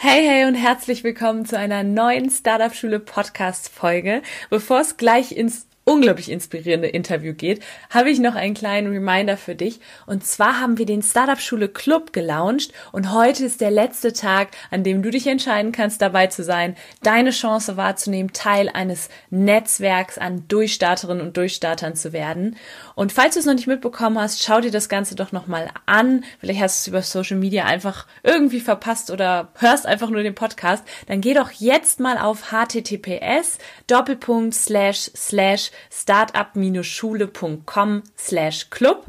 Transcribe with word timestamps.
Hey, 0.00 0.24
hey 0.24 0.44
und 0.44 0.54
herzlich 0.54 1.02
willkommen 1.02 1.44
zu 1.44 1.58
einer 1.58 1.82
neuen 1.82 2.30
Startup 2.30 2.72
Schule 2.72 3.00
Podcast 3.00 3.68
Folge. 3.68 4.22
Bevor 4.48 4.82
es 4.82 4.96
gleich 4.96 5.36
ins 5.36 5.66
unglaublich 5.88 6.30
inspirierende 6.30 6.88
Interview 6.88 7.32
geht, 7.32 7.62
habe 7.88 8.10
ich 8.10 8.18
noch 8.18 8.34
einen 8.34 8.54
kleinen 8.54 8.92
Reminder 8.92 9.36
für 9.38 9.54
dich. 9.54 9.80
Und 10.06 10.24
zwar 10.24 10.60
haben 10.60 10.76
wir 10.76 10.84
den 10.84 11.02
Startup 11.02 11.40
Schule 11.40 11.68
Club 11.68 12.12
gelauncht 12.12 12.72
und 12.92 13.12
heute 13.12 13.46
ist 13.46 13.62
der 13.62 13.70
letzte 13.70 14.12
Tag, 14.12 14.48
an 14.70 14.84
dem 14.84 15.02
du 15.02 15.10
dich 15.10 15.26
entscheiden 15.26 15.72
kannst, 15.72 16.02
dabei 16.02 16.26
zu 16.26 16.44
sein, 16.44 16.76
deine 17.02 17.30
Chance 17.30 17.76
wahrzunehmen, 17.78 18.34
Teil 18.34 18.68
eines 18.68 19.08
Netzwerks 19.30 20.18
an 20.18 20.46
Durchstarterinnen 20.48 21.26
und 21.26 21.36
Durchstartern 21.36 21.96
zu 21.96 22.12
werden. 22.12 22.56
Und 22.94 23.12
falls 23.12 23.34
du 23.34 23.40
es 23.40 23.46
noch 23.46 23.54
nicht 23.54 23.66
mitbekommen 23.66 24.18
hast, 24.18 24.42
schau 24.42 24.60
dir 24.60 24.70
das 24.70 24.90
Ganze 24.90 25.14
doch 25.14 25.32
nochmal 25.32 25.68
an. 25.86 26.24
Vielleicht 26.38 26.60
hast 26.60 26.76
du 26.76 26.80
es 26.82 26.88
über 26.88 27.02
Social 27.02 27.38
Media 27.38 27.64
einfach 27.64 28.06
irgendwie 28.22 28.60
verpasst 28.60 29.10
oder 29.10 29.52
hörst 29.54 29.86
einfach 29.86 30.10
nur 30.10 30.22
den 30.22 30.34
Podcast. 30.34 30.84
Dann 31.06 31.22
geh 31.22 31.32
doch 31.32 31.50
jetzt 31.52 31.98
mal 31.98 32.18
auf 32.18 32.52
https 32.52 33.58
doppelpunkt 33.86 34.54
slash 34.54 35.10
slash 35.16 35.70
startup-schule.com 35.90 38.02
slash 38.16 38.70
club. 38.70 39.04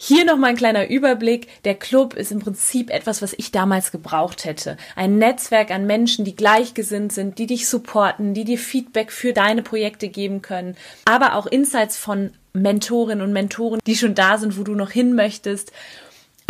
Hier 0.00 0.24
nochmal 0.24 0.50
ein 0.50 0.56
kleiner 0.56 0.88
Überblick. 0.88 1.48
Der 1.64 1.74
Club 1.74 2.14
ist 2.14 2.30
im 2.30 2.38
Prinzip 2.38 2.88
etwas, 2.88 3.20
was 3.20 3.32
ich 3.32 3.50
damals 3.50 3.90
gebraucht 3.90 4.44
hätte. 4.44 4.76
Ein 4.94 5.18
Netzwerk 5.18 5.72
an 5.72 5.86
Menschen, 5.86 6.24
die 6.24 6.36
gleichgesinnt 6.36 7.12
sind, 7.12 7.38
die 7.38 7.46
dich 7.46 7.68
supporten, 7.68 8.32
die 8.32 8.44
dir 8.44 8.58
Feedback 8.58 9.10
für 9.10 9.32
deine 9.32 9.62
Projekte 9.62 10.08
geben 10.08 10.40
können, 10.40 10.76
aber 11.04 11.34
auch 11.34 11.46
Insights 11.46 11.96
von 11.96 12.30
Mentorinnen 12.52 13.26
und 13.26 13.32
Mentoren, 13.32 13.80
die 13.86 13.96
schon 13.96 14.14
da 14.14 14.38
sind, 14.38 14.56
wo 14.56 14.62
du 14.62 14.76
noch 14.76 14.90
hin 14.90 15.16
möchtest. 15.16 15.72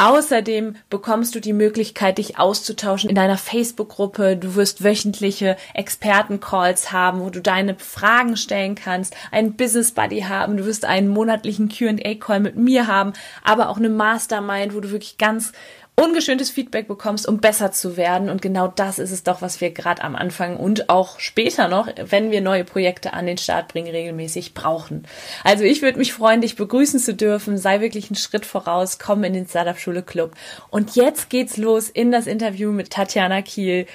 Außerdem 0.00 0.76
bekommst 0.90 1.34
du 1.34 1.40
die 1.40 1.52
Möglichkeit, 1.52 2.18
dich 2.18 2.38
auszutauschen 2.38 3.10
in 3.10 3.16
deiner 3.16 3.36
Facebook-Gruppe. 3.36 4.36
Du 4.36 4.54
wirst 4.54 4.84
wöchentliche 4.84 5.56
Experten-Calls 5.74 6.92
haben, 6.92 7.20
wo 7.20 7.30
du 7.30 7.40
deine 7.40 7.74
Fragen 7.74 8.36
stellen 8.36 8.76
kannst, 8.76 9.16
einen 9.32 9.56
Business 9.56 9.90
Buddy 9.90 10.20
haben. 10.20 10.56
Du 10.56 10.66
wirst 10.66 10.84
einen 10.84 11.08
monatlichen 11.08 11.68
Q&A-Call 11.68 12.38
mit 12.38 12.54
mir 12.54 12.86
haben, 12.86 13.12
aber 13.42 13.70
auch 13.70 13.78
eine 13.78 13.88
Mastermind, 13.88 14.72
wo 14.72 14.78
du 14.78 14.92
wirklich 14.92 15.18
ganz 15.18 15.52
ungeschöntes 15.98 16.50
Feedback 16.50 16.86
bekommst, 16.86 17.26
um 17.26 17.38
besser 17.38 17.72
zu 17.72 17.96
werden. 17.96 18.30
Und 18.30 18.40
genau 18.40 18.68
das 18.68 18.98
ist 18.98 19.10
es 19.10 19.24
doch, 19.24 19.42
was 19.42 19.60
wir 19.60 19.70
gerade 19.70 20.02
am 20.02 20.14
Anfang 20.14 20.56
und 20.56 20.88
auch 20.88 21.18
später 21.18 21.68
noch, 21.68 21.88
wenn 21.96 22.30
wir 22.30 22.40
neue 22.40 22.64
Projekte 22.64 23.12
an 23.12 23.26
den 23.26 23.38
Start 23.38 23.68
bringen, 23.68 23.90
regelmäßig 23.90 24.54
brauchen. 24.54 25.04
Also 25.42 25.64
ich 25.64 25.82
würde 25.82 25.98
mich 25.98 26.12
freuen, 26.12 26.40
dich 26.40 26.56
begrüßen 26.56 27.00
zu 27.00 27.14
dürfen. 27.14 27.58
Sei 27.58 27.80
wirklich 27.80 28.10
einen 28.10 28.16
Schritt 28.16 28.46
voraus, 28.46 28.98
komm 28.98 29.24
in 29.24 29.32
den 29.32 29.48
Startup 29.48 29.78
Schule 29.78 30.02
Club. 30.02 30.34
Und 30.70 30.94
jetzt 30.94 31.30
geht's 31.30 31.56
los 31.56 31.88
in 31.88 32.12
das 32.12 32.26
Interview 32.26 32.70
mit 32.70 32.90
Tatjana 32.90 33.42
Kiel, 33.42 33.86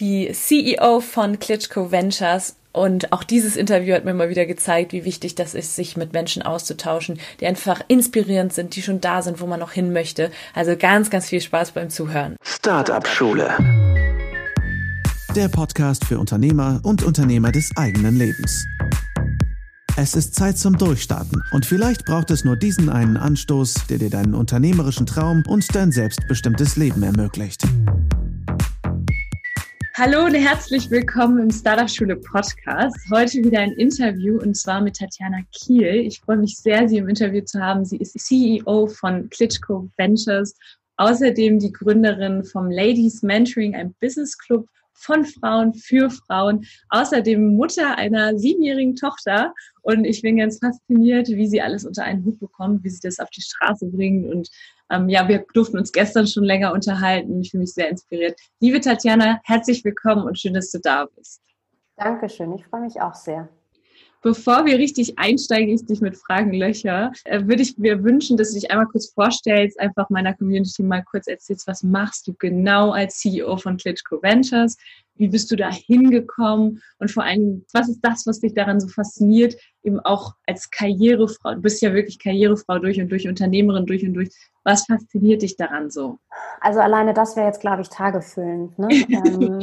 die 0.00 0.32
CEO 0.32 1.00
von 1.00 1.38
Klitschko 1.38 1.92
Ventures 1.92 2.56
und 2.72 3.12
auch 3.12 3.24
dieses 3.24 3.56
Interview 3.56 3.94
hat 3.94 4.04
mir 4.04 4.14
mal 4.14 4.28
wieder 4.28 4.46
gezeigt, 4.46 4.92
wie 4.92 5.04
wichtig 5.04 5.34
das 5.34 5.54
ist, 5.54 5.74
sich 5.74 5.96
mit 5.96 6.12
Menschen 6.12 6.42
auszutauschen, 6.42 7.18
die 7.40 7.46
einfach 7.46 7.80
inspirierend 7.88 8.52
sind, 8.52 8.76
die 8.76 8.82
schon 8.82 9.00
da 9.00 9.22
sind, 9.22 9.40
wo 9.40 9.46
man 9.46 9.60
noch 9.60 9.72
hin 9.72 9.92
möchte. 9.92 10.30
Also 10.54 10.76
ganz, 10.76 11.10
ganz 11.10 11.28
viel 11.28 11.40
Spaß 11.40 11.72
beim 11.72 11.90
Zuhören. 11.90 12.36
Startup 12.42 13.06
Schule. 13.06 13.56
Der 15.34 15.48
Podcast 15.48 16.04
für 16.04 16.18
Unternehmer 16.18 16.80
und 16.82 17.02
Unternehmer 17.02 17.52
des 17.52 17.70
eigenen 17.76 18.16
Lebens. 18.16 18.66
Es 19.96 20.14
ist 20.14 20.34
Zeit 20.34 20.56
zum 20.56 20.78
Durchstarten 20.78 21.42
und 21.50 21.66
vielleicht 21.66 22.04
braucht 22.06 22.30
es 22.30 22.44
nur 22.44 22.56
diesen 22.56 22.88
einen 22.88 23.16
Anstoß, 23.16 23.86
der 23.90 23.98
dir 23.98 24.10
deinen 24.10 24.34
unternehmerischen 24.34 25.06
Traum 25.06 25.42
und 25.46 25.74
dein 25.74 25.92
selbstbestimmtes 25.92 26.76
Leben 26.76 27.02
ermöglicht. 27.02 27.64
Hallo 30.02 30.24
und 30.24 30.34
herzlich 30.34 30.90
willkommen 30.90 31.40
im 31.40 31.50
Startup 31.50 31.90
Schule 31.90 32.16
Podcast. 32.16 32.96
Heute 33.10 33.44
wieder 33.44 33.60
ein 33.60 33.72
Interview 33.72 34.38
und 34.40 34.56
zwar 34.56 34.80
mit 34.80 34.96
Tatjana 34.96 35.42
Kiel. 35.52 36.06
Ich 36.06 36.20
freue 36.20 36.38
mich 36.38 36.56
sehr, 36.56 36.88
Sie 36.88 36.96
im 36.96 37.06
Interview 37.10 37.42
zu 37.44 37.60
haben. 37.60 37.84
Sie 37.84 37.98
ist 37.98 38.18
CEO 38.18 38.86
von 38.86 39.28
Klitschko 39.28 39.90
Ventures, 39.98 40.56
außerdem 40.96 41.58
die 41.58 41.70
Gründerin 41.70 42.44
vom 42.44 42.70
Ladies 42.70 43.22
Mentoring, 43.22 43.74
ein 43.74 43.94
Business 44.00 44.38
Club 44.38 44.66
von 44.94 45.26
Frauen 45.26 45.74
für 45.74 46.08
Frauen, 46.08 46.64
außerdem 46.88 47.54
Mutter 47.54 47.98
einer 47.98 48.38
siebenjährigen 48.38 48.96
Tochter. 48.96 49.52
Und 49.82 50.06
ich 50.06 50.22
bin 50.22 50.38
ganz 50.38 50.60
fasziniert, 50.60 51.28
wie 51.28 51.46
sie 51.46 51.60
alles 51.60 51.84
unter 51.84 52.04
einen 52.04 52.24
Hut 52.24 52.40
bekommt, 52.40 52.84
wie 52.84 52.88
sie 52.90 53.00
das 53.02 53.18
auf 53.18 53.28
die 53.28 53.42
Straße 53.42 53.84
bringt 53.88 54.32
und 54.32 54.48
ähm, 54.90 55.08
ja, 55.08 55.28
wir 55.28 55.44
durften 55.54 55.78
uns 55.78 55.92
gestern 55.92 56.26
schon 56.26 56.44
länger 56.44 56.72
unterhalten. 56.72 57.40
Ich 57.40 57.50
fühle 57.50 57.62
mich 57.62 57.74
sehr 57.74 57.88
inspiriert. 57.88 58.38
Liebe 58.60 58.80
Tatjana, 58.80 59.40
herzlich 59.44 59.84
willkommen 59.84 60.24
und 60.24 60.38
schön, 60.38 60.54
dass 60.54 60.70
du 60.70 60.78
da 60.80 61.06
bist. 61.16 61.40
Dankeschön, 61.96 62.52
ich 62.54 62.66
freue 62.66 62.82
mich 62.82 63.00
auch 63.00 63.14
sehr. 63.14 63.48
Bevor 64.22 64.66
wir 64.66 64.78
richtig 64.78 65.18
einsteigen, 65.18 65.74
ich 65.74 65.86
dich 65.86 66.02
mit 66.02 66.16
Fragen 66.16 66.52
löcher, 66.52 67.10
äh, 67.24 67.40
würde 67.46 67.62
ich 67.62 67.78
mir 67.78 68.04
wünschen, 68.04 68.36
dass 68.36 68.50
du 68.50 68.60
dich 68.60 68.70
einmal 68.70 68.86
kurz 68.86 69.10
vorstellst, 69.10 69.80
einfach 69.80 70.10
meiner 70.10 70.34
Community 70.34 70.82
mal 70.82 71.02
kurz 71.02 71.26
erzählst, 71.26 71.66
was 71.66 71.82
machst 71.82 72.26
du 72.26 72.34
genau 72.34 72.90
als 72.90 73.18
CEO 73.18 73.56
von 73.56 73.78
Klitschko 73.78 74.22
Ventures? 74.22 74.76
Wie 75.14 75.28
bist 75.28 75.50
du 75.50 75.56
da 75.56 75.70
hingekommen? 75.70 76.82
Und 76.98 77.10
vor 77.10 77.24
allem, 77.24 77.64
was 77.72 77.88
ist 77.88 78.00
das, 78.02 78.26
was 78.26 78.40
dich 78.40 78.52
daran 78.52 78.80
so 78.80 78.88
fasziniert, 78.88 79.54
eben 79.82 80.00
auch 80.00 80.34
als 80.46 80.70
Karrierefrau? 80.70 81.54
Du 81.54 81.62
bist 81.62 81.80
ja 81.80 81.94
wirklich 81.94 82.18
Karrierefrau 82.18 82.78
durch 82.78 83.00
und 83.00 83.10
durch, 83.10 83.26
Unternehmerin 83.26 83.86
durch 83.86 84.04
und 84.04 84.14
durch. 84.14 84.30
Was 84.64 84.84
fasziniert 84.84 85.40
dich 85.40 85.56
daran 85.56 85.90
so? 85.90 86.18
Also 86.60 86.80
alleine 86.80 87.14
das 87.14 87.36
wäre 87.36 87.46
jetzt, 87.46 87.60
glaube 87.60 87.82
ich, 87.82 87.88
tagefüllend. 87.88 88.78
Ne? 88.78 88.88
ähm, 89.08 89.60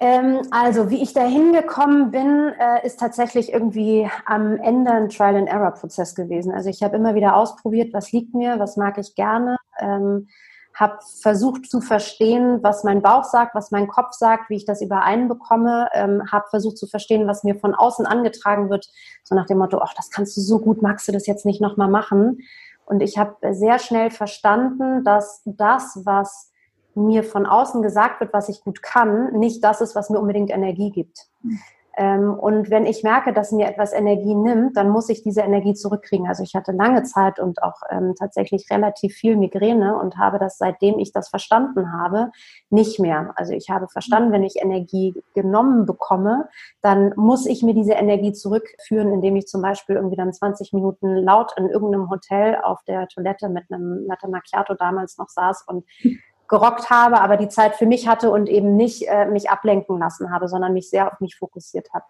ähm, 0.00 0.40
also, 0.50 0.88
wie 0.88 1.02
ich 1.02 1.12
da 1.12 1.22
hingekommen 1.22 2.10
bin, 2.10 2.52
äh, 2.58 2.86
ist 2.86 2.98
tatsächlich 2.98 3.52
irgendwie 3.52 4.10
am 4.24 4.56
Ende 4.56 4.90
ein 4.90 5.10
Trial-and-Error-Prozess 5.10 6.14
gewesen. 6.14 6.52
Also 6.52 6.70
ich 6.70 6.82
habe 6.82 6.96
immer 6.96 7.14
wieder 7.14 7.36
ausprobiert, 7.36 7.92
was 7.92 8.10
liegt 8.10 8.34
mir, 8.34 8.58
was 8.58 8.78
mag 8.78 8.96
ich 8.96 9.14
gerne. 9.14 9.58
Ähm, 9.78 10.28
habe 10.74 10.98
versucht 11.20 11.70
zu 11.70 11.82
verstehen, 11.82 12.62
was 12.62 12.84
mein 12.84 13.02
Bauch 13.02 13.24
sagt, 13.24 13.54
was 13.54 13.70
mein 13.70 13.88
Kopf 13.88 14.12
sagt, 14.12 14.48
wie 14.48 14.56
ich 14.56 14.64
das 14.64 14.80
übereinbekomme, 14.80 15.88
ähm, 15.92 16.22
habe 16.32 16.46
versucht 16.48 16.78
zu 16.78 16.86
verstehen, 16.86 17.26
was 17.26 17.44
mir 17.44 17.56
von 17.56 17.74
außen 17.74 18.06
angetragen 18.06 18.70
wird, 18.70 18.88
so 19.22 19.34
nach 19.34 19.46
dem 19.46 19.58
Motto, 19.58 19.80
ach, 19.82 19.92
das 19.94 20.10
kannst 20.10 20.36
du 20.36 20.40
so 20.40 20.60
gut, 20.60 20.80
magst 20.80 21.06
du 21.08 21.12
das 21.12 21.26
jetzt 21.26 21.44
nicht 21.44 21.60
nochmal 21.60 21.90
machen? 21.90 22.38
Und 22.86 23.02
ich 23.02 23.18
habe 23.18 23.36
sehr 23.52 23.78
schnell 23.78 24.10
verstanden, 24.10 25.04
dass 25.04 25.42
das, 25.44 26.00
was 26.04 26.49
mir 26.94 27.24
von 27.24 27.46
außen 27.46 27.82
gesagt 27.82 28.20
wird, 28.20 28.32
was 28.32 28.48
ich 28.48 28.62
gut 28.62 28.82
kann, 28.82 29.32
nicht 29.38 29.62
das 29.62 29.80
ist, 29.80 29.94
was 29.94 30.10
mir 30.10 30.18
unbedingt 30.18 30.50
Energie 30.50 30.90
gibt. 30.90 31.26
Mhm. 31.42 31.58
Ähm, 32.00 32.32
und 32.32 32.70
wenn 32.70 32.86
ich 32.86 33.02
merke, 33.02 33.32
dass 33.32 33.52
mir 33.52 33.68
etwas 33.68 33.92
Energie 33.92 34.34
nimmt, 34.34 34.76
dann 34.76 34.88
muss 34.88 35.08
ich 35.08 35.22
diese 35.22 35.42
Energie 35.42 35.74
zurückkriegen. 35.74 36.26
Also 36.28 36.42
ich 36.42 36.54
hatte 36.54 36.72
lange 36.72 37.02
Zeit 37.02 37.40
und 37.40 37.62
auch 37.62 37.82
ähm, 37.90 38.14
tatsächlich 38.18 38.70
relativ 38.70 39.14
viel 39.14 39.36
Migräne 39.36 39.98
und 39.98 40.16
habe 40.16 40.38
das, 40.38 40.56
seitdem 40.56 40.98
ich 40.98 41.12
das 41.12 41.28
verstanden 41.28 41.92
habe, 41.92 42.30
nicht 42.70 43.00
mehr. 43.00 43.32
Also 43.36 43.52
ich 43.52 43.70
habe 43.70 43.88
verstanden, 43.88 44.32
wenn 44.32 44.44
ich 44.44 44.62
Energie 44.62 45.14
genommen 45.34 45.84
bekomme, 45.84 46.48
dann 46.80 47.12
muss 47.16 47.44
ich 47.44 47.62
mir 47.62 47.74
diese 47.74 47.92
Energie 47.92 48.32
zurückführen, 48.32 49.12
indem 49.12 49.36
ich 49.36 49.46
zum 49.46 49.60
Beispiel 49.60 49.96
irgendwie 49.96 50.16
dann 50.16 50.32
20 50.32 50.72
Minuten 50.72 51.16
laut 51.16 51.52
in 51.56 51.68
irgendeinem 51.68 52.08
Hotel 52.08 52.56
auf 52.62 52.82
der 52.84 53.08
Toilette 53.08 53.48
mit 53.48 53.64
einem 53.70 54.06
Latte 54.06 54.28
Macchiato 54.28 54.74
damals 54.74 55.18
noch 55.18 55.28
saß 55.28 55.64
und 55.66 55.84
gerockt 56.50 56.90
habe, 56.90 57.20
aber 57.20 57.38
die 57.38 57.48
Zeit 57.48 57.76
für 57.76 57.86
mich 57.86 58.06
hatte 58.06 58.30
und 58.30 58.48
eben 58.48 58.76
nicht 58.76 59.08
äh, 59.08 59.24
mich 59.26 59.48
ablenken 59.48 59.98
lassen 59.98 60.30
habe, 60.32 60.48
sondern 60.48 60.74
mich 60.74 60.90
sehr 60.90 61.10
auf 61.10 61.20
mich 61.20 61.36
fokussiert 61.36 61.88
habe. 61.94 62.04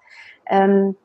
Ähm, 0.46 0.96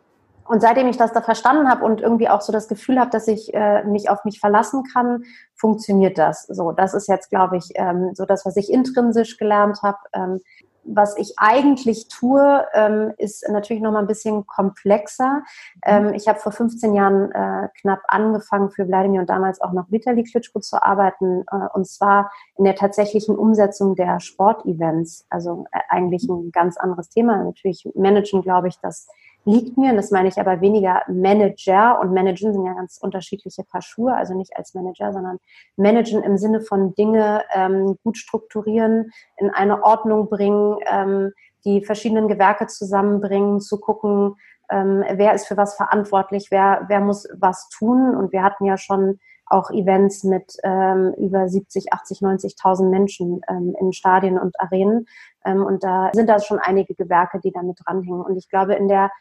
und 0.48 0.62
seitdem 0.62 0.88
ich 0.88 0.98
das 0.98 1.12
da 1.12 1.22
verstanden 1.22 1.70
habe 1.70 1.84
und 1.84 2.02
irgendwie 2.02 2.30
auch 2.30 2.42
so 2.42 2.54
das 2.54 2.68
Gefühl 2.68 3.00
habe, 3.00 3.10
dass 3.10 3.28
ich 3.28 3.54
äh, 3.54 3.84
mich 3.84 4.10
auf 4.10 4.24
mich 4.26 4.40
verlassen 4.40 4.84
kann, 4.84 5.24
funktioniert 5.56 6.18
das. 6.18 6.44
So, 6.44 6.72
das 6.72 6.94
ist 6.94 7.08
jetzt, 7.08 7.30
glaube 7.30 7.58
ich, 7.58 7.70
ähm, 7.76 8.12
so 8.14 8.26
das, 8.26 8.46
was 8.46 8.56
ich 8.56 8.72
intrinsisch 8.72 9.38
gelernt 9.38 9.80
habe. 9.84 9.98
Ähm, 10.14 10.40
was 10.86 11.18
ich 11.18 11.34
eigentlich 11.38 12.08
tue, 12.08 12.66
ähm, 12.74 13.14
ist 13.18 13.48
natürlich 13.50 13.82
noch 13.82 13.92
mal 13.92 14.00
ein 14.00 14.08
bisschen 14.08 14.46
komplexer. 14.46 15.44
Ähm, 15.84 16.14
ich 16.14 16.28
habe 16.28 16.40
vor 16.40 16.52
15 16.52 16.94
Jahren 16.94 17.32
äh, 17.32 17.70
knapp 17.82 18.02
angefangen, 18.08 18.70
für 18.70 18.88
Wladimir 18.88 19.22
und 19.22 19.30
damals 19.30 19.62
auch 19.62 19.74
noch 19.74 19.92
Vitali 19.92 20.24
Klitschko 20.24 20.60
zu 20.60 20.82
arbeiten, 20.82 21.44
äh, 21.52 21.68
und 21.74 21.88
zwar 21.88 22.32
in 22.58 22.66
der 22.66 22.76
tatsächlichen 22.76 23.36
Umsetzung 23.36 23.96
der 23.96 24.20
Sportevents. 24.20 25.26
Also 25.30 25.66
äh, 25.72 25.80
eigentlich 25.90 26.28
ein 26.30 26.52
ganz 26.52 26.78
anderes 26.78 27.10
Thema. 27.10 27.44
Natürlich 27.44 27.88
managen, 27.96 28.42
glaube 28.42 28.68
ich, 28.68 28.80
das 28.80 29.08
liegt 29.46 29.78
mir, 29.78 29.92
und 29.92 29.98
das 29.98 30.12
meine 30.12 30.28
ich 30.28 30.40
aber 30.40 30.60
weniger 30.62 31.02
Manager 31.08 32.00
und 32.00 32.14
Managen 32.14 32.52
sind 32.52 32.66
ja 32.66 32.74
ganz 32.74 32.98
unterschiedliche 32.98 33.64
Paar 33.64 33.82
Schuhe, 33.82 34.16
also 34.16 34.34
nicht 34.34 34.58
als 34.58 34.74
Manager, 34.74 35.14
sondern 35.14 35.38
Managen 35.78 36.24
im 36.24 36.38
Sinne 36.38 36.62
von 36.62 36.96
Dinge 36.96 37.44
ähm, 37.54 37.98
gut 38.04 38.18
strukturieren, 38.18 39.12
in 39.38 39.52
eine 39.52 39.84
Ordnung 39.84 40.30
bringen, 40.30 40.78
ähm, 40.90 41.32
die 41.64 41.84
verschiedenen 41.84 42.28
Gewerke 42.28 42.68
zusammenbringen, 42.68 43.60
zu 43.62 43.80
gucken, 43.80 44.36
ähm, 44.70 45.04
wer 45.14 45.34
ist 45.34 45.48
für 45.48 45.58
was 45.58 45.76
verantwortlich, 45.76 46.48
wer, 46.50 46.86
wer 46.88 47.00
muss 47.00 47.28
was 47.38 47.70
tun. 47.70 48.16
Und 48.16 48.32
wir 48.32 48.44
hatten 48.44 48.66
ja 48.66 48.78
schon 48.78 49.20
auch 49.48 49.70
Events 49.70 50.24
mit 50.24 50.58
ähm, 50.64 51.14
über 51.18 51.48
70, 51.48 51.94
80, 51.94 52.20
90.000 52.20 52.90
Menschen 52.90 53.42
ähm, 53.48 53.76
in 53.80 53.94
Stadien 53.94 54.40
und 54.40 54.60
Arenen. 54.60 55.08
Ähm, 55.46 55.64
und 55.64 55.84
da 55.84 56.10
sind 56.14 56.30
da 56.30 56.40
schon 56.40 56.60
einige 56.60 56.96
Gewerke, 56.96 57.40
die 57.40 57.52
damit 57.52 57.78
dranhängen. 57.86 58.22
Und 58.22 58.38
ich 58.38 58.50
glaube, 58.50 58.74
in 58.74 58.88
der 58.88 59.12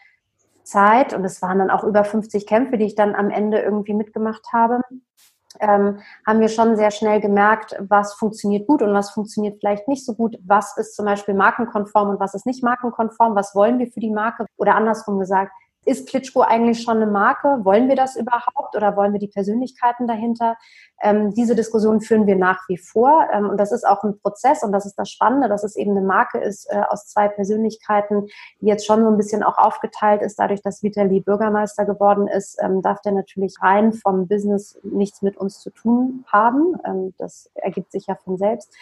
Zeit, 0.64 1.14
und 1.14 1.24
es 1.24 1.42
waren 1.42 1.58
dann 1.58 1.70
auch 1.70 1.84
über 1.84 2.04
50 2.04 2.46
Kämpfe, 2.46 2.78
die 2.78 2.86
ich 2.86 2.94
dann 2.94 3.14
am 3.14 3.30
Ende 3.30 3.60
irgendwie 3.60 3.94
mitgemacht 3.94 4.52
habe, 4.52 4.80
ähm, 5.60 6.00
haben 6.26 6.40
wir 6.40 6.48
schon 6.48 6.76
sehr 6.76 6.90
schnell 6.90 7.20
gemerkt, 7.20 7.76
was 7.78 8.14
funktioniert 8.14 8.66
gut 8.66 8.82
und 8.82 8.92
was 8.92 9.10
funktioniert 9.10 9.58
vielleicht 9.60 9.88
nicht 9.88 10.04
so 10.04 10.14
gut. 10.14 10.36
Was 10.44 10.76
ist 10.76 10.96
zum 10.96 11.04
Beispiel 11.04 11.34
markenkonform 11.34 12.10
und 12.10 12.20
was 12.20 12.34
ist 12.34 12.46
nicht 12.46 12.64
markenkonform? 12.64 13.36
Was 13.36 13.54
wollen 13.54 13.78
wir 13.78 13.86
für 13.86 14.00
die 14.00 14.10
Marke? 14.10 14.46
Oder 14.56 14.74
andersrum 14.74 15.18
gesagt, 15.18 15.52
ist 15.86 16.08
Klitschko 16.08 16.40
eigentlich 16.40 16.82
schon 16.82 16.96
eine 16.96 17.06
Marke? 17.06 17.60
Wollen 17.64 17.88
wir 17.88 17.96
das 17.96 18.16
überhaupt 18.16 18.74
oder 18.74 18.96
wollen 18.96 19.12
wir 19.12 19.20
die 19.20 19.28
Persönlichkeiten 19.28 20.06
dahinter? 20.06 20.56
Ähm, 21.04 21.34
diese 21.34 21.54
Diskussion 21.54 22.00
führen 22.00 22.26
wir 22.26 22.34
nach 22.34 22.66
wie 22.68 22.78
vor 22.78 23.28
ähm, 23.30 23.50
und 23.50 23.58
das 23.58 23.72
ist 23.72 23.86
auch 23.86 24.02
ein 24.04 24.18
Prozess 24.18 24.62
und 24.62 24.72
das 24.72 24.86
ist 24.86 24.98
das 24.98 25.10
Spannende, 25.10 25.48
dass 25.48 25.62
es 25.62 25.76
eben 25.76 25.90
eine 25.90 26.00
Marke 26.00 26.38
ist 26.38 26.66
äh, 26.70 26.80
aus 26.88 27.06
zwei 27.06 27.28
Persönlichkeiten, 27.28 28.26
die 28.62 28.66
jetzt 28.66 28.86
schon 28.86 29.02
so 29.02 29.10
ein 29.10 29.18
bisschen 29.18 29.42
auch 29.42 29.58
aufgeteilt 29.58 30.22
ist. 30.22 30.38
Dadurch, 30.38 30.62
dass 30.62 30.82
Vitali 30.82 31.20
Bürgermeister 31.20 31.84
geworden 31.84 32.26
ist, 32.26 32.58
ähm, 32.62 32.80
darf 32.80 33.02
der 33.02 33.12
natürlich 33.12 33.54
rein 33.60 33.92
vom 33.92 34.26
Business 34.26 34.78
nichts 34.82 35.20
mit 35.20 35.36
uns 35.36 35.60
zu 35.60 35.68
tun 35.68 36.24
haben. 36.26 36.74
Ähm, 36.86 37.12
das 37.18 37.50
ergibt 37.54 37.92
sich 37.92 38.06
ja 38.06 38.14
von 38.14 38.38
selbst. 38.38 38.72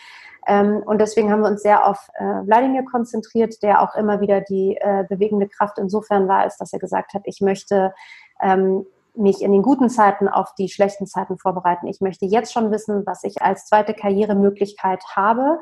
Ähm, 0.47 0.83
und 0.87 1.01
deswegen 1.01 1.33
haben 1.33 1.43
wir 1.43 1.49
uns 1.49 1.63
sehr 1.63 1.87
auf 1.87 2.09
äh, 2.15 2.25
Wladimir 2.25 2.85
konzentriert, 2.85 3.65
der 3.65 3.83
auch 3.83 3.97
immer 3.97 4.21
wieder 4.21 4.41
die 4.41 4.77
äh, 4.81 5.05
bewegende 5.09 5.49
Kraft 5.49 5.79
insofern 5.79 6.29
war, 6.29 6.39
als 6.39 6.57
dass 6.57 6.73
er 6.73 6.79
gesagt 6.79 7.15
hat, 7.15 7.23
ich 7.25 7.41
möchte 7.41 7.93
ähm, 8.41 8.87
mich 9.15 9.43
in 9.43 9.53
den 9.53 9.63
guten 9.63 9.91
Zeiten 9.91 10.29
auf 10.29 10.55
die 10.55 10.69
schlechten 10.69 11.07
Zeiten 11.07 11.39
vorbereiten. 11.39 11.87
Ich 11.87 12.01
möchte 12.01 12.27
jetzt 12.27 12.53
schon 12.53 12.71
wissen, 12.71 13.05
was 13.07 13.25
ich 13.25 13.43
als 13.43 13.67
zweite 13.67 13.95
Karrieremöglichkeit 13.95 15.03
habe. 15.15 15.61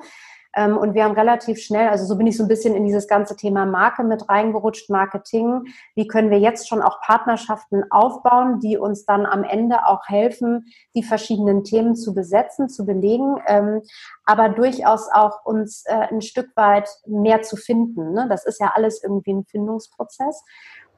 Ähm, 0.56 0.76
und 0.76 0.94
wir 0.94 1.04
haben 1.04 1.14
relativ 1.14 1.60
schnell, 1.60 1.88
also 1.88 2.04
so 2.04 2.16
bin 2.16 2.26
ich 2.26 2.36
so 2.36 2.42
ein 2.42 2.48
bisschen 2.48 2.74
in 2.74 2.84
dieses 2.84 3.06
ganze 3.06 3.36
Thema 3.36 3.66
Marke 3.66 4.02
mit 4.02 4.28
reingerutscht, 4.28 4.90
Marketing. 4.90 5.64
Wie 5.94 6.08
können 6.08 6.30
wir 6.30 6.40
jetzt 6.40 6.68
schon 6.68 6.82
auch 6.82 7.00
Partnerschaften 7.00 7.84
aufbauen, 7.90 8.58
die 8.58 8.76
uns 8.76 9.04
dann 9.04 9.26
am 9.26 9.44
Ende 9.44 9.86
auch 9.86 10.08
helfen, 10.08 10.66
die 10.96 11.04
verschiedenen 11.04 11.62
Themen 11.62 11.94
zu 11.94 12.14
besetzen, 12.14 12.68
zu 12.68 12.84
belegen, 12.84 13.36
ähm, 13.46 13.82
aber 14.24 14.48
durchaus 14.48 15.08
auch 15.12 15.44
uns 15.44 15.84
äh, 15.86 16.08
ein 16.10 16.20
Stück 16.20 16.50
weit 16.56 16.88
mehr 17.06 17.42
zu 17.42 17.56
finden. 17.56 18.12
Ne? 18.12 18.26
Das 18.28 18.44
ist 18.44 18.60
ja 18.60 18.72
alles 18.74 19.02
irgendwie 19.04 19.32
ein 19.32 19.44
Findungsprozess. 19.44 20.44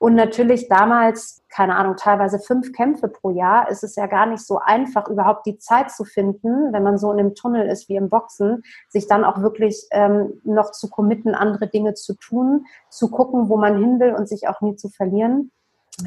Und 0.02 0.16
natürlich 0.16 0.66
damals, 0.66 1.44
keine 1.48 1.76
Ahnung, 1.76 1.94
teilweise 1.96 2.40
fünf 2.40 2.72
Kämpfe 2.72 3.06
pro 3.06 3.30
Jahr, 3.30 3.70
ist 3.70 3.84
es 3.84 3.94
ja 3.94 4.06
gar 4.08 4.26
nicht 4.26 4.44
so 4.44 4.58
einfach, 4.58 5.06
überhaupt 5.06 5.46
die 5.46 5.58
Zeit 5.58 5.92
zu 5.92 6.02
finden, 6.02 6.72
wenn 6.72 6.82
man 6.82 6.98
so 6.98 7.12
in 7.12 7.20
einem 7.20 7.36
Tunnel 7.36 7.68
ist 7.68 7.88
wie 7.88 7.94
im 7.94 8.10
Boxen, 8.10 8.64
sich 8.88 9.06
dann 9.06 9.24
auch 9.24 9.42
wirklich 9.42 9.86
ähm, 9.92 10.40
noch 10.42 10.72
zu 10.72 10.90
committen, 10.90 11.36
andere 11.36 11.68
Dinge 11.68 11.94
zu 11.94 12.14
tun, 12.14 12.66
zu 12.90 13.12
gucken, 13.12 13.48
wo 13.48 13.56
man 13.56 13.78
hin 13.78 14.00
will 14.00 14.12
und 14.12 14.28
sich 14.28 14.48
auch 14.48 14.60
nie 14.60 14.74
zu 14.74 14.88
verlieren. 14.88 15.52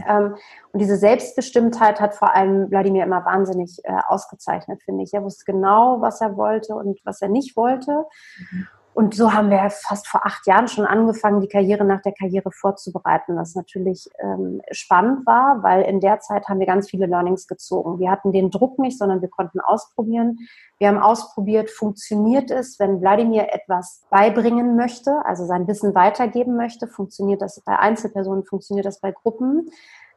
Ähm, 0.05 0.35
und 0.73 0.79
diese 0.81 0.97
Selbstbestimmtheit 0.97 2.01
hat 2.01 2.15
vor 2.15 2.35
allem 2.35 2.69
Wladimir 2.69 3.05
immer 3.05 3.23
wahnsinnig 3.23 3.79
äh, 3.85 3.93
ausgezeichnet, 4.09 4.83
finde 4.83 5.05
ich. 5.05 5.13
Er 5.13 5.23
wusste 5.23 5.45
genau, 5.45 6.01
was 6.01 6.19
er 6.19 6.35
wollte 6.35 6.75
und 6.75 6.99
was 7.05 7.21
er 7.21 7.29
nicht 7.29 7.55
wollte. 7.55 8.03
Mhm. 8.51 8.67
Und 8.95 9.13
so 9.13 9.33
haben 9.33 9.49
wir 9.49 9.69
fast 9.69 10.07
vor 10.07 10.25
acht 10.25 10.47
Jahren 10.47 10.69
schon 10.69 10.85
angefangen, 10.85 11.41
die 11.41 11.49
Karriere 11.49 11.83
nach 11.83 12.01
der 12.01 12.13
Karriere 12.13 12.49
vorzubereiten, 12.49 13.35
was 13.35 13.53
natürlich 13.53 14.09
ähm, 14.19 14.61
spannend 14.71 15.27
war, 15.27 15.61
weil 15.63 15.81
in 15.81 15.99
der 15.99 16.21
Zeit 16.21 16.47
haben 16.47 16.59
wir 16.59 16.65
ganz 16.65 16.89
viele 16.89 17.05
Learnings 17.05 17.45
gezogen. 17.45 17.99
Wir 17.99 18.09
hatten 18.09 18.31
den 18.31 18.51
Druck 18.51 18.79
nicht, 18.79 18.97
sondern 18.97 19.21
wir 19.21 19.27
konnten 19.27 19.59
ausprobieren. 19.59 20.39
Wir 20.77 20.87
haben 20.87 20.97
ausprobiert, 20.97 21.69
funktioniert 21.69 22.51
es, 22.51 22.79
wenn 22.79 23.01
Wladimir 23.01 23.53
etwas 23.53 24.05
beibringen 24.09 24.77
möchte, 24.77 25.25
also 25.25 25.45
sein 25.45 25.67
Wissen 25.67 25.93
weitergeben 25.93 26.55
möchte, 26.55 26.87
funktioniert 26.87 27.41
das 27.41 27.61
bei 27.65 27.77
Einzelpersonen, 27.77 28.45
funktioniert 28.45 28.85
das 28.85 29.01
bei 29.01 29.11
Gruppen. 29.11 29.71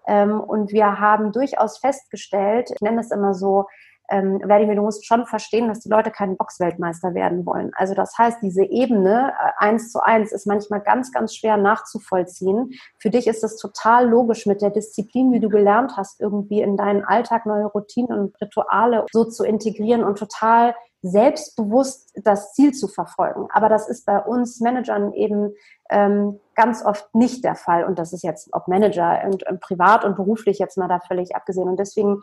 Ähm, 0.06 0.40
und 0.40 0.70
wir 0.70 1.00
haben 1.00 1.32
durchaus 1.32 1.78
festgestellt, 1.78 2.70
ich 2.72 2.80
nenne 2.80 3.00
es 3.00 3.10
immer 3.10 3.34
so, 3.34 3.66
ähm, 4.08 4.40
musst 4.76 5.06
schon 5.06 5.26
verstehen, 5.26 5.68
dass 5.68 5.80
die 5.80 5.88
Leute 5.88 6.10
keinen 6.10 6.36
Boxweltmeister 6.36 7.14
werden 7.14 7.44
wollen. 7.44 7.72
Also 7.74 7.94
das 7.94 8.16
heißt, 8.16 8.38
diese 8.42 8.64
Ebene 8.64 9.32
äh, 9.32 9.50
eins 9.58 9.92
zu 9.92 10.00
eins 10.00 10.32
ist 10.32 10.46
manchmal 10.46 10.80
ganz, 10.80 11.12
ganz 11.12 11.34
schwer 11.34 11.56
nachzuvollziehen. 11.56 12.70
Für 12.98 13.10
dich 13.10 13.26
ist 13.26 13.44
es 13.44 13.56
total 13.56 14.08
logisch 14.08 14.46
mit 14.46 14.62
der 14.62 14.70
Disziplin, 14.70 15.32
die 15.32 15.40
du 15.40 15.48
gelernt 15.48 15.96
hast, 15.96 16.20
irgendwie 16.20 16.62
in 16.62 16.76
deinen 16.76 17.04
Alltag 17.04 17.46
neue 17.46 17.66
Routinen 17.66 18.18
und 18.18 18.40
Rituale 18.40 19.04
so 19.12 19.24
zu 19.24 19.44
integrieren 19.44 20.04
und 20.04 20.18
total 20.18 20.74
selbstbewusst 21.02 22.10
das 22.24 22.52
Ziel 22.54 22.72
zu 22.72 22.88
verfolgen. 22.88 23.46
Aber 23.52 23.68
das 23.68 23.88
ist 23.88 24.04
bei 24.04 24.18
uns 24.18 24.60
Managern 24.60 25.12
eben 25.12 25.54
ähm, 25.90 26.40
ganz 26.54 26.84
oft 26.84 27.14
nicht 27.14 27.44
der 27.44 27.54
Fall. 27.54 27.84
Und 27.84 27.98
das 27.98 28.12
ist 28.12 28.24
jetzt 28.24 28.48
ob 28.52 28.66
Manager 28.68 29.22
und, 29.24 29.46
und 29.46 29.60
privat 29.60 30.04
und 30.04 30.16
beruflich 30.16 30.58
jetzt 30.58 30.76
mal 30.76 30.88
da 30.88 30.98
völlig 30.98 31.36
abgesehen. 31.36 31.68
Und 31.68 31.78
deswegen 31.78 32.20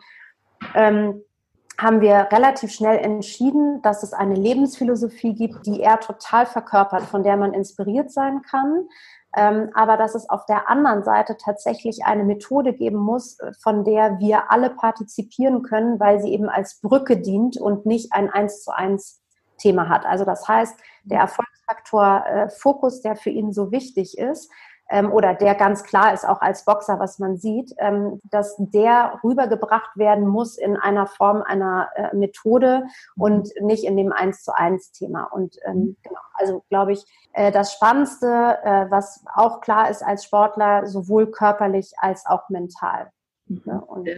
ähm, 0.74 1.22
haben 1.78 2.00
wir 2.00 2.28
relativ 2.32 2.72
schnell 2.72 2.98
entschieden, 2.98 3.82
dass 3.82 4.02
es 4.02 4.12
eine 4.12 4.34
Lebensphilosophie 4.34 5.34
gibt, 5.34 5.66
die 5.66 5.82
er 5.82 6.00
total 6.00 6.46
verkörpert, 6.46 7.02
von 7.02 7.22
der 7.22 7.36
man 7.36 7.52
inspiriert 7.52 8.10
sein 8.10 8.42
kann. 8.42 8.88
Ähm, 9.36 9.70
aber 9.74 9.98
dass 9.98 10.14
es 10.14 10.30
auf 10.30 10.46
der 10.46 10.70
anderen 10.70 11.04
Seite 11.04 11.36
tatsächlich 11.36 12.04
eine 12.06 12.24
Methode 12.24 12.72
geben 12.72 12.96
muss, 12.96 13.36
von 13.62 13.84
der 13.84 14.18
wir 14.18 14.50
alle 14.50 14.70
partizipieren 14.70 15.62
können, 15.62 16.00
weil 16.00 16.20
sie 16.22 16.32
eben 16.32 16.48
als 16.48 16.80
Brücke 16.80 17.18
dient 17.18 17.58
und 17.58 17.84
nicht 17.84 18.14
ein 18.14 18.30
eins 18.30 18.62
zu 18.62 18.74
eins 18.74 19.20
Thema 19.58 19.90
hat. 19.90 20.06
Also 20.06 20.24
das 20.24 20.48
heißt, 20.48 20.78
der 21.04 21.20
Erfolgsfaktor 21.20 22.24
äh, 22.26 22.48
Fokus, 22.48 23.02
der 23.02 23.16
für 23.16 23.30
ihn 23.30 23.52
so 23.52 23.70
wichtig 23.70 24.16
ist, 24.16 24.50
ähm, 24.88 25.12
oder 25.12 25.34
der 25.34 25.54
ganz 25.54 25.82
klar 25.82 26.12
ist 26.12 26.26
auch 26.26 26.40
als 26.40 26.64
Boxer, 26.64 26.98
was 26.98 27.18
man 27.18 27.36
sieht, 27.36 27.74
ähm, 27.78 28.20
dass 28.24 28.54
der 28.58 29.18
rübergebracht 29.24 29.96
werden 29.96 30.26
muss 30.26 30.56
in 30.56 30.76
einer 30.76 31.06
Form 31.06 31.42
einer 31.42 31.88
äh, 31.96 32.14
Methode 32.14 32.84
und 33.16 33.50
nicht 33.60 33.84
in 33.84 33.96
dem 33.96 34.12
Eins 34.12 34.42
zu 34.42 34.56
eins 34.56 34.92
Thema. 34.92 35.24
Und 35.24 35.56
ähm, 35.64 35.76
mhm. 35.76 35.96
genau, 36.02 36.20
also 36.34 36.64
glaube 36.68 36.92
ich, 36.92 37.04
äh, 37.32 37.50
das 37.50 37.72
Spannendste, 37.72 38.58
äh, 38.62 38.86
was 38.90 39.24
auch 39.34 39.60
klar 39.60 39.90
ist 39.90 40.02
als 40.04 40.24
Sportler, 40.24 40.86
sowohl 40.86 41.30
körperlich 41.30 41.92
als 41.98 42.24
auch 42.26 42.48
mental. 42.48 43.10
Mhm. 43.46 43.62
Ja, 43.64 43.78
und, 43.78 44.06
äh, 44.06 44.16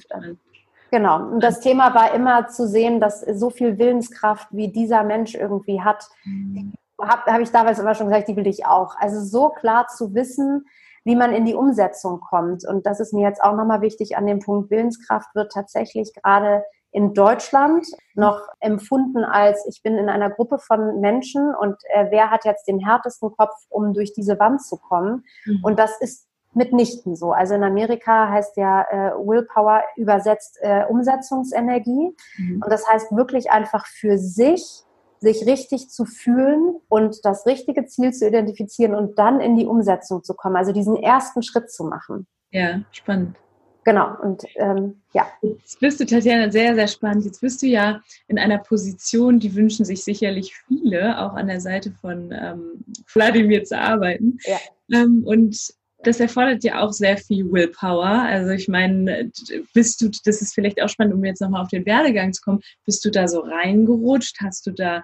Genau. 0.91 1.17
Und 1.21 1.41
das 1.41 1.61
Thema 1.61 1.94
war 1.94 2.14
immer 2.14 2.49
zu 2.49 2.67
sehen, 2.67 2.99
dass 2.99 3.21
so 3.21 3.50
viel 3.50 3.76
Willenskraft, 3.76 4.49
wie 4.53 4.69
dieser 4.69 5.03
Mensch 5.03 5.35
irgendwie 5.35 5.82
hat, 5.82 6.09
mhm 6.25 6.73
habe 7.00 7.33
hab 7.33 7.41
ich 7.41 7.50
damals 7.50 7.79
immer 7.79 7.95
schon 7.95 8.09
gesagt, 8.09 8.29
die 8.29 8.37
will 8.37 8.47
ich 8.47 8.67
auch. 8.67 8.97
Also 8.97 9.21
so 9.21 9.50
klar 9.50 9.87
zu 9.88 10.14
wissen, 10.14 10.67
wie 11.05 11.17
man 11.17 11.33
in 11.33 11.45
die 11.45 11.55
Umsetzung 11.55 12.21
kommt. 12.21 12.67
Und 12.67 12.87
das 12.87 13.00
ist 13.00 13.12
mir 13.12 13.23
jetzt 13.23 13.43
auch 13.43 13.55
nochmal 13.55 13.81
wichtig 13.81 14.17
an 14.17 14.26
dem 14.26 14.40
Punkt 14.40 14.71
Willenskraft 14.71 15.35
wird 15.35 15.52
tatsächlich 15.52 16.12
gerade 16.14 16.64
in 16.90 17.14
Deutschland 17.14 17.87
noch 18.14 18.40
empfunden 18.61 19.25
als, 19.25 19.67
ich 19.69 19.83
bin 19.83 19.97
in 19.97 20.09
einer 20.09 20.31
Gruppe 20.31 20.59
von 20.59 21.00
Menschen 21.00 21.55
und 21.55 21.76
äh, 21.90 22.07
wer 22.11 22.31
hat 22.31 22.45
jetzt 22.45 22.67
den 22.67 22.78
härtesten 22.78 23.31
Kopf, 23.37 23.55
um 23.69 23.93
durch 23.93 24.14
diese 24.14 24.38
Wand 24.38 24.62
zu 24.62 24.78
kommen? 24.78 25.25
Mhm. 25.45 25.61
Und 25.62 25.78
das 25.78 26.00
ist 26.00 26.26
mitnichten 26.55 27.14
so. 27.14 27.33
Also 27.33 27.55
in 27.55 27.62
Amerika 27.62 28.31
heißt 28.31 28.57
ja 28.57 28.83
äh, 28.83 29.12
Willpower 29.17 29.83
übersetzt 29.97 30.59
äh, 30.62 30.85
Umsetzungsenergie. 30.88 32.17
Mhm. 32.38 32.62
Und 32.62 32.73
das 32.73 32.88
heißt 32.88 33.14
wirklich 33.14 33.50
einfach 33.50 33.87
für 33.87 34.19
sich 34.19 34.83
sich 35.20 35.46
richtig 35.46 35.90
zu 35.90 36.04
fühlen 36.04 36.76
und 36.88 37.25
das 37.25 37.46
richtige 37.46 37.87
Ziel 37.87 38.12
zu 38.12 38.26
identifizieren 38.26 38.94
und 38.94 39.18
dann 39.18 39.40
in 39.40 39.56
die 39.56 39.66
Umsetzung 39.66 40.22
zu 40.22 40.34
kommen, 40.34 40.56
also 40.56 40.72
diesen 40.72 40.96
ersten 40.96 41.42
Schritt 41.42 41.70
zu 41.70 41.84
machen. 41.84 42.26
Ja, 42.50 42.80
spannend. 42.92 43.37
Genau, 43.84 44.14
und 44.22 44.44
ähm, 44.56 45.00
ja. 45.14 45.26
Jetzt 45.40 45.80
bist 45.80 45.98
du, 45.98 46.04
Tatjana, 46.04 46.50
sehr, 46.50 46.75
sehr 46.75 46.88
spannend. 46.88 47.25
Jetzt 47.25 47.40
bist 47.40 47.62
du 47.62 47.66
ja 47.66 48.02
in 48.26 48.38
einer 48.38 48.58
Position, 48.58 49.38
die 49.38 49.54
wünschen 49.54 49.87
sich 49.87 50.04
sicherlich 50.04 50.54
viele, 50.66 51.18
auch 51.18 51.32
an 51.32 51.46
der 51.46 51.60
Seite 51.60 51.92
von 51.92 52.30
ähm, 52.30 52.84
Vladimir 53.06 53.64
zu 53.64 53.78
arbeiten. 53.78 54.37
Ja. 54.44 54.58
Ähm, 54.92 55.22
und 55.25 55.72
das 56.02 56.21
erfordert 56.21 56.62
ja 56.64 56.81
auch 56.81 56.93
sehr 56.93 57.17
viel 57.17 57.50
Willpower. 57.50 58.07
Also 58.07 58.50
ich 58.50 58.69
meine, 58.69 59.31
bist 59.75 60.00
du, 60.00 60.11
das 60.25 60.40
ist 60.43 60.55
vielleicht 60.55 60.81
auch 60.83 60.88
spannend, 60.88 61.14
um 61.14 61.25
jetzt 61.25 61.40
nochmal 61.40 61.62
auf 61.62 61.69
den 61.69 61.87
Werdegang 61.87 62.33
zu 62.33 62.43
kommen, 62.43 62.61
bist 62.85 63.05
du 63.05 63.11
da 63.11 63.26
so 63.26 63.40
reingerutscht? 63.40 64.40
Hast 64.40 64.67
du 64.67 64.71
da 64.71 65.02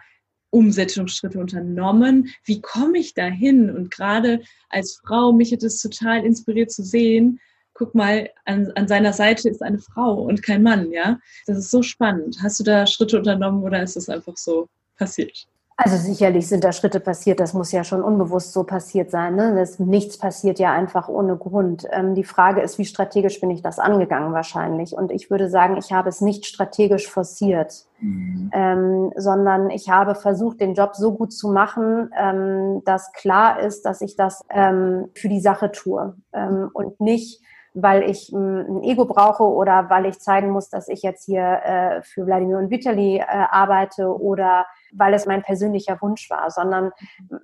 Umsetzungsschritte 0.50 1.38
unternommen? 1.38 2.32
Wie 2.44 2.60
komme 2.60 2.98
ich 2.98 3.14
da 3.14 3.26
hin? 3.26 3.74
Und 3.74 3.90
gerade 3.90 4.40
als 4.68 5.00
Frau, 5.04 5.32
mich 5.32 5.52
hat 5.52 5.64
es 5.64 5.80
total 5.80 6.24
inspiriert 6.24 6.70
zu 6.70 6.84
sehen, 6.84 7.40
guck 7.74 7.94
mal, 7.96 8.30
an, 8.44 8.70
an 8.76 8.86
seiner 8.86 9.12
Seite 9.12 9.48
ist 9.48 9.62
eine 9.62 9.80
Frau 9.80 10.22
und 10.22 10.44
kein 10.44 10.62
Mann, 10.62 10.92
ja? 10.92 11.18
Das 11.46 11.58
ist 11.58 11.72
so 11.72 11.82
spannend. 11.82 12.38
Hast 12.40 12.60
du 12.60 12.64
da 12.64 12.86
Schritte 12.86 13.18
unternommen 13.18 13.64
oder 13.64 13.82
ist 13.82 13.96
das 13.96 14.08
einfach 14.08 14.36
so 14.36 14.68
passiert? 14.96 15.48
Also 15.76 15.96
sicherlich 15.96 16.46
sind 16.46 16.62
da 16.62 16.70
Schritte 16.70 17.00
passiert, 17.00 17.40
das 17.40 17.52
muss 17.52 17.72
ja 17.72 17.82
schon 17.82 18.00
unbewusst 18.00 18.52
so 18.52 18.62
passiert 18.62 19.10
sein. 19.10 19.34
Ne? 19.34 19.56
Das, 19.56 19.80
nichts 19.80 20.16
passiert 20.18 20.60
ja 20.60 20.72
einfach 20.72 21.08
ohne 21.08 21.36
Grund. 21.36 21.84
Ähm, 21.90 22.14
die 22.14 22.22
Frage 22.22 22.60
ist, 22.60 22.78
wie 22.78 22.84
strategisch 22.84 23.40
bin 23.40 23.50
ich 23.50 23.60
das 23.60 23.80
angegangen 23.80 24.32
wahrscheinlich? 24.32 24.92
Und 24.92 25.10
ich 25.10 25.30
würde 25.30 25.50
sagen, 25.50 25.76
ich 25.76 25.92
habe 25.92 26.08
es 26.08 26.20
nicht 26.20 26.46
strategisch 26.46 27.08
forciert, 27.08 27.86
mhm. 27.98 28.50
ähm, 28.52 29.12
sondern 29.16 29.68
ich 29.70 29.90
habe 29.90 30.14
versucht, 30.14 30.60
den 30.60 30.74
Job 30.74 30.94
so 30.94 31.12
gut 31.12 31.32
zu 31.32 31.48
machen, 31.50 32.08
ähm, 32.16 32.82
dass 32.84 33.12
klar 33.12 33.58
ist, 33.58 33.84
dass 33.84 34.00
ich 34.00 34.14
das 34.14 34.44
ähm, 34.50 35.08
für 35.14 35.28
die 35.28 35.40
Sache 35.40 35.72
tue 35.72 36.14
ähm, 36.32 36.70
und 36.72 37.00
nicht 37.00 37.42
weil 37.74 38.08
ich 38.08 38.30
ein 38.32 38.84
Ego 38.84 39.04
brauche 39.04 39.42
oder 39.42 39.90
weil 39.90 40.06
ich 40.06 40.20
zeigen 40.20 40.50
muss, 40.50 40.68
dass 40.70 40.88
ich 40.88 41.02
jetzt 41.02 41.24
hier 41.24 41.42
äh, 41.42 42.02
für 42.02 42.24
Wladimir 42.24 42.58
und 42.58 42.70
Vitali 42.70 43.16
äh, 43.16 43.24
arbeite 43.26 44.16
oder 44.16 44.66
weil 44.96 45.14
es 45.14 45.26
mein 45.26 45.42
persönlicher 45.42 46.00
Wunsch 46.00 46.30
war, 46.30 46.50
sondern 46.50 46.92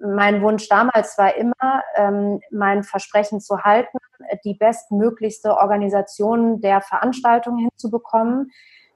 mein 0.01 0.43
Wunsch 0.43 0.69
damals 0.69 1.19
war 1.19 1.35
immer, 1.37 1.83
ähm, 1.97 2.41
mein 2.51 2.83
Versprechen 2.83 3.41
zu 3.41 3.63
halten, 3.63 3.99
die 4.45 4.55
bestmöglichste 4.55 5.57
Organisation 5.57 6.61
der 6.61 6.81
Veranstaltung 6.81 7.59
hinzubekommen. 7.59 8.51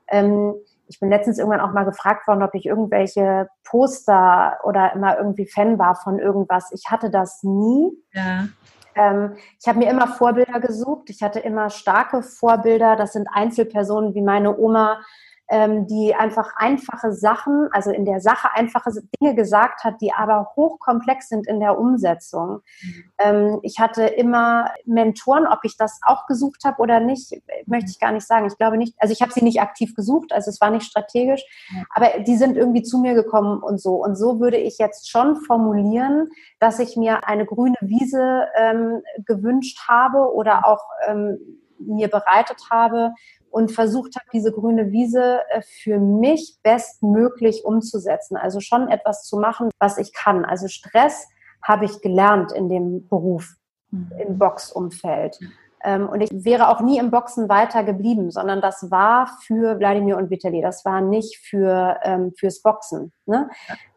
Ähm, 0.08 0.54
ich 0.87 1.00
bin 1.00 1.08
letztens 1.08 1.38
irgendwann 1.38 1.61
auch 1.61 1.73
mal 1.73 1.84
gefragt 1.84 2.26
worden, 2.26 2.42
ob 2.42 2.54
ich 2.54 2.66
irgendwelche 2.66 3.49
Poster 3.64 4.58
oder 4.64 4.92
immer 4.92 5.16
irgendwie 5.16 5.46
Fan 5.46 5.78
war 5.78 5.94
von 5.94 6.18
irgendwas. 6.18 6.70
Ich 6.73 6.90
hatte 6.90 7.11
das 7.11 7.42
nie. 7.42 7.90
Ja. 8.12 8.49
Ähm, 8.94 9.34
ich 9.61 9.66
habe 9.66 9.78
mir 9.78 9.90
immer 9.90 10.08
Vorbilder 10.08 10.61
gesucht. 10.61 11.11
Ich 11.11 11.23
hatte 11.23 11.40
immer 11.40 11.70
starke 11.70 12.23
Vorbilder. 12.23 12.96
Das 12.96 13.12
sind 13.12 13.28
Einzelpersonen 13.32 14.14
wie 14.14 14.23
meine 14.23 14.56
Oma, 14.56 15.00
ähm, 15.48 15.86
die 15.86 16.14
einfach 16.14 16.54
einfache 16.56 17.12
Sachen, 17.12 17.68
also 17.72 17.90
in 17.90 18.04
der 18.04 18.20
Sache 18.20 18.48
einfache 18.54 18.90
Dinge 19.20 19.34
gesagt 19.34 19.84
hat, 19.84 20.00
die 20.00 20.12
aber 20.12 20.52
hochkomplex 20.56 21.28
sind 21.28 21.46
in 21.46 21.60
der 21.60 21.78
Umsetzung. 21.78 22.60
Mhm. 22.82 23.04
Ähm, 23.18 23.58
ich 23.62 23.78
hatte 23.78 24.04
immer 24.04 24.70
Mentoren, 24.86 25.46
ob 25.46 25.60
ich 25.64 25.76
das 25.76 26.00
auch 26.02 26.26
gesucht 26.26 26.64
habe 26.64 26.80
oder 26.80 27.00
nicht, 27.00 27.42
möchte 27.66 27.90
ich 27.90 28.00
gar 28.00 28.12
nicht 28.12 28.26
sagen. 28.26 28.46
Ich 28.46 28.56
glaube 28.56 28.78
nicht, 28.78 28.94
also 28.98 29.12
ich 29.12 29.20
habe 29.20 29.32
sie 29.32 29.44
nicht 29.44 29.60
aktiv 29.60 29.94
gesucht, 29.94 30.32
also 30.32 30.50
es 30.50 30.60
war 30.60 30.70
nicht 30.70 30.86
strategisch, 30.86 31.44
mhm. 31.70 31.84
aber 31.90 32.20
die 32.20 32.36
sind 32.36 32.56
irgendwie 32.56 32.82
zu 32.82 32.98
mir 32.98 33.14
gekommen 33.14 33.62
und 33.62 33.80
so. 33.80 33.96
Und 34.02 34.16
so 34.16 34.40
würde 34.40 34.56
ich 34.56 34.78
jetzt 34.78 35.10
schon 35.10 35.36
formulieren, 35.36 36.30
dass 36.58 36.78
ich 36.78 36.96
mir 36.96 37.28
eine 37.28 37.44
grüne 37.44 37.76
Wiese 37.80 38.46
ähm, 38.56 39.02
gewünscht 39.26 39.86
habe 39.88 40.34
oder 40.34 40.66
auch 40.66 40.84
ähm, 41.06 41.38
mir 41.78 42.08
bereitet 42.08 42.62
habe, 42.70 43.12
und 43.54 43.70
versucht 43.70 44.16
habe, 44.16 44.26
diese 44.32 44.50
grüne 44.50 44.90
Wiese 44.90 45.38
äh, 45.50 45.62
für 45.62 46.00
mich 46.00 46.58
bestmöglich 46.64 47.64
umzusetzen. 47.64 48.37
Also 48.37 48.58
schon 48.58 48.88
etwas 48.88 49.23
zu 49.23 49.38
machen, 49.38 49.70
was 49.78 49.96
ich 49.96 50.12
kann. 50.12 50.44
Also 50.44 50.66
Stress 50.66 51.28
habe 51.62 51.84
ich 51.84 52.00
gelernt 52.00 52.50
in 52.50 52.68
dem 52.68 53.06
Beruf, 53.06 53.54
mhm. 53.92 54.11
im 54.18 54.38
Boxumfeld. 54.38 55.38
Ähm, 55.84 56.08
und 56.08 56.20
ich 56.20 56.30
wäre 56.32 56.68
auch 56.68 56.80
nie 56.80 56.99
im 56.99 57.12
Boxen 57.12 57.49
weiter 57.49 57.84
geblieben, 57.84 58.32
sondern 58.32 58.61
das 58.61 58.90
war 58.90 59.28
für 59.42 59.78
Wladimir 59.78 60.16
und 60.16 60.30
Vitali. 60.30 60.61
Das 60.61 60.84
war 60.84 61.00
nicht 61.00 61.37
für, 61.37 62.00
ähm, 62.02 62.32
fürs 62.37 62.61
Boxen. 62.61 63.12
Ne? 63.25 63.49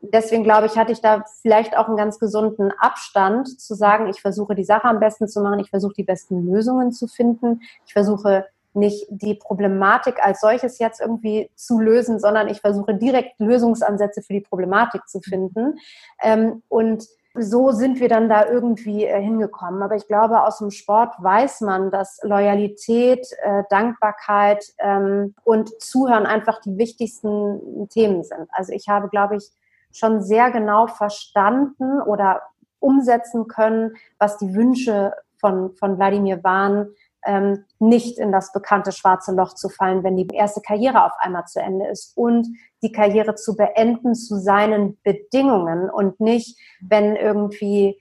Deswegen 0.02 0.44
glaube 0.44 0.68
ich, 0.68 0.78
hatte 0.78 0.92
ich 0.92 1.02
da 1.02 1.24
vielleicht 1.42 1.76
auch 1.76 1.88
einen 1.88 1.98
ganz 1.98 2.20
gesunden 2.20 2.72
Abstand 2.78 3.60
zu 3.60 3.74
sagen, 3.74 4.08
ich 4.08 4.22
versuche 4.22 4.54
die 4.54 4.66
Sache 4.66 4.86
am 4.88 5.00
besten 5.00 5.28
zu 5.28 5.42
machen, 5.42 5.60
ich 5.60 5.72
versuche 5.72 5.94
die 5.98 6.04
besten 6.04 6.46
Lösungen 6.46 6.92
zu 6.92 7.08
finden, 7.08 7.62
ich 7.88 7.94
versuche 7.94 8.46
nicht 8.78 9.06
die 9.10 9.36
Problematik 9.36 10.24
als 10.24 10.40
solches 10.40 10.80
jetzt 10.80 11.02
irgendwie 11.02 11.50
zu 11.56 11.80
lösen, 11.80 12.20
sondern 12.20 12.48
ich 12.48 12.62
versuche 12.62 12.96
direkt 12.96 13.40
Lösungsansätze 13.40 14.22
für 14.22 14.34
die 14.34 14.42
Problematik 14.42 15.08
zu 15.08 15.20
finden. 15.20 15.80
Ähm, 16.22 16.64
und 16.70 17.06
so 17.40 17.72
sind 17.72 18.00
wir 18.00 18.10
dann 18.10 18.30
da 18.30 18.46
irgendwie 18.46 19.06
äh, 19.06 19.22
hingekommen. 19.22 19.84
Aber 19.84 19.96
ich 19.96 20.08
glaube, 20.08 20.44
aus 20.44 20.60
dem 20.60 20.72
Sport 20.72 21.16
weiß 21.20 21.62
man, 21.62 21.92
dass 21.92 22.20
Loyalität, 22.24 23.28
äh, 23.42 23.64
Dankbarkeit 23.70 24.64
ähm, 24.80 25.36
und 25.44 25.82
Zuhören 25.82 26.26
einfach 26.26 26.60
die 26.62 26.78
wichtigsten 26.78 27.88
Themen 27.90 28.24
sind. 28.24 28.48
Also 28.52 28.74
ich 28.74 28.88
habe, 28.90 29.10
glaube 29.10 29.38
ich, 29.38 29.52
schon 29.92 30.22
sehr 30.22 30.52
genau 30.52 30.88
verstanden 30.88 32.02
oder 32.02 32.42
umsetzen 32.80 33.48
können, 33.48 33.96
was 34.20 34.38
die 34.38 34.54
Wünsche 34.54 35.14
von, 35.40 35.76
von 35.76 35.98
Wladimir 35.98 36.44
waren, 36.44 36.90
ähm, 37.28 37.66
nicht 37.80 38.18
in 38.18 38.32
das 38.32 38.52
bekannte 38.52 38.92
schwarze 38.92 39.34
Loch 39.34 39.54
zu 39.54 39.70
fallen, 39.70 40.04
wenn 40.04 40.16
die 40.16 40.28
erste 40.34 40.62
Karriere 40.62 41.04
auf 41.06 41.12
einmal 41.20 41.46
zu 41.46 41.60
Ende 41.60 41.88
ist 41.88 42.16
und 42.16 42.48
die 42.82 42.92
Karriere 42.92 43.36
zu 43.36 43.56
beenden 43.56 44.16
zu 44.16 44.40
seinen 44.40 44.98
Bedingungen 45.04 45.90
und 45.90 46.20
nicht, 46.20 46.58
wenn 46.82 47.16
irgendwie 47.16 48.00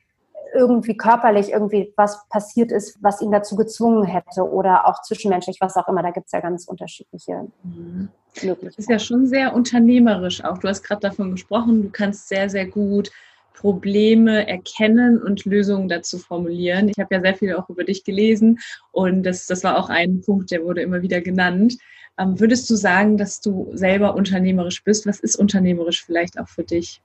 irgendwie 0.54 0.96
körperlich 0.96 1.50
irgendwie 1.50 1.92
was 1.96 2.26
passiert 2.28 2.72
ist, 2.72 2.96
was 3.02 3.20
ihn 3.20 3.30
dazu 3.30 3.56
gezwungen 3.56 4.04
hätte 4.04 4.48
oder 4.48 4.86
auch 4.86 5.02
zwischenmenschlich, 5.02 5.58
was 5.60 5.76
auch 5.76 5.88
immer. 5.88 6.02
Da 6.02 6.12
gibt 6.12 6.26
es 6.26 6.32
ja 6.32 6.40
ganz 6.40 6.66
unterschiedliche 6.66 7.48
mhm. 7.62 8.08
Möglichkeiten. 8.42 8.66
Das 8.66 8.78
ist 8.78 8.88
ja 8.88 8.98
schon 8.98 9.26
sehr 9.26 9.54
unternehmerisch 9.54 10.42
auch. 10.44 10.58
Du 10.58 10.68
hast 10.68 10.82
gerade 10.82 11.00
davon 11.00 11.32
gesprochen, 11.32 11.82
du 11.82 11.90
kannst 11.90 12.28
sehr, 12.28 12.48
sehr 12.48 12.66
gut 12.66 13.10
Probleme 13.56 14.46
erkennen 14.46 15.20
und 15.20 15.44
Lösungen 15.44 15.88
dazu 15.88 16.18
formulieren. 16.18 16.88
Ich 16.88 16.98
habe 16.98 17.14
ja 17.14 17.20
sehr 17.20 17.34
viel 17.34 17.54
auch 17.54 17.68
über 17.68 17.84
dich 17.84 18.04
gelesen 18.04 18.60
und 18.92 19.24
das, 19.24 19.46
das 19.46 19.64
war 19.64 19.78
auch 19.78 19.88
ein 19.88 20.20
Punkt, 20.20 20.50
der 20.50 20.62
wurde 20.62 20.82
immer 20.82 21.02
wieder 21.02 21.20
genannt. 21.20 21.76
Ähm, 22.18 22.38
würdest 22.38 22.70
du 22.70 22.76
sagen, 22.76 23.16
dass 23.16 23.40
du 23.40 23.70
selber 23.72 24.14
unternehmerisch 24.14 24.84
bist? 24.84 25.06
Was 25.06 25.20
ist 25.20 25.36
unternehmerisch 25.36 26.04
vielleicht 26.04 26.38
auch 26.38 26.48
für 26.48 26.64
dich? 26.64 27.02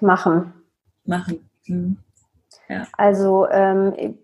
Machen. 0.00 0.52
Machen. 1.04 1.48
Hm. 1.66 1.96
Ja. 2.68 2.86
Also 2.96 3.46
ähm, 3.50 4.16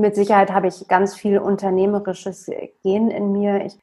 mit 0.00 0.14
Sicherheit 0.14 0.52
habe 0.52 0.68
ich 0.68 0.86
ganz 0.88 1.14
viel 1.14 1.38
unternehmerisches 1.38 2.50
Gen 2.82 3.10
in 3.10 3.32
mir. 3.32 3.64
Ich 3.64 3.76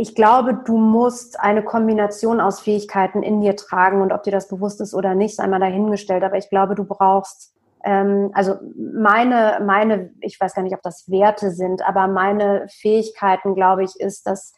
ich 0.00 0.14
glaube, 0.14 0.54
du 0.54 0.78
musst 0.78 1.40
eine 1.40 1.64
Kombination 1.64 2.40
aus 2.40 2.60
Fähigkeiten 2.60 3.24
in 3.24 3.40
dir 3.40 3.56
tragen 3.56 4.00
und 4.00 4.12
ob 4.12 4.22
dir 4.22 4.30
das 4.30 4.46
bewusst 4.46 4.80
ist 4.80 4.94
oder 4.94 5.16
nicht, 5.16 5.34
sei 5.34 5.48
mal 5.48 5.58
dahingestellt. 5.58 6.22
Aber 6.22 6.36
ich 6.36 6.48
glaube, 6.48 6.76
du 6.76 6.84
brauchst, 6.84 7.52
ähm, 7.82 8.30
also 8.32 8.54
meine, 8.76 9.60
meine, 9.66 10.12
ich 10.20 10.40
weiß 10.40 10.54
gar 10.54 10.62
nicht, 10.62 10.74
ob 10.74 10.82
das 10.82 11.10
Werte 11.10 11.50
sind, 11.50 11.82
aber 11.82 12.06
meine 12.06 12.66
Fähigkeiten, 12.68 13.56
glaube 13.56 13.82
ich, 13.82 13.98
ist, 13.98 14.28
dass 14.28 14.52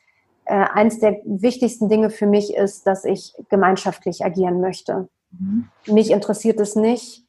äh, 0.45 0.67
eins 0.75 1.01
der 1.01 1.23
wichtigsten 1.25 1.89
Dinge 1.89 2.11
für 2.11 2.27
mich 2.27 2.55
ist, 2.55 2.87
dass 2.87 3.07
ich 3.07 3.33
gemeinschaftlich 3.49 4.23
agieren 4.23 4.61
möchte. 4.61 5.09
Mhm. 5.31 5.71
Mich 5.87 6.11
interessiert 6.11 6.61
es 6.61 6.77
nicht, 6.77 7.25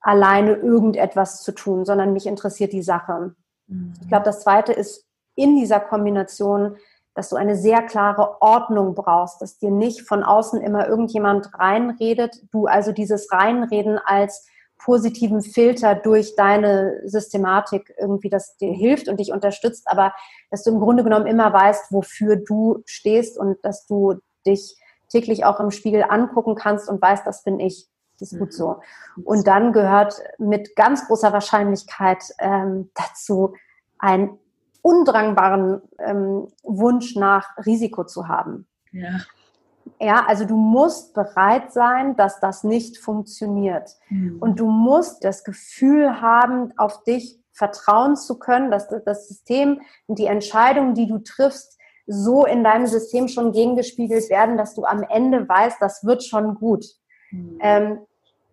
alleine 0.00 0.54
irgendetwas 0.54 1.44
zu 1.44 1.52
tun, 1.52 1.84
sondern 1.84 2.12
mich 2.12 2.26
interessiert 2.26 2.72
die 2.72 2.82
Sache. 2.82 3.36
Mhm. 3.68 3.94
Ich 4.02 4.08
glaube, 4.08 4.24
das 4.24 4.40
Zweite 4.40 4.72
ist 4.72 5.04
in 5.36 5.54
dieser 5.54 5.78
Kombination 5.78 6.76
dass 7.16 7.30
du 7.30 7.36
eine 7.36 7.56
sehr 7.56 7.82
klare 7.82 8.42
Ordnung 8.42 8.94
brauchst, 8.94 9.40
dass 9.40 9.58
dir 9.58 9.70
nicht 9.70 10.02
von 10.02 10.22
außen 10.22 10.60
immer 10.60 10.86
irgendjemand 10.86 11.48
reinredet, 11.54 12.42
du 12.52 12.66
also 12.66 12.92
dieses 12.92 13.32
Reinreden 13.32 13.98
als 13.98 14.46
positiven 14.78 15.40
Filter 15.40 15.94
durch 15.94 16.36
deine 16.36 17.00
Systematik 17.04 17.94
irgendwie, 17.98 18.28
das 18.28 18.58
dir 18.58 18.72
hilft 18.72 19.08
und 19.08 19.18
dich 19.18 19.32
unterstützt, 19.32 19.86
aber 19.86 20.12
dass 20.50 20.62
du 20.62 20.70
im 20.70 20.78
Grunde 20.78 21.02
genommen 21.02 21.26
immer 21.26 21.50
weißt, 21.52 21.90
wofür 21.90 22.36
du 22.36 22.82
stehst 22.84 23.38
und 23.38 23.56
dass 23.64 23.86
du 23.86 24.16
dich 24.46 24.76
täglich 25.08 25.46
auch 25.46 25.58
im 25.58 25.70
Spiegel 25.70 26.04
angucken 26.06 26.54
kannst 26.54 26.88
und 26.88 27.00
weißt, 27.00 27.26
das 27.26 27.42
bin 27.42 27.58
ich. 27.58 27.88
Das 28.18 28.32
ist 28.32 28.38
gut 28.38 28.54
so. 28.54 28.80
Und 29.24 29.46
dann 29.46 29.74
gehört 29.74 30.14
mit 30.38 30.74
ganz 30.74 31.06
großer 31.06 31.34
Wahrscheinlichkeit 31.34 32.24
ähm, 32.38 32.90
dazu 32.94 33.54
ein 33.98 34.38
undrangbaren 34.86 35.82
ähm, 35.98 36.46
Wunsch 36.62 37.16
nach 37.16 37.56
Risiko 37.66 38.04
zu 38.04 38.28
haben. 38.28 38.68
Ja. 38.92 39.18
Ja, 40.00 40.24
also 40.26 40.44
du 40.44 40.56
musst 40.56 41.14
bereit 41.14 41.72
sein, 41.72 42.16
dass 42.16 42.40
das 42.40 42.64
nicht 42.64 42.98
funktioniert. 42.98 43.90
Mhm. 44.10 44.38
Und 44.40 44.60
du 44.60 44.66
musst 44.66 45.24
das 45.24 45.44
Gefühl 45.44 46.20
haben, 46.20 46.72
auf 46.76 47.04
dich 47.04 47.40
vertrauen 47.52 48.16
zu 48.16 48.38
können, 48.38 48.70
dass 48.70 48.88
das 48.88 49.28
System 49.28 49.80
und 50.06 50.18
die 50.18 50.26
Entscheidungen, 50.26 50.94
die 50.94 51.06
du 51.06 51.18
triffst, 51.18 51.78
so 52.06 52.44
in 52.44 52.62
deinem 52.62 52.86
System 52.86 53.28
schon 53.28 53.52
gegengespiegelt 53.52 54.28
werden, 54.28 54.56
dass 54.56 54.74
du 54.74 54.84
am 54.84 55.02
Ende 55.02 55.48
weißt, 55.48 55.78
das 55.80 56.04
wird 56.04 56.24
schon 56.24 56.54
gut. 56.54 56.84
Mhm. 57.30 57.58
Ähm, 57.60 57.98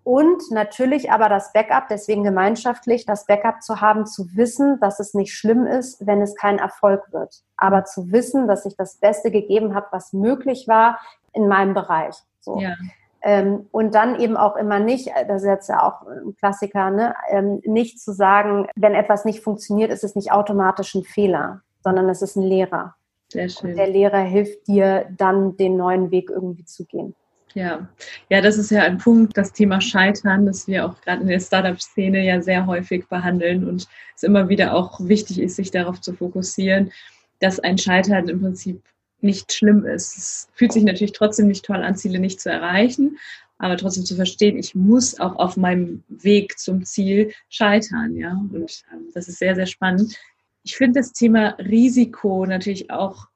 und 0.04 0.52
natürlich 0.52 1.12
aber 1.12 1.30
das 1.30 1.54
Backup, 1.54 1.88
deswegen 1.90 2.24
gemeinschaftlich, 2.24 3.06
das 3.06 3.26
Backup 3.26 3.62
zu 3.62 3.80
haben, 3.80 4.06
zu 4.06 4.36
wissen, 4.36 4.80
dass 4.82 5.00
es 5.00 5.14
nicht 5.14 5.34
schlimm 5.34 5.66
ist, 5.66 6.06
wenn 6.06 6.22
es 6.22 6.36
kein 6.36 6.60
Erfolg 6.60 7.12
wird. 7.12 7.42
Aber 7.56 7.86
zu 7.86 8.12
wissen, 8.12 8.48
dass 8.48 8.66
ich 8.66 8.76
das 8.76 8.98
Beste 8.98 9.32
gegeben 9.32 9.76
habe, 9.76 9.88
was 9.92 10.12
möglich 10.12 10.68
war 10.68 11.00
in 11.32 11.48
meinem 11.48 11.74
Bereich. 11.74 12.16
So. 12.42 12.60
Ja. 12.60 12.76
Ähm, 13.22 13.68
und 13.72 13.96
dann 13.96 14.20
eben 14.20 14.36
auch 14.36 14.58
immer 14.58 14.80
nicht, 14.80 15.10
das 15.30 15.44
ist 15.44 15.48
jetzt 15.48 15.70
ja 15.70 15.82
auch 15.82 16.06
ein 16.06 16.36
Klassiker, 16.36 16.90
ne, 16.90 17.16
ähm, 17.30 17.62
nicht 17.64 18.02
zu 18.02 18.12
sagen, 18.12 18.68
wenn 18.76 18.94
etwas 18.94 19.24
nicht 19.24 19.42
funktioniert, 19.42 19.92
ist 19.92 20.04
es 20.04 20.16
nicht 20.16 20.34
automatisch 20.34 20.94
ein 20.96 21.06
Fehler, 21.06 21.62
sondern 21.82 22.10
es 22.10 22.22
ist 22.22 22.36
ein 22.36 22.44
Lehrer. 22.44 22.96
Sehr 23.30 23.48
schön. 23.48 23.70
Und 23.70 23.78
der 23.78 23.88
Lehrer 23.88 24.20
hilft 24.20 24.68
dir 24.68 25.06
dann, 25.18 25.56
den 25.56 25.78
neuen 25.78 26.12
Weg 26.12 26.30
irgendwie 26.30 26.66
zu 26.66 26.84
gehen. 26.84 27.16
Ja, 27.56 27.88
ja, 28.30 28.42
das 28.42 28.58
ist 28.58 28.72
ja 28.72 28.82
ein 28.82 28.98
Punkt, 28.98 29.38
das 29.38 29.54
Thema 29.54 29.80
Scheitern, 29.80 30.46
das 30.48 30.68
wir 30.68 30.86
auch 30.86 31.00
gerade 31.02 31.22
in 31.22 31.28
der 31.28 31.40
Startup-Szene 31.40 32.26
ja 32.26 32.42
sehr 32.42 32.66
häufig 32.66 33.08
behandeln 33.08 33.68
und 33.68 33.88
es 34.16 34.24
immer 34.24 34.50
wieder 34.50 34.74
auch 34.74 35.00
wichtig 35.02 35.40
ist, 35.40 35.58
sich 35.58 35.70
darauf 35.70 36.02
zu 36.02 36.14
fokussieren, 36.14 36.92
dass 37.40 37.60
ein 37.60 37.78
Scheitern 37.78 38.28
im 38.28 38.42
Prinzip 38.42 38.82
nicht 39.22 39.54
schlimm 39.54 39.86
ist. 39.86 40.18
Es 40.18 40.50
fühlt 40.54 40.74
sich 40.74 40.84
natürlich 40.84 41.14
trotzdem 41.14 41.48
nicht 41.48 41.64
toll 41.64 41.84
an, 41.84 41.96
Ziele 41.96 42.20
nicht 42.20 42.42
zu 42.42 42.50
erreichen, 42.50 43.18
aber 43.60 43.78
trotzdem 43.78 44.04
zu 44.04 44.16
verstehen, 44.16 44.58
ich 44.58 44.74
muss 44.74 45.20
auch 45.20 45.36
auf 45.36 45.56
meinem 45.56 46.04
Weg 46.10 46.58
zum 46.58 46.84
Ziel 46.86 47.34
scheitern, 47.50 48.16
ja. 48.16 48.32
Und 48.32 48.84
ähm, 48.92 49.10
das 49.14 49.28
ist 49.28 49.38
sehr, 49.38 49.56
sehr 49.56 49.68
spannend. 49.68 50.18
Ich 50.64 50.76
finde 50.76 51.00
das 51.00 51.14
Thema 51.14 51.50
Risiko 51.60 52.46
natürlich 52.46 52.90
auch 52.90 53.28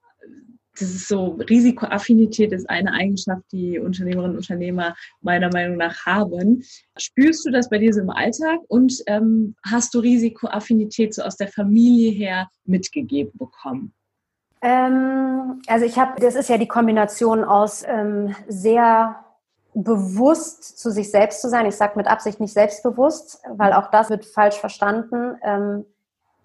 das 0.80 0.90
ist 0.90 1.08
so, 1.08 1.38
Risikoaffinität 1.50 2.52
ist 2.52 2.70
eine 2.70 2.94
Eigenschaft, 2.94 3.44
die 3.52 3.80
Unternehmerinnen 3.80 4.32
und 4.32 4.38
Unternehmer 4.38 4.96
meiner 5.22 5.50
Meinung 5.52 5.78
nach 5.78 6.06
haben. 6.06 6.64
Spürst 6.98 7.46
du 7.46 7.52
das 7.52 7.70
bei 7.70 7.78
dir 7.78 7.94
so 7.94 8.02
im 8.02 8.10
Alltag 8.10 8.60
und 8.68 8.94
ähm, 9.08 9.56
hast 9.66 9.94
du 9.94 10.00
Risikoaffinität 10.00 11.14
so 11.14 11.24
aus 11.24 11.36
der 11.36 11.48
Familie 11.48 12.12
her 12.12 12.50
mitgegeben 12.66 13.32
bekommen? 13.36 13.94
Ähm, 14.62 15.62
also 15.68 15.86
ich 15.86 15.98
habe, 15.98 16.20
das 16.20 16.36
ist 16.36 16.50
ja 16.50 16.58
die 16.58 16.68
Kombination 16.68 17.44
aus 17.44 17.84
ähm, 17.88 18.36
sehr 18.48 19.24
bewusst 19.74 20.80
zu 20.80 20.92
sich 20.92 21.12
selbst 21.12 21.42
zu 21.42 21.50
sein. 21.50 21.68
Ich 21.68 21.76
sage 21.76 21.94
mit 21.96 22.08
Absicht 22.08 22.40
nicht 22.40 22.54
selbstbewusst, 22.54 23.42
weil 23.50 23.74
auch 23.74 23.92
das 23.92 24.10
wird 24.10 24.26
falsch 24.26 24.58
verstanden. 24.60 25.38
Ähm, 25.44 25.86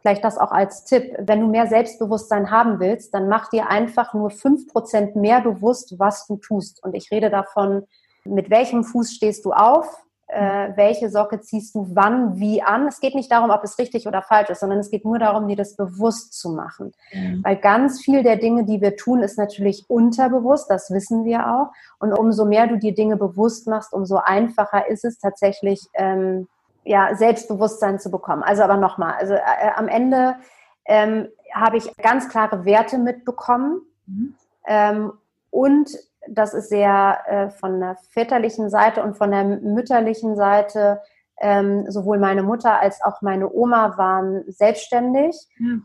vielleicht 0.03 0.25
das 0.25 0.37
auch 0.37 0.53
als 0.53 0.85
Tipp. 0.85 1.15
Wenn 1.19 1.41
du 1.41 1.47
mehr 1.47 1.67
Selbstbewusstsein 1.67 2.51
haben 2.51 2.81
willst, 2.81 3.15
dann 3.15 3.29
mach 3.29 3.49
dir 3.49 3.69
einfach 3.69 4.13
nur 4.15 4.31
fünf 4.31 4.69
Prozent 4.69 5.17
mehr 5.17 5.41
bewusst, 5.41 5.99
was 5.99 6.27
du 6.27 6.37
tust. 6.37 6.83
Und 6.85 6.95
ich 6.95 7.11
rede 7.11 7.31
davon, 7.31 7.85
mit 8.25 8.51
welchem 8.51 8.85
Fuß 8.85 9.13
stehst 9.15 9.45
du 9.45 9.53
auf, 9.53 10.03
äh, 10.33 10.71
welche 10.77 11.11
Socke 11.11 11.41
ziehst 11.41 11.75
du 11.75 11.89
wann, 11.93 12.39
wie 12.39 12.63
an. 12.63 12.87
Es 12.87 13.01
geht 13.01 13.15
nicht 13.15 13.31
darum, 13.31 13.51
ob 13.51 13.63
es 13.65 13.79
richtig 13.79 14.07
oder 14.07 14.23
falsch 14.23 14.51
ist, 14.51 14.61
sondern 14.61 14.79
es 14.79 14.91
geht 14.91 15.05
nur 15.05 15.19
darum, 15.19 15.47
dir 15.47 15.57
das 15.57 15.77
bewusst 15.77 16.33
zu 16.39 16.51
machen. 16.51 16.93
Mhm. 17.13 17.45
Weil 17.45 17.57
ganz 17.57 18.01
viel 18.01 18.23
der 18.23 18.37
Dinge, 18.37 18.65
die 18.65 18.81
wir 18.81 18.97
tun, 18.97 19.23
ist 19.23 19.39
natürlich 19.39 19.85
unterbewusst, 19.89 20.71
das 20.71 20.91
wissen 20.91 21.25
wir 21.25 21.55
auch. 21.55 21.73
Und 21.99 22.13
umso 22.13 22.45
mehr 22.45 22.67
du 22.67 22.79
dir 22.79 22.95
Dinge 22.95 23.17
bewusst 23.17 23.69
machst, 23.69 23.93
umso 23.93 24.17
einfacher 24.17 24.89
ist 24.89 25.05
es 25.05 25.19
tatsächlich, 25.19 25.87
ähm, 25.95 26.49
ja, 26.85 27.15
Selbstbewusstsein 27.15 27.99
zu 27.99 28.11
bekommen. 28.11 28.43
Also 28.43 28.63
aber 28.63 28.77
nochmal, 28.77 29.15
also 29.15 29.35
äh, 29.35 29.71
am 29.77 29.89
Ende 29.89 30.37
ähm, 30.85 31.29
habe 31.55 31.77
ich 31.77 31.97
ganz 31.97 32.29
klare 32.29 32.65
Werte 32.65 32.99
mitbekommen 32.99 33.83
mhm. 34.07 34.35
ähm, 34.67 35.13
und 35.51 35.91
das 36.29 36.55
ist 36.55 36.69
sehr 36.69 37.19
äh, 37.27 37.51
von 37.51 37.81
der 37.81 37.97
väterlichen 38.11 38.71
Seite 38.71 39.03
und 39.03 39.17
von 39.17 39.31
der 39.31 39.45
mütterlichen 39.45 40.37
Seite. 40.37 41.01
Ähm, 41.41 41.91
sowohl 41.91 42.19
meine 42.19 42.45
Mutter 42.45 42.79
als 42.79 43.03
auch 43.03 43.21
meine 43.21 43.53
Oma 43.53 43.99
waren 43.99 44.45
selbstständig, 44.47 45.35
okay. 45.57 45.81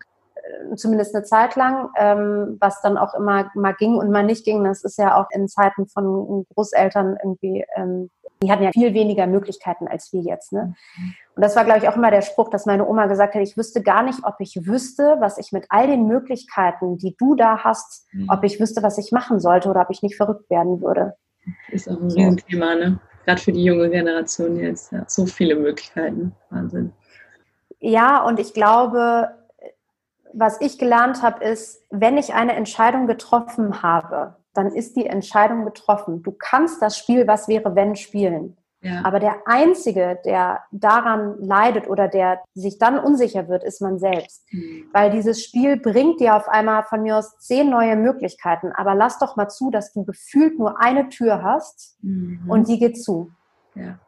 Zumindest 0.75 1.15
eine 1.15 1.23
Zeit 1.23 1.55
lang, 1.55 1.89
ähm, 1.97 2.57
was 2.59 2.81
dann 2.81 2.97
auch 2.97 3.13
immer 3.13 3.49
mal 3.55 3.73
ging 3.73 3.95
und 3.95 4.11
mal 4.11 4.23
nicht 4.23 4.45
ging. 4.45 4.63
Das 4.63 4.83
ist 4.83 4.97
ja 4.97 5.19
auch 5.19 5.27
in 5.31 5.47
Zeiten 5.47 5.87
von 5.87 6.45
Großeltern 6.53 7.17
irgendwie 7.21 7.65
ähm, 7.75 8.09
die 8.41 8.51
hatten 8.51 8.63
ja 8.63 8.71
viel 8.71 8.93
weniger 8.93 9.25
Möglichkeiten 9.25 9.87
als 9.87 10.13
wir 10.13 10.21
jetzt. 10.21 10.53
Ne? 10.53 10.75
Mhm. 10.97 11.13
Und 11.35 11.41
das 11.41 11.55
war, 11.55 11.65
glaube 11.65 11.79
ich, 11.79 11.89
auch 11.89 11.95
immer 11.95 12.11
der 12.11 12.21
Spruch, 12.21 12.49
dass 12.49 12.65
meine 12.65 12.87
Oma 12.87 13.07
gesagt 13.07 13.35
hat, 13.35 13.41
ich 13.41 13.57
wüsste 13.57 13.81
gar 13.81 14.03
nicht, 14.03 14.19
ob 14.23 14.35
ich 14.39 14.65
wüsste, 14.65 15.17
was 15.19 15.37
ich 15.37 15.51
mit 15.51 15.65
all 15.69 15.87
den 15.87 16.07
Möglichkeiten, 16.07 16.97
die 16.97 17.15
du 17.17 17.35
da 17.35 17.63
hast, 17.63 18.07
mhm. 18.11 18.27
ob 18.29 18.43
ich 18.43 18.59
wüsste, 18.59 18.83
was 18.83 18.97
ich 18.97 19.11
machen 19.11 19.39
sollte 19.39 19.69
oder 19.69 19.81
ob 19.81 19.89
ich 19.89 20.03
nicht 20.03 20.17
verrückt 20.17 20.49
werden 20.49 20.81
würde. 20.81 21.15
Ist 21.69 21.89
auch 21.89 21.99
ein 21.99 22.11
Riesenthema, 22.11 22.75
ne? 22.75 22.99
Gerade 23.25 23.41
für 23.41 23.51
die 23.51 23.63
junge 23.63 23.89
Generation 23.89 24.57
jetzt. 24.57 24.91
Ja, 24.91 25.03
so 25.07 25.25
viele 25.25 25.55
Möglichkeiten. 25.55 26.33
Wahnsinn. 26.49 26.93
Ja, 27.79 28.23
und 28.23 28.39
ich 28.39 28.53
glaube, 28.53 29.29
was 30.37 30.61
ich 30.61 30.77
gelernt 30.77 31.21
habe, 31.23 31.43
ist, 31.43 31.83
wenn 31.89 32.17
ich 32.17 32.33
eine 32.33 32.53
Entscheidung 32.53 33.07
getroffen 33.07 33.81
habe, 33.81 34.35
dann 34.53 34.67
ist 34.67 34.95
die 34.95 35.05
Entscheidung 35.05 35.65
getroffen. 35.65 36.23
Du 36.23 36.31
kannst 36.31 36.81
das 36.81 36.97
Spiel, 36.97 37.27
was 37.27 37.47
wäre, 37.47 37.75
wenn, 37.75 37.95
spielen. 37.95 38.57
Ja. 38.81 39.03
Aber 39.03 39.19
der 39.19 39.41
Einzige, 39.45 40.19
der 40.23 40.61
daran 40.71 41.35
leidet 41.39 41.89
oder 41.89 42.07
der 42.07 42.41
sich 42.53 42.77
dann 42.77 42.99
unsicher 42.99 43.47
wird, 43.47 43.63
ist 43.63 43.81
man 43.81 43.97
selbst. 43.97 44.45
Mhm. 44.51 44.85
Weil 44.93 45.09
dieses 45.09 45.43
Spiel 45.43 45.77
bringt 45.77 46.19
dir 46.19 46.35
auf 46.35 46.47
einmal 46.47 46.83
von 46.83 47.01
mir 47.01 47.17
aus 47.17 47.37
zehn 47.39 47.69
neue 47.69 47.95
Möglichkeiten. 47.95 48.71
Aber 48.71 48.93
lass 48.93 49.17
doch 49.17 49.35
mal 49.35 49.49
zu, 49.49 49.71
dass 49.71 49.93
du 49.93 50.05
gefühlt 50.05 50.59
nur 50.59 50.79
eine 50.79 51.09
Tür 51.09 51.41
hast 51.41 51.97
mhm. 52.03 52.43
und 52.47 52.67
die 52.67 52.77
geht 52.77 53.01
zu. 53.01 53.31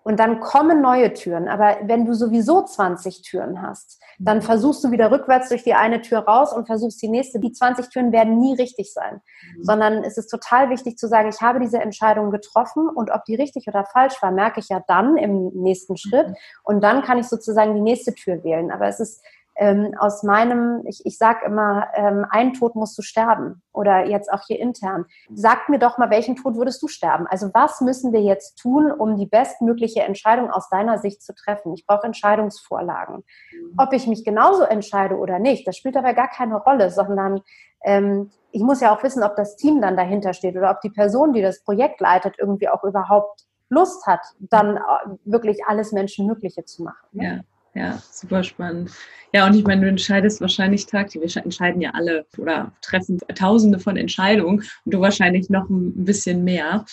Und 0.03 0.19
dann 0.19 0.39
kommen 0.39 0.81
neue 0.81 1.13
Türen. 1.13 1.47
Aber 1.47 1.77
wenn 1.83 2.05
du 2.05 2.13
sowieso 2.13 2.63
20 2.63 3.21
Türen 3.21 3.61
hast, 3.61 4.01
dann 4.19 4.37
mhm. 4.37 4.41
versuchst 4.41 4.83
du 4.83 4.91
wieder 4.91 5.11
rückwärts 5.11 5.49
durch 5.49 5.63
die 5.63 5.73
eine 5.73 6.01
Tür 6.01 6.19
raus 6.19 6.53
und 6.53 6.67
versuchst 6.67 7.01
die 7.01 7.07
nächste. 7.07 7.39
Die 7.39 7.51
20 7.51 7.89
Türen 7.89 8.11
werden 8.11 8.39
nie 8.39 8.55
richtig 8.55 8.93
sein. 8.93 9.21
Mhm. 9.55 9.63
Sondern 9.63 10.03
es 10.03 10.17
ist 10.17 10.27
total 10.27 10.69
wichtig 10.69 10.97
zu 10.97 11.07
sagen, 11.07 11.29
ich 11.29 11.41
habe 11.41 11.59
diese 11.59 11.79
Entscheidung 11.79 12.31
getroffen 12.31 12.89
und 12.89 13.11
ob 13.11 13.23
die 13.25 13.35
richtig 13.35 13.67
oder 13.67 13.85
falsch 13.85 14.21
war, 14.21 14.31
merke 14.31 14.59
ich 14.59 14.69
ja 14.69 14.83
dann 14.87 15.17
im 15.17 15.49
nächsten 15.53 15.97
Schritt. 15.97 16.27
Mhm. 16.27 16.35
Und 16.63 16.83
dann 16.83 17.01
kann 17.03 17.17
ich 17.17 17.27
sozusagen 17.27 17.75
die 17.75 17.81
nächste 17.81 18.13
Tür 18.13 18.43
wählen. 18.43 18.71
Aber 18.71 18.87
es 18.87 18.99
ist 18.99 19.23
ähm, 19.59 19.93
aus 19.99 20.23
meinem, 20.23 20.83
ich, 20.87 21.05
ich 21.05 21.17
sage 21.17 21.45
immer, 21.45 21.87
ähm, 21.93 22.25
ein 22.29 22.53
Tod 22.53 22.75
musst 22.75 22.97
du 22.97 23.01
sterben 23.01 23.61
oder 23.73 24.05
jetzt 24.05 24.31
auch 24.31 24.43
hier 24.47 24.57
intern. 24.57 25.05
Sag 25.33 25.67
mir 25.67 25.79
doch 25.79 25.97
mal, 25.97 26.09
welchen 26.09 26.37
Tod 26.37 26.55
würdest 26.55 26.81
du 26.81 26.87
sterben? 26.87 27.27
Also 27.27 27.49
was 27.53 27.81
müssen 27.81 28.13
wir 28.13 28.21
jetzt 28.21 28.57
tun, 28.57 28.89
um 28.89 29.17
die 29.17 29.25
bestmögliche 29.25 30.01
Entscheidung 30.01 30.49
aus 30.49 30.69
deiner 30.69 30.97
Sicht 30.97 31.21
zu 31.21 31.35
treffen? 31.35 31.73
Ich 31.73 31.85
brauche 31.85 32.05
Entscheidungsvorlagen. 32.05 33.17
Mhm. 33.51 33.73
Ob 33.77 33.91
ich 33.91 34.07
mich 34.07 34.23
genauso 34.23 34.63
entscheide 34.63 35.17
oder 35.17 35.39
nicht, 35.39 35.67
das 35.67 35.75
spielt 35.75 35.95
dabei 35.95 36.13
gar 36.13 36.29
keine 36.29 36.55
Rolle, 36.55 36.89
sondern 36.89 37.41
ähm, 37.83 38.31
ich 38.51 38.61
muss 38.61 38.79
ja 38.79 38.95
auch 38.95 39.03
wissen, 39.03 39.23
ob 39.23 39.35
das 39.35 39.57
Team 39.57 39.81
dann 39.81 39.97
dahinter 39.97 40.33
steht 40.33 40.55
oder 40.55 40.71
ob 40.71 40.79
die 40.79 40.89
Person, 40.89 41.33
die 41.33 41.41
das 41.41 41.63
Projekt 41.63 41.99
leitet, 41.99 42.35
irgendwie 42.39 42.69
auch 42.69 42.83
überhaupt 42.85 43.43
Lust 43.67 44.07
hat, 44.07 44.21
dann 44.39 44.77
äh, 44.77 44.81
wirklich 45.25 45.65
alles 45.65 45.91
Menschenmögliche 45.91 46.63
zu 46.63 46.83
machen. 46.83 47.07
Ne? 47.11 47.23
Ja. 47.23 47.39
Ja, 47.75 48.01
super 48.11 48.43
spannend. 48.43 48.91
Ja, 49.31 49.45
und 49.45 49.55
ich 49.55 49.63
meine, 49.63 49.81
du 49.81 49.87
entscheidest 49.87 50.41
wahrscheinlich 50.41 50.87
tagtäglich, 50.87 51.35
wir 51.35 51.43
entscheiden 51.43 51.81
ja 51.81 51.91
alle 51.91 52.25
oder 52.37 52.73
treffen 52.81 53.19
tausende 53.35 53.79
von 53.79 53.95
Entscheidungen 53.95 54.63
und 54.85 54.93
du 54.93 54.99
wahrscheinlich 54.99 55.49
noch 55.49 55.69
ein 55.69 56.03
bisschen 56.03 56.43
mehr. 56.43 56.85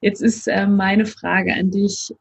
Jetzt 0.00 0.20
ist 0.20 0.46
äh, 0.48 0.66
meine 0.66 1.06
Frage 1.06 1.54
an 1.54 1.70
dich. 1.70 2.14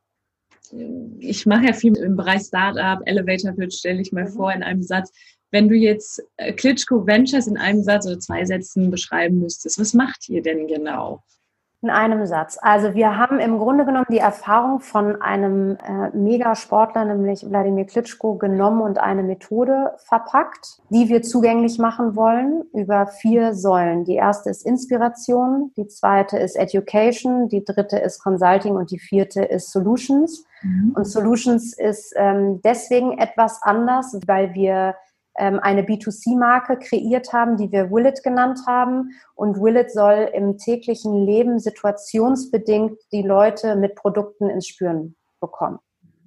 Ich 1.20 1.46
mache 1.46 1.66
ja 1.66 1.74
viel 1.74 1.96
im 1.98 2.16
Bereich 2.16 2.44
Startup, 2.44 3.00
Elevator 3.06 3.52
Pitch, 3.54 3.78
stelle 3.78 4.02
ich 4.02 4.12
mal 4.12 4.26
mhm. 4.26 4.34
vor 4.34 4.54
in 4.54 4.64
einem 4.64 4.84
Satz. 4.84 5.12
Wenn 5.52 5.70
du 5.70 5.76
jetzt 5.76 6.22
äh, 6.38 6.54
Klitschko 6.54 7.06
Ventures 7.06 7.48
in 7.48 7.58
einem 7.58 7.84
Satz 7.84 8.06
oder 8.06 8.20
zwei 8.20 8.46
Sätzen 8.46 8.90
beschreiben 8.90 9.40
müsstest, 9.40 9.80
was 9.80 9.94
macht 9.94 10.28
ihr 10.30 10.42
denn 10.42 10.68
genau? 10.68 11.24
In 11.88 11.94
einem 11.94 12.26
Satz. 12.26 12.58
Also 12.62 12.96
wir 12.96 13.16
haben 13.16 13.40
im 13.40 13.60
Grunde 13.60 13.86
genommen 13.86 14.08
die 14.10 14.18
Erfahrung 14.18 14.82
von 14.82 15.22
einem 15.22 15.78
äh, 15.78 16.10
Megasportler, 16.10 17.06
nämlich 17.06 17.50
Wladimir 17.50 17.86
Klitschko, 17.86 18.36
genommen 18.36 18.82
und 18.82 19.00
eine 19.00 19.24
Methode 19.24 19.94
verpackt, 19.96 20.80
die 20.90 21.08
wir 21.08 21.22
zugänglich 21.22 21.80
machen 21.80 22.18
wollen 22.18 22.64
über 22.74 23.08
vier 23.08 23.54
Säulen. 23.54 24.04
Die 24.04 24.16
erste 24.16 24.50
ist 24.50 24.66
Inspiration, 24.66 25.72
die 25.78 25.88
zweite 25.88 26.38
ist 26.38 26.58
Education, 26.58 27.48
die 27.48 27.64
dritte 27.64 28.00
ist 28.00 28.22
Consulting 28.22 28.76
und 28.76 28.92
die 28.92 29.00
vierte 29.00 29.46
ist 29.46 29.72
Solutions. 29.72 30.44
Mhm. 30.64 30.92
Und 30.94 31.06
Solutions 31.06 31.72
ist 31.72 32.14
ähm, 32.18 32.60
deswegen 32.66 33.18
etwas 33.18 33.62
anders, 33.64 34.20
weil 34.28 34.54
wir 34.54 34.96
eine 35.38 35.84
B2C-Marke 35.84 36.78
kreiert 36.80 37.32
haben, 37.32 37.58
die 37.58 37.72
wir 37.72 37.92
Willet 37.92 38.24
genannt 38.24 38.60
haben. 38.68 39.12
Und 39.36 39.62
Willet 39.62 39.92
soll 39.92 40.30
im 40.34 40.58
täglichen 40.58 41.26
Leben 41.26 41.60
situationsbedingt 41.60 42.98
die 43.12 43.22
Leute 43.22 43.76
mit 43.76 43.96
Produkten 43.96 44.50
ins 44.50 44.68
Spüren 44.68 45.16
bekommen. 45.40 45.80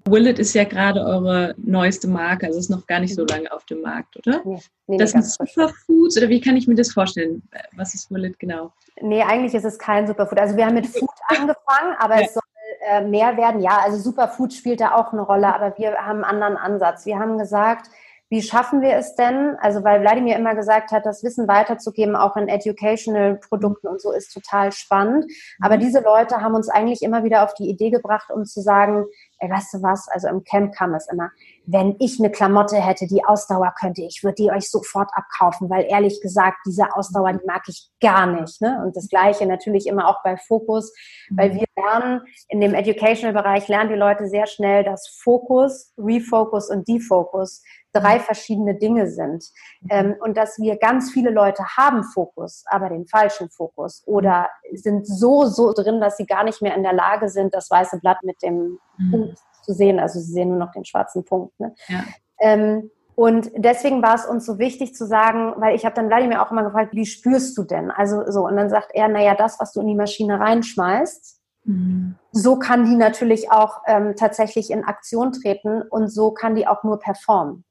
Willet 0.06 0.38
ist 0.38 0.54
ja 0.54 0.64
gerade 0.64 1.00
eure 1.00 1.54
neueste 1.58 2.08
Marke, 2.08 2.46
also 2.46 2.58
ist 2.58 2.70
noch 2.70 2.86
gar 2.86 3.00
nicht 3.00 3.14
so 3.14 3.24
lange 3.24 3.52
auf 3.52 3.64
dem 3.66 3.82
Markt, 3.82 4.16
oder? 4.16 4.40
Nee, 4.44 4.58
nee, 4.86 4.96
das 4.96 5.10
sind 5.10 5.24
Superfoods 5.24 6.16
oder 6.16 6.28
wie 6.28 6.40
kann 6.40 6.56
ich 6.56 6.66
mir 6.66 6.74
das 6.74 6.92
vorstellen? 6.92 7.42
Was 7.76 7.94
ist 7.94 8.10
Willet 8.10 8.38
genau? 8.38 8.72
Nee, 9.00 9.22
eigentlich 9.22 9.54
ist 9.54 9.64
es 9.64 9.78
kein 9.78 10.06
Superfood. 10.06 10.38
Also 10.38 10.56
wir 10.56 10.66
haben 10.66 10.74
mit 10.74 10.86
Food 10.86 11.10
angefangen, 11.28 11.94
aber 11.98 12.16
ja. 12.20 12.26
es 12.26 12.34
soll 12.34 12.42
äh, 12.88 13.02
mehr 13.02 13.36
werden. 13.36 13.60
Ja, 13.60 13.80
also 13.84 13.98
Superfood 13.98 14.54
spielt 14.54 14.80
da 14.80 14.94
auch 14.94 15.12
eine 15.12 15.22
Rolle, 15.22 15.54
aber 15.54 15.76
wir 15.76 15.92
haben 15.92 16.24
einen 16.24 16.42
anderen 16.42 16.56
Ansatz. 16.56 17.04
Wir 17.04 17.18
haben 17.18 17.38
gesagt, 17.38 17.90
wie 18.30 18.42
schaffen 18.42 18.80
wir 18.80 18.94
es 18.94 19.16
denn? 19.16 19.56
Also, 19.60 19.82
weil 19.82 20.00
Wladimir 20.00 20.36
immer 20.36 20.54
gesagt 20.54 20.92
hat, 20.92 21.04
das 21.04 21.24
Wissen 21.24 21.48
weiterzugeben, 21.48 22.14
auch 22.14 22.36
in 22.36 22.46
educational 22.46 23.36
Produkten 23.36 23.88
und 23.88 24.00
so, 24.00 24.12
ist 24.12 24.32
total 24.32 24.70
spannend. 24.70 25.26
Aber 25.60 25.76
mhm. 25.76 25.80
diese 25.80 26.00
Leute 26.00 26.40
haben 26.40 26.54
uns 26.54 26.68
eigentlich 26.68 27.02
immer 27.02 27.24
wieder 27.24 27.42
auf 27.42 27.54
die 27.54 27.68
Idee 27.68 27.90
gebracht, 27.90 28.30
um 28.32 28.44
zu 28.44 28.60
sagen, 28.60 29.04
ey, 29.40 29.50
weißt 29.50 29.74
du 29.74 29.82
was, 29.82 30.08
also 30.08 30.28
im 30.28 30.44
Camp 30.44 30.72
kam 30.76 30.94
es 30.94 31.08
immer, 31.10 31.30
wenn 31.66 31.96
ich 31.98 32.18
eine 32.18 32.30
Klamotte 32.30 32.76
hätte, 32.76 33.06
die 33.06 33.24
Ausdauer 33.24 33.72
könnte, 33.78 34.02
ich 34.02 34.24
würde 34.24 34.36
die 34.36 34.50
euch 34.50 34.70
sofort 34.70 35.10
abkaufen, 35.12 35.70
weil 35.70 35.84
ehrlich 35.88 36.20
gesagt, 36.20 36.58
diese 36.66 36.94
Ausdauer, 36.96 37.32
die 37.32 37.46
mag 37.46 37.62
ich 37.68 37.88
gar 38.00 38.26
nicht. 38.26 38.60
Ne? 38.60 38.82
Und 38.84 38.96
das 38.96 39.08
Gleiche 39.08 39.46
natürlich 39.46 39.86
immer 39.86 40.08
auch 40.08 40.22
bei 40.22 40.36
Fokus, 40.36 40.92
weil 41.30 41.50
mhm. 41.50 41.60
wir 41.60 41.66
lernen, 41.76 42.22
in 42.48 42.60
dem 42.60 42.74
Educational-Bereich 42.74 43.68
lernen 43.68 43.90
die 43.90 43.96
Leute 43.96 44.26
sehr 44.28 44.46
schnell, 44.46 44.84
dass 44.84 45.08
Fokus, 45.22 45.92
Refocus 45.98 46.70
und 46.70 46.88
Defocus 46.88 47.62
drei 47.92 48.18
mhm. 48.18 48.22
verschiedene 48.22 48.74
Dinge 48.76 49.08
sind. 49.08 49.44
Mhm. 49.80 49.88
Ähm, 49.90 50.16
und 50.20 50.36
dass 50.36 50.58
wir 50.58 50.76
ganz 50.76 51.10
viele 51.12 51.30
Leute 51.30 51.64
haben 51.76 52.04
Fokus, 52.04 52.64
aber 52.66 52.88
den 52.88 53.06
falschen 53.06 53.50
Fokus 53.50 54.02
oder 54.06 54.48
sind 54.72 55.06
so, 55.06 55.46
so 55.46 55.72
drin, 55.72 56.00
dass 56.00 56.16
sie 56.16 56.26
gar 56.26 56.44
nicht 56.44 56.62
mehr 56.62 56.74
in 56.74 56.82
der 56.82 56.92
Lage 56.92 57.28
sind, 57.28 57.54
das 57.54 57.70
weiße 57.70 57.98
Blatt 58.00 58.22
mit 58.22 58.42
dem 58.42 58.78
mhm. 58.98 59.34
Zu 59.62 59.72
sehen. 59.72 59.98
Also 60.00 60.20
sie 60.20 60.32
sehen 60.32 60.48
nur 60.48 60.58
noch 60.58 60.72
den 60.72 60.84
schwarzen 60.84 61.24
Punkt. 61.24 61.58
Ne? 61.60 61.74
Ja. 61.88 62.04
Ähm, 62.40 62.90
und 63.14 63.50
deswegen 63.54 64.02
war 64.02 64.14
es 64.14 64.24
uns 64.24 64.46
so 64.46 64.58
wichtig 64.58 64.94
zu 64.94 65.06
sagen, 65.06 65.52
weil 65.58 65.74
ich 65.74 65.84
habe 65.84 65.94
dann 65.94 66.06
Vladimir 66.06 66.42
auch 66.42 66.50
immer 66.50 66.64
gefragt, 66.64 66.94
wie 66.94 67.04
spürst 67.04 67.56
du 67.58 67.64
denn? 67.64 67.90
Also 67.90 68.22
so, 68.30 68.46
und 68.46 68.56
dann 68.56 68.70
sagt 68.70 68.92
er, 68.94 69.08
naja, 69.08 69.34
das, 69.34 69.60
was 69.60 69.72
du 69.72 69.80
in 69.80 69.88
die 69.88 69.94
Maschine 69.94 70.40
reinschmeißt, 70.40 71.38
mhm. 71.64 72.14
so 72.32 72.58
kann 72.58 72.86
die 72.86 72.96
natürlich 72.96 73.52
auch 73.52 73.82
ähm, 73.86 74.14
tatsächlich 74.16 74.70
in 74.70 74.84
Aktion 74.84 75.32
treten 75.32 75.82
und 75.82 76.08
so 76.08 76.30
kann 76.30 76.54
die 76.54 76.66
auch 76.66 76.82
nur 76.82 76.98
performen. 76.98 77.64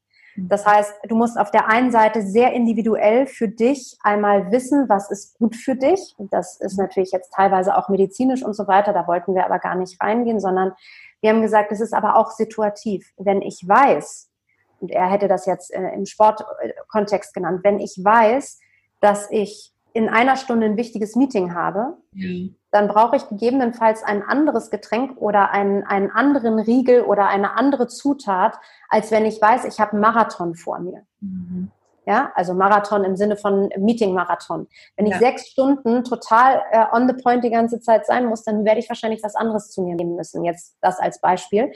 Das 0.48 0.66
heißt, 0.66 0.94
du 1.08 1.16
musst 1.16 1.38
auf 1.38 1.52
der 1.52 1.68
einen 1.68 1.92
Seite 1.92 2.22
sehr 2.22 2.54
individuell 2.54 3.28
für 3.28 3.48
dich 3.48 3.98
einmal 4.04 4.52
wissen, 4.52 4.88
was 4.88 5.12
ist 5.12 5.38
gut 5.38 5.56
für 5.56 5.76
dich. 5.76 6.16
Das 6.32 6.60
ist 6.62 6.78
natürlich 6.78 7.12
jetzt 7.12 7.34
teilweise 7.34 7.76
auch 7.76 7.90
medizinisch 7.90 8.44
und 8.44 8.54
so 8.54 8.68
weiter. 8.68 8.94
Da 8.94 9.08
wollten 9.08 9.36
wir 9.36 9.46
aber 9.46 9.60
gar 9.60 9.76
nicht 9.76 10.02
reingehen, 10.02 10.40
sondern 10.40 10.74
wir 11.22 11.32
haben 11.32 11.42
gesagt, 11.42 11.72
es 11.72 11.82
ist 11.82 11.94
aber 11.94 12.16
auch 12.16 12.32
situativ. 12.32 13.12
Wenn 13.18 13.42
ich 13.42 13.68
weiß, 13.68 14.30
und 14.80 14.92
er 14.92 15.10
hätte 15.10 15.28
das 15.28 15.46
jetzt 15.46 15.74
äh, 15.74 15.94
im 15.94 16.06
Sportkontext 16.06 17.34
genannt, 17.34 17.62
wenn 17.64 17.80
ich 17.80 18.00
weiß, 18.02 18.60
dass 19.02 19.30
ich 19.32 19.74
in 19.94 20.08
einer 20.08 20.36
Stunde 20.36 20.68
ein 20.68 20.78
wichtiges 20.78 21.16
Meeting 21.16 21.54
habe, 21.54 21.98
mhm. 22.12 22.56
dann 22.72 22.88
brauche 22.88 23.16
ich 23.16 23.28
gegebenenfalls 23.28 24.04
ein 24.04 24.22
anderes 24.22 24.70
Getränk 24.70 25.20
oder 25.20 25.52
einen, 25.52 25.84
einen 25.84 26.12
anderen 26.12 26.60
Riegel 26.60 27.02
oder 27.02 27.28
eine 27.28 27.58
andere 27.58 27.88
Zutat, 27.88 28.58
als 28.88 29.12
wenn 29.12 29.26
ich 29.26 29.42
weiß, 29.42 29.66
ich 29.66 29.80
habe 29.80 29.94
einen 29.94 30.02
Marathon 30.02 30.56
vor 30.56 30.80
mir. 30.80 31.04
Mhm. 31.22 31.72
Ja, 32.10 32.32
also 32.34 32.56
Marathon 32.56 33.04
im 33.04 33.16
Sinne 33.16 33.38
von 33.38 33.70
Meeting-Marathon. 33.78 34.68
Wenn 34.98 35.06
ja. 35.06 35.14
ich 35.14 35.20
sechs 35.20 35.48
Stunden 35.50 36.04
total 36.04 36.64
äh, 36.72 36.86
on 36.92 37.08
the 37.08 37.14
point 37.14 37.44
die 37.44 37.52
ganze 37.52 37.80
Zeit 37.82 38.08
sein 38.08 38.26
muss, 38.26 38.44
dann 38.44 38.66
werde 38.66 38.80
ich 38.80 38.90
wahrscheinlich 38.90 39.22
was 39.22 39.36
anderes 39.36 39.70
zu 39.70 39.84
mir 39.84 39.94
nehmen 39.94 40.16
müssen. 40.16 40.44
Jetzt 40.44 40.76
das 40.82 40.98
als 40.98 41.22
Beispiel. 41.22 41.72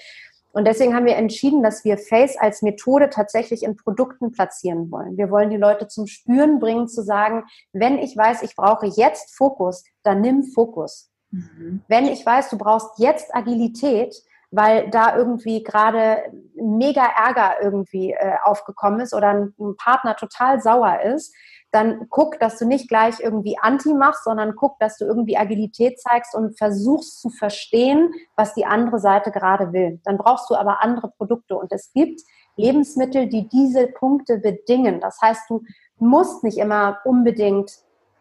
Und 0.52 0.66
deswegen 0.66 0.96
haben 0.96 1.06
wir 1.06 1.18
entschieden, 1.18 1.62
dass 1.62 1.86
wir 1.86 2.00
Face 2.00 2.36
als 2.36 2.64
Methode 2.64 3.12
tatsächlich 3.12 3.62
in 3.62 3.78
Produkten 3.78 4.32
platzieren 4.32 4.90
wollen. 4.90 5.18
Wir 5.18 5.30
wollen 5.30 5.52
die 5.52 5.58
Leute 5.58 5.88
zum 5.88 6.08
Spüren 6.08 6.60
bringen, 6.60 6.88
zu 6.88 7.04
sagen, 7.04 7.44
wenn 7.72 8.00
ich 8.00 8.18
weiß, 8.18 8.42
ich 8.42 8.56
brauche 8.56 8.88
jetzt 8.88 9.38
Fokus, 9.38 9.84
dann 10.02 10.22
nimm 10.22 10.42
Fokus. 10.42 11.12
Mhm. 11.30 11.84
Wenn 11.88 12.08
ich 12.08 12.26
weiß, 12.26 12.50
du 12.50 12.58
brauchst 12.58 12.98
jetzt 12.98 13.36
Agilität, 13.36 14.16
weil 14.54 14.90
da 14.92 15.18
irgendwie 15.18 15.64
gerade 15.64 16.18
mega 16.56 17.04
Ärger 17.04 17.56
irgendwie 17.62 18.12
äh, 18.12 18.36
aufgekommen 18.44 19.00
ist 19.00 19.14
oder 19.14 19.30
ein, 19.30 19.54
ein 19.60 19.76
Partner 19.78 20.16
total 20.16 20.62
sauer 20.62 21.02
ist, 21.02 21.34
dann 21.72 22.06
guck, 22.10 22.40
dass 22.40 22.60
du 22.60 22.68
nicht 22.68 22.88
gleich 22.88 23.20
irgendwie 23.20 23.58
Anti 23.60 23.96
machst, 23.96 24.26
sondern 24.26 24.56
guck, 24.56 24.78
dass 24.78 24.98
du 24.98 25.06
irgendwie 25.06 25.38
Agilität 25.38 26.00
zeigst 26.00 26.36
und 26.36 26.56
versuchst 26.56 27.20
zu 27.20 27.32
verstehen, 27.32 28.14
was 28.36 28.54
die 28.54 28.68
andere 28.68 29.00
Seite 29.00 29.32
gerade 29.32 29.74
will. 29.74 30.00
Dann 30.04 30.20
brauchst 30.20 30.52
du 30.52 30.56
aber 30.56 30.84
andere 30.84 31.10
Produkte 31.18 31.56
und 31.56 31.72
es 31.72 31.92
gibt 31.92 32.22
Lebensmittel, 32.56 33.28
die 33.28 33.50
diese 33.50 33.88
Punkte 33.88 34.38
bedingen. 34.38 35.00
Das 35.00 35.18
heißt, 35.20 35.50
du 35.50 35.64
musst 35.98 36.44
nicht 36.44 36.60
immer 36.60 37.00
unbedingt 37.06 37.72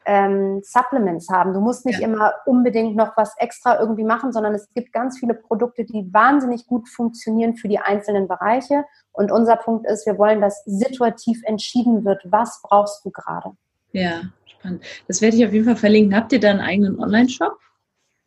ähm, 0.07 0.61
Supplements 0.63 1.29
haben. 1.31 1.53
Du 1.55 1.61
musst 1.61 1.87
nicht 1.87 2.01
ja. 2.01 2.09
immer 2.09 2.33
unbedingt 2.47 2.97
noch 2.97 3.17
was 3.17 3.35
extra 3.39 3.79
irgendwie 3.79 4.05
machen, 4.05 4.33
sondern 4.33 4.55
es 4.55 4.69
gibt 4.75 4.93
ganz 4.93 5.19
viele 5.19 5.35
Produkte, 5.35 5.85
die 5.85 6.09
wahnsinnig 6.13 6.67
gut 6.67 6.89
funktionieren 6.89 7.57
für 7.57 7.69
die 7.69 7.79
einzelnen 7.79 8.29
Bereiche. 8.29 8.85
Und 9.13 9.31
unser 9.31 9.57
Punkt 9.57 9.87
ist, 9.87 10.07
wir 10.07 10.19
wollen, 10.19 10.41
dass 10.41 10.63
situativ 10.65 11.41
entschieden 11.45 12.05
wird, 12.05 12.23
was 12.25 12.61
brauchst 12.63 13.05
du 13.05 13.11
gerade. 13.11 13.53
Ja, 13.93 14.23
spannend. 14.47 14.85
Das 15.09 15.21
werde 15.21 15.37
ich 15.37 15.47
auf 15.47 15.53
jeden 15.53 15.65
Fall 15.65 15.77
verlinken. 15.77 16.17
Habt 16.17 16.33
ihr 16.33 16.41
da 16.41 16.51
einen 16.51 16.61
eigenen 16.61 16.99
Online-Shop? 16.99 17.59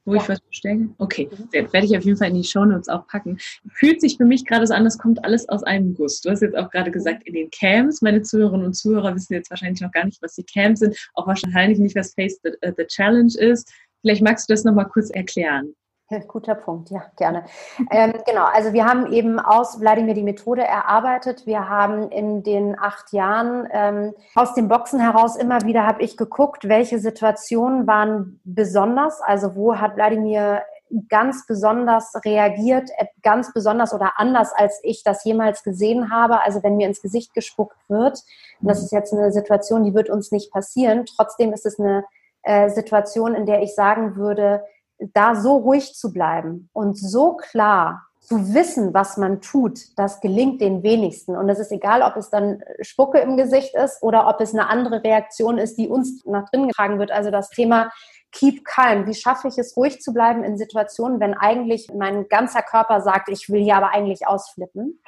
Wo 0.05 0.13
ja. 0.13 0.21
ich 0.21 0.29
was 0.29 0.39
bestelle? 0.39 0.89
Okay, 0.99 1.29
mhm. 1.31 1.73
werde 1.73 1.85
ich 1.85 1.97
auf 1.97 2.03
jeden 2.03 2.17
Fall 2.17 2.29
in 2.29 2.35
die 2.35 2.43
Shownotes 2.43 2.87
auch 2.89 3.07
packen. 3.07 3.37
Fühlt 3.73 3.99
sich 4.01 4.17
für 4.17 4.25
mich 4.25 4.45
gerade 4.45 4.65
so 4.65 4.73
an, 4.73 4.83
das 4.83 4.97
kommt 4.97 5.23
alles 5.25 5.49
aus 5.49 5.63
einem 5.63 5.95
Guss. 5.95 6.21
Du 6.21 6.29
hast 6.29 6.41
jetzt 6.41 6.55
auch 6.55 6.69
gerade 6.69 6.91
gesagt, 6.91 7.27
in 7.27 7.33
den 7.33 7.49
Camps, 7.49 8.01
meine 8.01 8.21
Zuhörerinnen 8.21 8.67
und 8.67 8.73
Zuhörer 8.73 9.15
wissen 9.15 9.33
jetzt 9.33 9.49
wahrscheinlich 9.49 9.81
noch 9.81 9.91
gar 9.91 10.05
nicht, 10.05 10.21
was 10.21 10.35
die 10.35 10.43
Camps 10.43 10.79
sind, 10.79 10.95
auch 11.15 11.27
wahrscheinlich 11.27 11.79
nicht, 11.79 11.95
was 11.95 12.13
Face 12.13 12.39
the, 12.43 12.51
uh, 12.65 12.71
the 12.77 12.85
Challenge 12.85 13.33
ist. 13.37 13.71
Vielleicht 14.01 14.21
magst 14.21 14.47
du 14.47 14.53
das 14.53 14.63
nochmal 14.63 14.87
kurz 14.87 15.09
erklären. 15.09 15.73
Guter 16.27 16.53
Punkt, 16.53 16.91
ja, 16.91 17.03
gerne. 17.15 17.45
Ähm, 17.89 18.13
genau, 18.27 18.45
also 18.45 18.73
wir 18.73 18.85
haben 18.85 19.11
eben 19.11 19.39
aus 19.39 19.79
Wladimir 19.79 20.13
die 20.13 20.23
Methode 20.23 20.63
erarbeitet. 20.63 21.47
Wir 21.47 21.67
haben 21.67 22.11
in 22.11 22.43
den 22.43 22.77
acht 22.77 23.11
Jahren 23.11 23.67
ähm, 23.71 24.13
aus 24.35 24.53
den 24.53 24.67
Boxen 24.67 24.99
heraus 24.99 25.35
immer 25.35 25.61
wieder 25.63 25.87
habe 25.87 26.03
ich 26.03 26.15
geguckt, 26.15 26.69
welche 26.69 26.99
Situationen 26.99 27.87
waren 27.87 28.39
besonders, 28.43 29.19
also 29.21 29.55
wo 29.55 29.77
hat 29.77 29.95
Wladimir 29.95 30.61
ganz 31.09 31.47
besonders 31.47 32.13
reagiert, 32.23 32.91
äh, 32.97 33.05
ganz 33.23 33.51
besonders 33.51 33.91
oder 33.91 34.13
anders, 34.17 34.53
als 34.53 34.79
ich 34.83 35.03
das 35.03 35.23
jemals 35.23 35.63
gesehen 35.63 36.11
habe. 36.11 36.43
Also 36.43 36.61
wenn 36.61 36.77
mir 36.77 36.87
ins 36.87 37.01
Gesicht 37.01 37.33
gespuckt 37.33 37.77
wird, 37.87 38.19
und 38.61 38.69
das 38.69 38.83
ist 38.83 38.91
jetzt 38.91 39.11
eine 39.11 39.31
Situation, 39.31 39.83
die 39.83 39.95
wird 39.95 40.11
uns 40.11 40.31
nicht 40.31 40.51
passieren. 40.51 41.05
Trotzdem 41.05 41.51
ist 41.51 41.65
es 41.65 41.79
eine 41.79 42.05
äh, 42.43 42.69
Situation, 42.69 43.33
in 43.33 43.47
der 43.47 43.63
ich 43.63 43.73
sagen 43.73 44.15
würde, 44.15 44.63
da 44.99 45.35
so 45.35 45.57
ruhig 45.57 45.93
zu 45.93 46.11
bleiben 46.13 46.69
und 46.73 46.97
so 46.97 47.35
klar 47.35 48.05
zu 48.25 48.55
wissen, 48.55 48.93
was 48.93 49.17
man 49.17 49.39
tut, 49.41 49.79
das 49.97 50.19
gelingt 50.19 50.59
den 50.59 50.81
wenigsten. 50.81 51.37
Und 51.37 51.47
es 51.47 51.59
ist 51.59 51.71
egal, 51.71 52.01
ob 52.01 52.17
es 52.17 52.31
dann 52.31 52.63
Spucke 52.81 53.19
im 53.19 53.37
Gesicht 53.37 53.75
ist 53.75 54.01
oder 54.01 54.27
ob 54.27 54.41
es 54.41 54.53
eine 54.53 54.67
andere 54.67 55.03
Reaktion 55.03 55.59
ist, 55.59 55.77
die 55.77 55.87
uns 55.87 56.25
nach 56.25 56.49
drinnen 56.49 56.69
getragen 56.69 56.97
wird. 56.97 57.11
Also 57.11 57.29
das 57.29 57.49
Thema 57.49 57.91
Keep 58.31 58.65
calm. 58.65 59.05
Wie 59.05 59.13
schaffe 59.13 59.47
ich 59.47 59.57
es, 59.57 59.77
ruhig 59.77 60.01
zu 60.01 60.11
bleiben 60.11 60.43
in 60.43 60.57
Situationen, 60.57 61.19
wenn 61.19 61.35
eigentlich 61.35 61.93
mein 61.93 62.27
ganzer 62.27 62.63
Körper 62.63 63.01
sagt, 63.01 63.29
ich 63.29 63.49
will 63.49 63.61
hier 63.61 63.77
aber 63.77 63.93
eigentlich 63.93 64.27
ausflippen? 64.27 64.99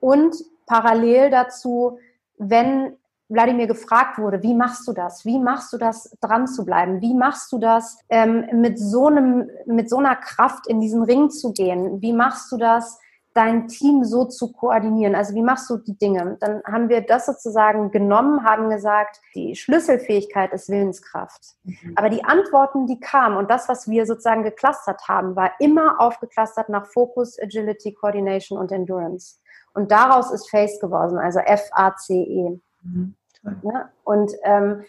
Und 0.00 0.34
parallel 0.66 1.30
dazu, 1.30 1.98
wenn 2.38 2.96
Wladimir 3.34 3.66
gefragt 3.66 4.18
wurde, 4.18 4.42
wie 4.42 4.54
machst 4.54 4.86
du 4.88 4.92
das? 4.92 5.24
Wie 5.24 5.38
machst 5.38 5.72
du 5.72 5.78
das, 5.78 6.16
dran 6.20 6.46
zu 6.46 6.64
bleiben? 6.64 7.00
Wie 7.00 7.14
machst 7.14 7.52
du 7.52 7.58
das, 7.58 7.98
ähm, 8.08 8.46
mit, 8.52 8.78
so 8.78 9.08
einem, 9.08 9.50
mit 9.66 9.90
so 9.90 9.98
einer 9.98 10.16
Kraft 10.16 10.66
in 10.66 10.80
diesen 10.80 11.02
Ring 11.02 11.30
zu 11.30 11.52
gehen? 11.52 12.00
Wie 12.00 12.12
machst 12.12 12.50
du 12.52 12.56
das, 12.56 12.98
dein 13.34 13.66
Team 13.66 14.04
so 14.04 14.24
zu 14.24 14.52
koordinieren? 14.52 15.14
Also 15.14 15.34
wie 15.34 15.42
machst 15.42 15.68
du 15.68 15.76
die 15.76 15.98
Dinge? 15.98 16.36
Dann 16.40 16.62
haben 16.64 16.88
wir 16.88 17.00
das 17.00 17.26
sozusagen 17.26 17.90
genommen, 17.90 18.44
haben 18.44 18.70
gesagt, 18.70 19.20
die 19.34 19.56
Schlüsselfähigkeit 19.56 20.52
ist 20.52 20.70
Willenskraft. 20.70 21.42
Mhm. 21.64 21.92
Aber 21.96 22.08
die 22.10 22.24
Antworten, 22.24 22.86
die 22.86 23.00
kamen 23.00 23.36
und 23.36 23.50
das, 23.50 23.68
was 23.68 23.88
wir 23.88 24.06
sozusagen 24.06 24.44
geklustert 24.44 25.08
haben, 25.08 25.34
war 25.36 25.50
immer 25.58 26.00
aufgeklustert 26.00 26.68
nach 26.68 26.86
Focus, 26.86 27.38
Agility, 27.40 27.92
Coordination 27.92 28.58
und 28.58 28.70
Endurance. 28.70 29.40
Und 29.74 29.90
daraus 29.90 30.30
ist 30.30 30.48
FACE 30.48 30.78
geworden, 30.80 31.18
also 31.18 31.40
F-A-C-E. 31.40 32.60
Mhm. 32.82 33.16
Ja, 33.62 33.90
und 34.04 34.32
ähm, 34.44 34.84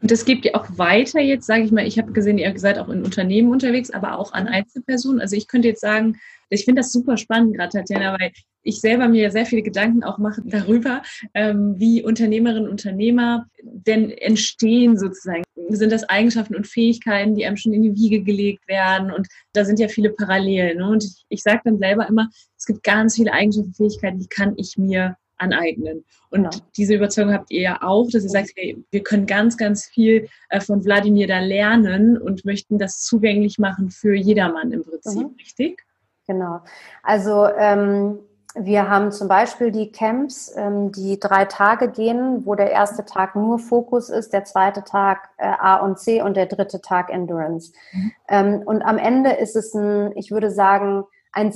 und 0.00 0.12
es 0.12 0.24
geht 0.24 0.44
ja 0.44 0.54
auch 0.54 0.66
weiter 0.78 1.20
jetzt, 1.20 1.46
sage 1.46 1.64
ich 1.64 1.72
mal, 1.72 1.86
ich 1.86 1.98
habe 1.98 2.12
gesehen, 2.12 2.38
ihr 2.38 2.56
seid 2.56 2.78
auch 2.78 2.88
in 2.88 3.04
Unternehmen 3.04 3.50
unterwegs, 3.50 3.90
aber 3.90 4.18
auch 4.18 4.32
an 4.32 4.46
Einzelpersonen. 4.46 5.20
Also 5.20 5.34
ich 5.34 5.48
könnte 5.48 5.66
jetzt 5.66 5.80
sagen, 5.80 6.18
ich 6.50 6.64
finde 6.64 6.80
das 6.80 6.92
super 6.92 7.16
spannend 7.16 7.56
gerade, 7.56 7.70
Tatjana, 7.70 8.16
weil 8.18 8.30
ich 8.62 8.80
selber 8.80 9.08
mir 9.08 9.30
sehr 9.30 9.44
viele 9.44 9.62
Gedanken 9.62 10.04
auch 10.04 10.18
mache 10.18 10.42
darüber, 10.44 11.02
ähm, 11.34 11.74
wie 11.78 12.04
Unternehmerinnen 12.04 12.64
und 12.64 12.70
Unternehmer 12.70 13.46
denn 13.62 14.10
entstehen 14.10 14.96
sozusagen. 14.96 15.42
Sind 15.70 15.90
das 15.90 16.08
Eigenschaften 16.08 16.54
und 16.54 16.66
Fähigkeiten, 16.66 17.34
die 17.34 17.44
einem 17.44 17.56
schon 17.56 17.72
in 17.72 17.82
die 17.82 17.94
Wiege 17.94 18.22
gelegt 18.22 18.68
werden? 18.68 19.10
Und 19.10 19.26
da 19.52 19.64
sind 19.64 19.80
ja 19.80 19.88
viele 19.88 20.10
Parallelen. 20.10 20.78
Ne? 20.78 20.88
Und 20.88 21.04
ich, 21.04 21.24
ich 21.28 21.42
sage 21.42 21.62
dann 21.64 21.78
selber 21.78 22.08
immer, 22.08 22.30
es 22.56 22.66
gibt 22.66 22.84
ganz 22.84 23.16
viele 23.16 23.32
Eigenschaften 23.32 23.70
und 23.70 23.76
Fähigkeiten, 23.76 24.20
die 24.20 24.28
kann 24.28 24.54
ich 24.56 24.78
mir 24.78 25.16
aneignen. 25.38 26.04
Und 26.30 26.50
genau. 26.50 26.64
diese 26.76 26.94
Überzeugung 26.94 27.32
habt 27.32 27.50
ihr 27.50 27.62
ja 27.62 27.82
auch, 27.82 28.08
dass 28.10 28.24
ihr 28.24 28.30
sagt, 28.30 28.52
hey, 28.56 28.76
wir 28.90 29.02
können 29.02 29.26
ganz, 29.26 29.56
ganz 29.56 29.86
viel 29.86 30.28
äh, 30.50 30.60
von 30.60 30.84
Wladimir 30.84 31.26
da 31.26 31.40
lernen 31.40 32.18
und 32.18 32.44
möchten 32.44 32.78
das 32.78 33.00
zugänglich 33.00 33.58
machen 33.58 33.90
für 33.90 34.14
jedermann 34.14 34.72
im 34.72 34.82
Prinzip, 34.82 35.28
mhm. 35.28 35.36
richtig? 35.38 35.84
Genau. 36.26 36.60
Also 37.02 37.46
ähm, 37.46 38.18
wir 38.54 38.88
haben 38.88 39.12
zum 39.12 39.28
Beispiel 39.28 39.70
die 39.70 39.92
Camps, 39.92 40.52
ähm, 40.56 40.90
die 40.92 41.20
drei 41.20 41.44
Tage 41.44 41.90
gehen, 41.90 42.44
wo 42.44 42.54
der 42.54 42.70
erste 42.70 43.04
Tag 43.04 43.36
nur 43.36 43.58
Fokus 43.58 44.08
ist, 44.08 44.32
der 44.32 44.44
zweite 44.44 44.84
Tag 44.84 45.30
äh, 45.36 45.46
A 45.46 45.76
und 45.76 45.98
C 45.98 46.22
und 46.22 46.36
der 46.36 46.46
dritte 46.46 46.80
Tag 46.80 47.10
Endurance. 47.10 47.72
Mhm. 47.92 48.12
Ähm, 48.28 48.62
und 48.64 48.82
am 48.82 48.98
Ende 48.98 49.32
ist 49.32 49.54
es 49.54 49.74
ein, 49.74 50.12
ich 50.16 50.30
würde 50.30 50.50
sagen, 50.50 51.04
ein 51.32 51.52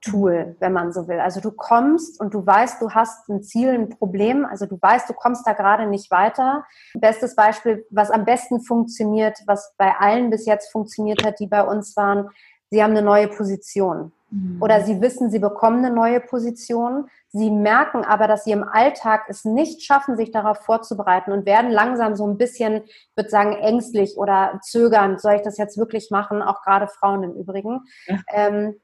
Zielerreichungstool, 0.00 0.56
wenn 0.58 0.72
man 0.72 0.92
so 0.92 1.08
will. 1.08 1.20
Also 1.20 1.40
du 1.40 1.50
kommst 1.50 2.20
und 2.20 2.34
du 2.34 2.44
weißt, 2.44 2.80
du 2.80 2.90
hast 2.90 3.28
ein 3.28 3.42
Ziel, 3.42 3.70
ein 3.70 3.88
Problem. 3.88 4.44
Also 4.44 4.66
du 4.66 4.78
weißt, 4.80 5.08
du 5.08 5.14
kommst 5.14 5.46
da 5.46 5.52
gerade 5.52 5.86
nicht 5.86 6.10
weiter. 6.10 6.64
Bestes 6.94 7.34
Beispiel, 7.34 7.84
was 7.90 8.10
am 8.10 8.24
besten 8.24 8.60
funktioniert, 8.60 9.38
was 9.46 9.74
bei 9.76 9.94
allen 9.98 10.30
bis 10.30 10.46
jetzt 10.46 10.70
funktioniert 10.72 11.24
hat, 11.24 11.40
die 11.40 11.46
bei 11.46 11.62
uns 11.62 11.96
waren, 11.96 12.28
sie 12.70 12.82
haben 12.82 12.90
eine 12.90 13.02
neue 13.02 13.28
Position. 13.28 14.12
Mhm. 14.30 14.60
Oder 14.60 14.82
sie 14.82 15.00
wissen, 15.00 15.30
sie 15.30 15.38
bekommen 15.38 15.84
eine 15.84 15.94
neue 15.94 16.20
Position. 16.20 17.08
Sie 17.30 17.50
merken 17.50 18.04
aber, 18.04 18.28
dass 18.28 18.44
sie 18.44 18.52
im 18.52 18.62
Alltag 18.64 19.24
es 19.28 19.44
nicht 19.44 19.82
schaffen, 19.82 20.16
sich 20.16 20.30
darauf 20.30 20.58
vorzubereiten 20.58 21.32
und 21.32 21.46
werden 21.46 21.70
langsam 21.70 22.14
so 22.14 22.26
ein 22.26 22.36
bisschen, 22.36 22.82
ich 22.84 23.16
würde 23.16 23.30
sagen, 23.30 23.52
ängstlich 23.52 24.16
oder 24.18 24.60
zögernd. 24.62 25.20
Soll 25.20 25.34
ich 25.34 25.42
das 25.42 25.56
jetzt 25.56 25.78
wirklich 25.78 26.10
machen? 26.10 26.42
Auch 26.42 26.62
gerade 26.62 26.88
Frauen 26.88 27.22
im 27.22 27.32
Übrigen. 27.32 27.80
Ja. 28.06 28.18
Ähm, 28.30 28.74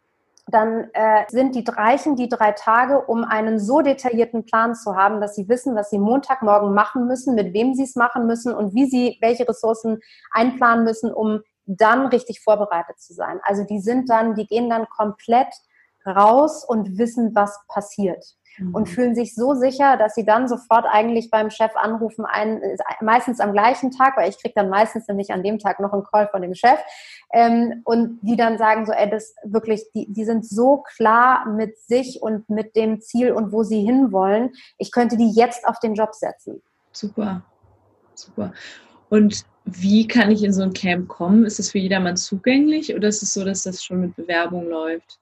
dann 0.46 0.90
äh, 0.92 1.24
sind 1.28 1.54
die 1.54 1.64
reichen 1.66 2.16
die 2.16 2.28
drei 2.28 2.52
Tage, 2.52 3.00
um 3.00 3.24
einen 3.24 3.58
so 3.58 3.80
detaillierten 3.80 4.44
Plan 4.44 4.74
zu 4.74 4.94
haben, 4.94 5.20
dass 5.20 5.34
sie 5.34 5.48
wissen, 5.48 5.74
was 5.74 5.90
sie 5.90 5.98
Montagmorgen 5.98 6.74
machen 6.74 7.06
müssen, 7.06 7.34
mit 7.34 7.54
wem 7.54 7.74
sie 7.74 7.84
es 7.84 7.96
machen 7.96 8.26
müssen 8.26 8.52
und 8.54 8.74
wie 8.74 8.86
sie 8.86 9.16
welche 9.20 9.48
Ressourcen 9.48 10.00
einplanen 10.30 10.84
müssen, 10.84 11.12
um 11.12 11.40
dann 11.66 12.06
richtig 12.08 12.40
vorbereitet 12.42 13.00
zu 13.00 13.14
sein. 13.14 13.40
Also 13.42 13.64
die 13.64 13.80
sind 13.80 14.10
dann, 14.10 14.34
die 14.34 14.46
gehen 14.46 14.68
dann 14.68 14.86
komplett 14.88 15.48
raus 16.06 16.64
und 16.64 16.98
wissen, 16.98 17.34
was 17.34 17.58
passiert. 17.68 18.22
Mhm. 18.58 18.74
Und 18.74 18.88
fühlen 18.88 19.14
sich 19.14 19.34
so 19.34 19.54
sicher, 19.54 19.96
dass 19.96 20.14
sie 20.14 20.24
dann 20.24 20.48
sofort 20.48 20.86
eigentlich 20.88 21.30
beim 21.30 21.50
Chef 21.50 21.72
anrufen, 21.76 22.24
ein, 22.24 22.60
meistens 23.00 23.40
am 23.40 23.52
gleichen 23.52 23.90
Tag, 23.90 24.16
weil 24.16 24.30
ich 24.30 24.40
kriege 24.40 24.54
dann 24.54 24.68
meistens 24.68 25.08
nämlich 25.08 25.32
an 25.32 25.42
dem 25.42 25.58
Tag 25.58 25.80
noch 25.80 25.92
einen 25.92 26.04
Call 26.04 26.28
von 26.28 26.42
dem 26.42 26.54
Chef. 26.54 26.78
Ähm, 27.32 27.82
und 27.84 28.18
die 28.22 28.36
dann 28.36 28.58
sagen 28.58 28.86
so, 28.86 28.92
ey, 28.92 29.10
das 29.10 29.34
wirklich, 29.44 29.84
die, 29.94 30.12
die 30.12 30.24
sind 30.24 30.46
so 30.46 30.82
klar 30.96 31.48
mit 31.48 31.78
sich 31.78 32.22
und 32.22 32.48
mit 32.48 32.76
dem 32.76 33.00
Ziel 33.00 33.32
und 33.32 33.52
wo 33.52 33.62
sie 33.62 33.82
hinwollen. 33.82 34.52
Ich 34.78 34.92
könnte 34.92 35.16
die 35.16 35.30
jetzt 35.30 35.66
auf 35.66 35.80
den 35.80 35.94
Job 35.94 36.14
setzen. 36.14 36.62
Super, 36.92 37.42
super. 38.14 38.52
Und 39.08 39.44
wie 39.64 40.06
kann 40.06 40.30
ich 40.30 40.44
in 40.44 40.52
so 40.52 40.62
ein 40.62 40.72
Camp 40.72 41.08
kommen? 41.08 41.44
Ist 41.44 41.58
es 41.58 41.70
für 41.70 41.78
jedermann 41.78 42.16
zugänglich 42.16 42.94
oder 42.94 43.08
ist 43.08 43.22
es 43.22 43.32
so, 43.32 43.44
dass 43.44 43.62
das 43.62 43.82
schon 43.82 44.00
mit 44.00 44.14
Bewerbung 44.16 44.68
läuft? 44.68 45.18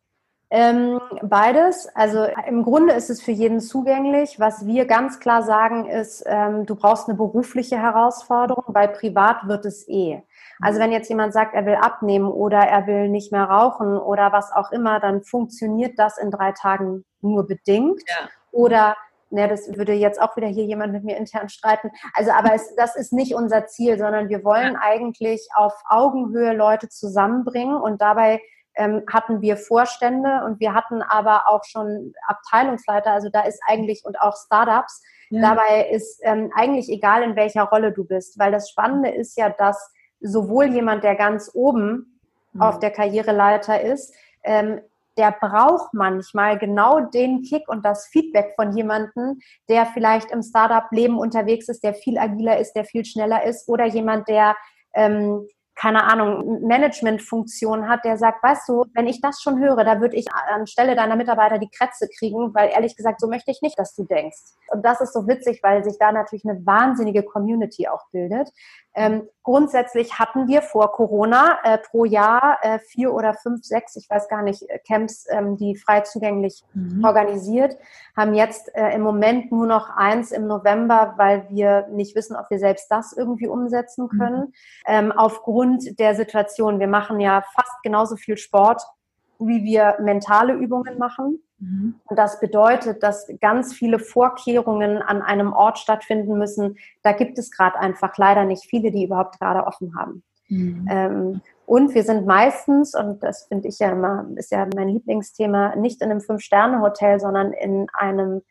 Ähm, 0.55 1.01
beides. 1.23 1.89
Also 1.95 2.27
im 2.47 2.63
Grunde 2.63 2.93
ist 2.93 3.09
es 3.09 3.23
für 3.23 3.31
jeden 3.31 3.59
zugänglich. 3.59 4.39
Was 4.39 4.67
wir 4.67 4.85
ganz 4.85 5.19
klar 5.19 5.43
sagen 5.43 5.87
ist, 5.87 6.25
ähm, 6.27 6.67
du 6.67 6.77
brauchst 6.77 7.09
eine 7.09 7.17
berufliche 7.17 7.79
Herausforderung, 7.79 8.65
weil 8.67 8.89
privat 8.89 9.49
wird 9.49 9.65
es 9.65 9.89
eh. 9.89 10.21
Also 10.61 10.79
wenn 10.79 10.93
jetzt 10.93 11.09
jemand 11.09 11.33
sagt, 11.33 11.55
er 11.55 11.65
will 11.65 11.77
abnehmen 11.77 12.29
oder 12.29 12.59
er 12.59 12.87
will 12.87 13.09
nicht 13.09 13.33
mehr 13.33 13.45
rauchen 13.45 13.97
oder 13.97 14.31
was 14.33 14.53
auch 14.53 14.73
immer, 14.73 15.01
dann 15.01 15.23
funktioniert 15.23 15.99
das 15.99 16.19
in 16.19 16.31
drei 16.31 16.53
Tagen 16.53 17.07
nur 17.23 17.47
bedingt. 17.47 18.03
Ja. 18.07 18.29
Oder 18.51 18.97
ne, 19.31 19.49
das 19.49 19.75
würde 19.75 19.95
jetzt 19.95 20.21
auch 20.21 20.37
wieder 20.37 20.49
hier 20.49 20.67
jemand 20.67 20.93
mit 20.93 21.03
mir 21.03 21.17
intern 21.17 21.49
streiten. 21.49 21.91
Also, 22.13 22.31
aber 22.31 22.53
es, 22.53 22.75
das 22.77 22.95
ist 22.95 23.15
nicht 23.15 23.35
unser 23.35 23.69
Ziel, 23.69 23.97
sondern 23.97 24.29
wir 24.29 24.45
wollen 24.45 24.77
eigentlich 24.77 25.49
auf 25.55 25.73
Augenhöhe 25.89 26.53
Leute 26.53 26.91
zusammenbringen 26.91 27.75
und 27.75 28.03
dabei 28.03 28.43
ähm, 28.75 29.03
hatten 29.13 29.41
wir 29.41 29.57
Vorstände 29.57 30.43
und 30.45 30.61
wir 30.61 30.75
hatten 30.75 31.03
aber 31.03 31.49
auch 31.49 31.65
schon 31.65 32.15
Abteilungsleiter, 32.27 33.11
also 33.11 33.29
da 33.29 33.43
ist 33.43 33.61
eigentlich 33.67 34.05
und 34.05 34.21
auch 34.21 34.37
Startups. 34.37 35.03
Ja. 35.31 35.55
Dabei 35.55 35.89
ist 35.91 36.21
ähm, 36.23 36.51
eigentlich 36.55 36.89
egal, 36.89 37.23
in 37.23 37.37
welcher 37.37 37.65
Rolle 37.65 37.93
du 37.93 38.05
bist, 38.05 38.39
weil 38.39 38.53
das 38.53 38.71
Spannende 38.71 39.11
ist 39.11 39.37
ja, 39.37 39.51
dass 39.51 39.91
sowohl 40.21 40.67
jemand, 40.67 41.05
der 41.05 41.17
ganz 41.17 41.51
oben 41.55 42.21
mhm. 42.53 42.63
auf 42.63 42.79
der 42.79 42.91
Karriereleiter 42.91 43.81
ist, 43.81 44.15
ähm, 44.45 44.81
der 45.19 45.33
braucht 45.33 45.93
manchmal 45.93 46.59
genau 46.59 47.01
den 47.01 47.43
Kick 47.43 47.69
und 47.69 47.85
das 47.85 48.07
Feedback 48.07 48.55
von 48.57 48.75
jemandem, 48.75 49.41
der 49.69 49.87
vielleicht 49.87 50.31
im 50.31 50.43
Startup-Leben 50.43 51.19
unterwegs 51.19 51.69
ist, 51.69 51.85
der 51.85 51.95
viel 51.95 52.19
agiler 52.19 52.59
ist, 52.59 52.73
der 52.73 52.85
viel 52.85 53.05
schneller 53.05 53.45
ist 53.45 53.69
oder 53.69 53.85
jemand, 53.85 54.29
der 54.29 54.57
ähm, 54.95 55.47
keine 55.83 56.05
Ahnung, 56.05 56.63
Managementfunktion 56.63 57.89
hat, 57.89 58.05
der 58.05 58.17
sagt, 58.17 58.41
weißt 58.45 58.69
du, 58.69 58.85
wenn 58.95 59.09
ich 59.09 59.21
das 59.21 59.43
schon 59.43 59.59
höre, 59.59 59.83
da 59.83 60.01
würde 60.01 60.15
ich 60.15 60.27
anstelle 60.33 60.95
deiner 60.95 61.17
Mitarbeiter 61.17 61.59
die 61.59 61.71
Krätze 61.77 62.09
kriegen, 62.09 62.55
weil 62.55 62.71
ehrlich 62.71 62.95
gesagt, 62.97 63.21
so 63.21 63.27
möchte 63.27 63.51
ich 63.51 63.63
nicht, 63.63 63.77
dass 63.77 63.93
du 63.97 64.05
denkst. 64.05 64.39
Und 64.69 64.85
das 64.85 65.01
ist 65.01 65.13
so 65.13 65.27
witzig, 65.27 65.59
weil 65.65 65.83
sich 65.83 65.99
da 65.99 66.13
natürlich 66.13 66.45
eine 66.45 66.65
wahnsinnige 66.65 67.25
Community 67.25 67.89
auch 67.89 68.07
bildet. 68.13 68.49
Ähm, 68.95 69.27
grundsätzlich 69.43 70.19
hatten 70.19 70.49
wir 70.49 70.61
vor 70.61 70.93
Corona 70.93 71.59
äh, 71.65 71.79
pro 71.79 72.05
Jahr 72.05 72.59
äh, 72.63 72.79
vier 72.79 73.15
oder 73.15 73.35
fünf, 73.35 73.65
sechs, 73.65 73.97
ich 73.97 74.09
weiß 74.09 74.29
gar 74.29 74.43
nicht, 74.43 74.69
äh, 74.69 74.79
Camps, 74.87 75.27
ähm, 75.31 75.57
die 75.57 75.77
frei 75.77 76.03
zugänglich 76.03 76.63
mhm. 76.75 77.03
organisiert, 77.03 77.79
haben 78.15 78.35
jetzt 78.35 78.75
äh, 78.77 78.95
im 78.95 79.01
Moment 79.01 79.51
nur 79.51 79.67
noch 79.67 79.89
eins 79.89 80.31
im 80.31 80.47
November, 80.47 81.15
weil 81.17 81.49
wir 81.49 81.89
nicht 81.89 82.15
wissen, 82.15 82.37
ob 82.37 82.51
wir 82.51 82.59
selbst 82.59 82.91
das 82.91 83.15
irgendwie 83.15 83.49
umsetzen 83.49 84.09
können. 84.09 84.41
Mhm. 84.41 84.53
Ähm, 84.87 85.13
aufgrund 85.13 85.72
der 85.99 86.15
Situation, 86.15 86.81
wir 86.81 86.89
machen 86.89 87.21
ja 87.21 87.43
fast 87.55 87.83
genauso 87.83 88.17
viel 88.17 88.37
Sport, 88.37 88.83
wie 89.39 89.65
wir 89.65 89.97
mentale 90.01 90.55
Übungen 90.55 90.99
machen. 90.99 91.43
Mhm. 91.59 91.95
Und 92.05 92.19
das 92.19 92.41
bedeutet, 92.41 93.03
dass 93.03 93.29
ganz 93.41 93.73
viele 93.73 93.99
Vorkehrungen 93.99 95.03
an 95.03 95.23
einem 95.23 95.53
Ort 95.53 95.79
stattfinden 95.79 96.39
müssen. 96.39 96.77
Da 97.03 97.13
gibt 97.13 97.39
es 97.39 97.51
gerade 97.51 97.79
einfach 97.79 98.17
leider 98.17 98.45
nicht 98.45 98.65
viele, 98.65 98.91
die 98.91 99.05
überhaupt 99.05 99.39
gerade 99.39 99.67
offen 99.67 99.95
haben. 99.97 100.23
Mhm. 100.49 100.89
Ähm, 100.91 101.41
und 101.67 101.95
wir 101.95 102.03
sind 102.03 102.27
meistens, 102.27 102.95
und 102.95 103.23
das 103.23 103.45
finde 103.45 103.69
ich 103.69 103.79
ja 103.79 103.93
immer, 103.93 104.27
ist 104.37 104.51
ja 104.51 104.67
mein 104.75 104.89
Lieblingsthema, 104.89 105.77
nicht 105.77 106.03
in 106.03 106.11
einem 106.11 106.21
Fünf-Sterne-Hotel, 106.21 107.21
sondern 107.21 107.53
in 107.53 107.87
einem 107.95 108.43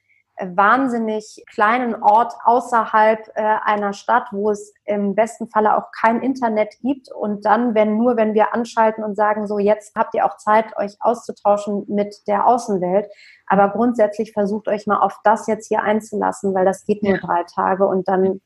wahnsinnig 0.56 1.44
kleinen 1.54 2.02
Ort 2.02 2.34
außerhalb 2.44 3.28
äh, 3.36 3.42
einer 3.64 3.94
Stadt, 3.94 4.28
wo 4.32 4.52
es 4.52 4.74
im 4.86 5.16
besten 5.16 5.50
Falle 5.50 5.78
auch 5.78 5.92
kein 5.92 6.22
Internet 6.22 6.76
gibt. 6.82 7.12
Und 7.12 7.46
dann, 7.46 7.76
wenn 7.76 7.98
nur, 7.98 8.18
wenn 8.18 8.34
wir 8.34 8.54
anschalten 8.54 9.04
und 9.04 9.16
sagen, 9.16 9.48
so 9.48 9.60
jetzt 9.60 9.96
habt 9.96 10.14
ihr 10.16 10.26
auch 10.26 10.38
Zeit, 10.38 10.76
euch 10.78 10.98
auszutauschen 11.00 11.86
mit 11.88 12.28
der 12.28 12.48
Außenwelt. 12.48 13.08
Aber 13.48 13.70
grundsätzlich 13.70 14.32
versucht 14.34 14.68
euch 14.68 14.88
mal 14.88 15.00
auf 15.00 15.20
das 15.24 15.48
jetzt 15.48 15.68
hier 15.68 15.84
einzulassen, 15.84 16.54
weil 16.54 16.66
das 16.66 16.86
geht 16.86 17.04
nur 17.04 17.16
ja. 17.16 17.20
drei 17.20 17.44
Tage 17.44 17.86
und 17.86 18.08
dann 18.08 18.42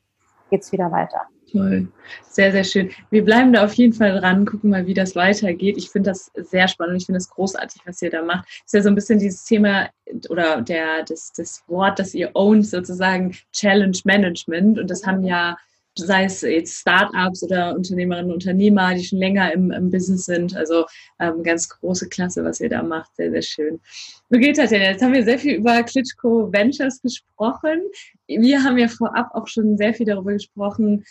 geht's 0.50 0.72
wieder 0.72 0.92
weiter. 0.92 1.22
Toll, 1.56 1.88
sehr, 2.30 2.52
sehr 2.52 2.66
schön. 2.66 2.92
Wir 3.12 3.24
bleiben 3.24 3.54
da 3.54 3.64
auf 3.64 3.74
jeden 3.76 3.94
Fall 3.94 4.20
dran, 4.20 4.46
gucken 4.46 4.72
mal, 4.72 4.88
wie 4.88 4.94
das 4.94 5.16
weitergeht. 5.16 5.78
Ich 5.78 5.90
finde 5.90 6.10
das 6.10 6.30
sehr 6.36 6.68
spannend. 6.68 6.98
Ich 6.98 7.06
finde 7.06 7.20
es 7.20 7.30
großartig, 7.30 7.82
was 7.86 8.02
ihr 8.02 8.10
da 8.10 8.24
macht. 8.24 8.46
ist 8.66 8.74
ja 8.74 8.82
so 8.82 8.90
ein 8.90 8.96
bisschen 8.96 9.20
dieses 9.20 9.46
Thema 9.46 9.88
oder 10.28 10.62
der, 10.62 11.04
das, 11.04 11.32
das 11.32 11.64
Wort, 11.68 11.98
das 11.98 12.14
ihr 12.14 12.32
ownt, 12.34 12.68
sozusagen 12.68 13.34
Challenge 13.54 13.98
Management. 14.04 14.80
Und 14.80 14.92
das 14.92 15.06
haben 15.06 15.24
ja 15.24 15.56
sei 15.98 16.26
es 16.26 16.42
jetzt 16.42 16.82
Startups 16.82 17.44
oder 17.44 17.74
Unternehmerinnen 17.74 18.32
und 18.32 18.36
Unternehmer, 18.36 18.94
die 18.94 19.04
schon 19.04 19.20
länger 19.20 19.54
im, 19.54 19.72
im 19.72 19.90
Business 19.90 20.26
sind. 20.26 20.56
Also 20.56 20.86
ähm, 21.20 21.44
ganz 21.44 21.70
große 21.70 22.10
Klasse, 22.10 22.44
was 22.44 22.60
ihr 22.60 22.70
da 22.70 22.84
macht. 22.84 23.16
Sehr, 23.16 23.32
sehr 23.32 23.42
schön. 23.42 23.80
Wo 24.30 24.38
geht 24.38 24.58
das 24.58 24.72
denn? 24.72 24.82
Jetzt 24.82 25.02
haben 25.02 25.14
wir 25.14 25.24
sehr 25.24 25.40
viel 25.40 25.56
über 25.56 25.84
Klitschko 25.84 26.52
Ventures 26.52 27.02
gesprochen. 27.02 27.80
Wir 28.28 28.64
haben 28.64 28.78
ja 28.78 28.88
vorab 28.88 29.30
auch 29.34 29.48
schon 29.48 29.78
sehr 29.78 29.94
viel 29.94 30.06
darüber 30.06 30.34
gesprochen, 30.34 31.06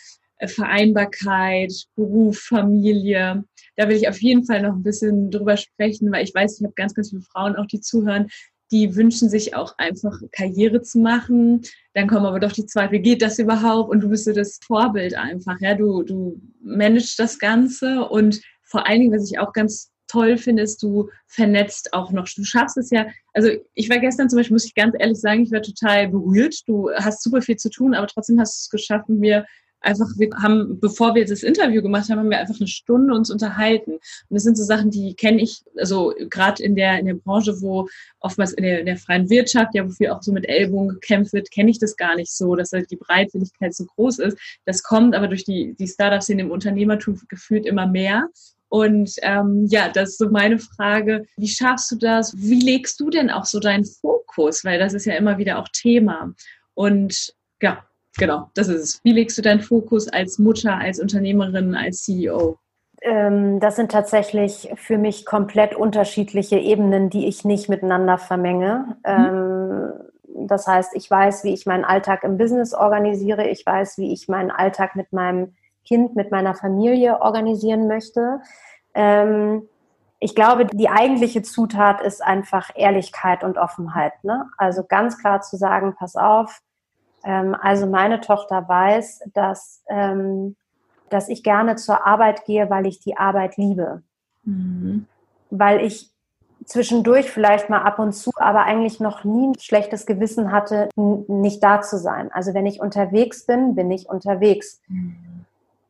Vereinbarkeit, 0.45 1.71
Beruf, 1.95 2.39
Familie. 2.39 3.43
Da 3.75 3.89
will 3.89 3.97
ich 3.97 4.07
auf 4.07 4.21
jeden 4.21 4.45
Fall 4.45 4.61
noch 4.61 4.73
ein 4.73 4.83
bisschen 4.83 5.31
drüber 5.31 5.57
sprechen, 5.57 6.11
weil 6.11 6.23
ich 6.23 6.33
weiß, 6.33 6.59
ich 6.59 6.63
habe 6.63 6.73
ganz, 6.75 6.93
ganz 6.93 7.09
viele 7.09 7.21
Frauen 7.21 7.55
auch, 7.55 7.65
die 7.65 7.81
zuhören, 7.81 8.27
die 8.71 8.95
wünschen 8.95 9.29
sich 9.29 9.55
auch 9.55 9.77
einfach 9.77 10.19
Karriere 10.31 10.81
zu 10.81 10.99
machen. 10.99 11.61
Dann 11.93 12.07
kommen 12.07 12.25
aber 12.25 12.39
doch 12.39 12.51
die 12.51 12.65
Zweifel, 12.65 12.99
geht 12.99 13.21
das 13.21 13.39
überhaupt? 13.39 13.89
Und 13.89 14.01
du 14.01 14.09
bist 14.09 14.25
so 14.25 14.33
das 14.33 14.59
Vorbild 14.65 15.15
einfach. 15.15 15.57
Ja, 15.59 15.75
du, 15.75 16.03
du 16.03 16.41
managst 16.61 17.19
das 17.19 17.37
Ganze 17.37 18.05
und 18.05 18.41
vor 18.63 18.87
allen 18.87 19.01
Dingen, 19.01 19.13
was 19.13 19.29
ich 19.29 19.39
auch 19.39 19.53
ganz 19.53 19.91
toll 20.07 20.37
finde, 20.37 20.63
ist, 20.63 20.81
du 20.83 21.09
vernetzt 21.27 21.93
auch 21.93 22.11
noch. 22.11 22.27
Du 22.27 22.43
schaffst 22.43 22.77
es 22.77 22.89
ja, 22.89 23.07
also 23.33 23.49
ich 23.73 23.89
war 23.89 23.99
gestern 23.99 24.29
zum 24.29 24.37
Beispiel, 24.37 24.55
muss 24.55 24.65
ich 24.65 24.75
ganz 24.75 24.95
ehrlich 24.97 25.19
sagen, 25.19 25.43
ich 25.43 25.51
war 25.51 25.61
total 25.61 26.09
berührt. 26.09 26.55
Du 26.67 26.89
hast 26.95 27.23
super 27.23 27.41
viel 27.41 27.57
zu 27.57 27.69
tun, 27.69 27.93
aber 27.93 28.07
trotzdem 28.07 28.39
hast 28.39 28.55
du 28.55 28.65
es 28.65 28.81
geschafft, 28.81 29.09
mir 29.09 29.45
einfach, 29.85 30.07
wir 30.17 30.29
haben, 30.41 30.79
bevor 30.79 31.15
wir 31.15 31.25
das 31.25 31.43
Interview 31.43 31.81
gemacht 31.81 32.09
haben, 32.09 32.19
haben 32.19 32.29
wir 32.29 32.39
einfach 32.39 32.59
eine 32.59 32.67
Stunde 32.67 33.13
uns 33.13 33.29
unterhalten. 33.29 33.91
Und 33.91 34.01
das 34.29 34.43
sind 34.43 34.57
so 34.57 34.63
Sachen, 34.63 34.91
die 34.91 35.13
kenne 35.15 35.41
ich, 35.41 35.63
also 35.77 36.13
gerade 36.29 36.63
in 36.63 36.75
der, 36.75 36.99
in 36.99 37.05
der 37.05 37.13
Branche, 37.13 37.61
wo 37.61 37.87
oftmals 38.19 38.53
in 38.53 38.63
der, 38.63 38.79
in 38.79 38.85
der 38.85 38.97
freien 38.97 39.29
Wirtschaft, 39.29 39.75
ja, 39.75 39.85
wofür 39.85 40.15
auch 40.15 40.21
so 40.21 40.31
mit 40.31 40.47
Ellbogen 40.47 40.89
gekämpft 40.89 41.33
wird, 41.33 41.51
kenne 41.51 41.71
ich 41.71 41.79
das 41.79 41.95
gar 41.95 42.15
nicht 42.15 42.31
so, 42.31 42.55
dass 42.55 42.71
halt 42.71 42.89
die 42.91 42.97
Breitwilligkeit 42.97 43.73
so 43.73 43.85
groß 43.85 44.19
ist. 44.19 44.37
Das 44.65 44.83
kommt 44.83 45.15
aber 45.15 45.27
durch 45.27 45.45
die, 45.45 45.75
die 45.77 45.87
Startups 45.87 46.29
in 46.29 46.37
dem 46.37 46.51
Unternehmertum 46.51 47.21
gefühlt 47.29 47.65
immer 47.65 47.87
mehr. 47.87 48.29
Und 48.69 49.11
ähm, 49.21 49.67
ja, 49.69 49.89
das 49.89 50.09
ist 50.09 50.17
so 50.17 50.29
meine 50.29 50.59
Frage. 50.59 51.25
Wie 51.37 51.47
schaffst 51.47 51.91
du 51.91 51.95
das? 51.95 52.35
Wie 52.35 52.59
legst 52.59 52.99
du 52.99 53.09
denn 53.09 53.29
auch 53.29 53.45
so 53.45 53.59
deinen 53.59 53.85
Fokus? 53.85 54.65
Weil 54.65 54.79
das 54.79 54.93
ist 54.93 55.05
ja 55.05 55.13
immer 55.13 55.37
wieder 55.37 55.59
auch 55.59 55.69
Thema. 55.69 56.33
Und 56.73 57.33
ja, 57.61 57.85
genau, 58.17 58.49
das 58.53 58.67
ist 58.67 58.81
es. 58.81 58.99
Wie 59.03 59.13
legst 59.13 59.37
du 59.37 59.41
deinen 59.41 59.61
Fokus 59.61 60.07
als 60.07 60.39
Mutter, 60.39 60.77
als 60.77 60.99
Unternehmerin, 60.99 61.75
als 61.75 62.03
CEO? 62.03 62.57
ähm, 63.05 63.59
das 63.59 63.75
sind 63.75 63.91
tatsächlich 63.91 64.71
für 64.75 64.97
mich 64.97 65.25
komplett 65.25 65.75
unterschiedliche 65.75 66.57
Ebenen, 66.57 67.09
die 67.11 67.27
ich 67.27 67.45
nicht 67.45 67.69
miteinander 67.69 68.17
vermenge. 68.17 68.97
Mhm. 69.05 69.13
Ähm, 69.13 69.93
das 70.47 70.67
heißt, 70.67 70.95
ich 70.95 71.09
weiß, 71.09 71.43
wie 71.43 71.53
ich 71.53 71.65
meinen 71.65 71.85
Alltag 71.85 72.23
im 72.23 72.37
Business 72.37 72.73
organisiere. 72.73 73.47
Ich 73.47 73.65
weiß, 73.65 73.97
wie 73.99 74.11
ich 74.11 74.27
meinen 74.27 74.51
Alltag 74.51 74.95
mit 74.95 75.13
meinem 75.13 75.53
Kind, 75.85 76.15
mit 76.15 76.31
meiner 76.31 76.55
Familie 76.55 77.21
organisieren 77.21 77.87
möchte. 77.87 78.41
Ähm, 78.95 79.69
ich 80.19 80.33
glaube, 80.33 80.65
die 80.65 80.89
eigentliche 80.89 81.43
Zutat 81.43 82.01
ist 82.01 82.23
einfach 82.23 82.71
Ehrlichkeit 82.75 83.43
und 83.43 83.57
Offenheit. 83.57 84.13
Ne? 84.23 84.47
Also 84.57 84.83
ganz 84.83 85.19
klar 85.19 85.41
zu 85.41 85.57
sagen, 85.57 85.95
pass 85.97 86.15
auf, 86.15 86.61
ähm, 87.25 87.55
also 87.59 87.87
meine 87.87 88.21
Tochter 88.21 88.67
weiß, 88.67 89.31
dass, 89.33 89.83
ähm, 89.89 90.55
dass 91.09 91.27
ich 91.27 91.43
gerne 91.43 91.75
zur 91.75 92.05
Arbeit 92.05 92.45
gehe, 92.45 92.69
weil 92.69 92.85
ich 92.85 92.99
die 92.99 93.17
Arbeit 93.17 93.57
liebe. 93.57 94.03
Mhm. 94.43 95.07
Weil 95.49 95.81
ich 95.81 96.11
zwischendurch 96.65 97.29
vielleicht 97.29 97.69
mal 97.69 97.81
ab 97.81 97.99
und 97.99 98.13
zu, 98.13 98.31
aber 98.35 98.63
eigentlich 98.63 98.99
noch 98.99 99.23
nie 99.23 99.47
ein 99.47 99.59
schlechtes 99.59 100.05
Gewissen 100.05 100.51
hatte, 100.51 100.89
nicht 100.95 101.63
da 101.63 101.81
zu 101.81 101.97
sein. 101.97 102.31
Also 102.31 102.53
wenn 102.53 102.65
ich 102.65 102.79
unterwegs 102.79 103.45
bin, 103.45 103.75
bin 103.75 103.91
ich 103.91 104.07
unterwegs. 104.07 104.81
Mhm. 104.87 105.45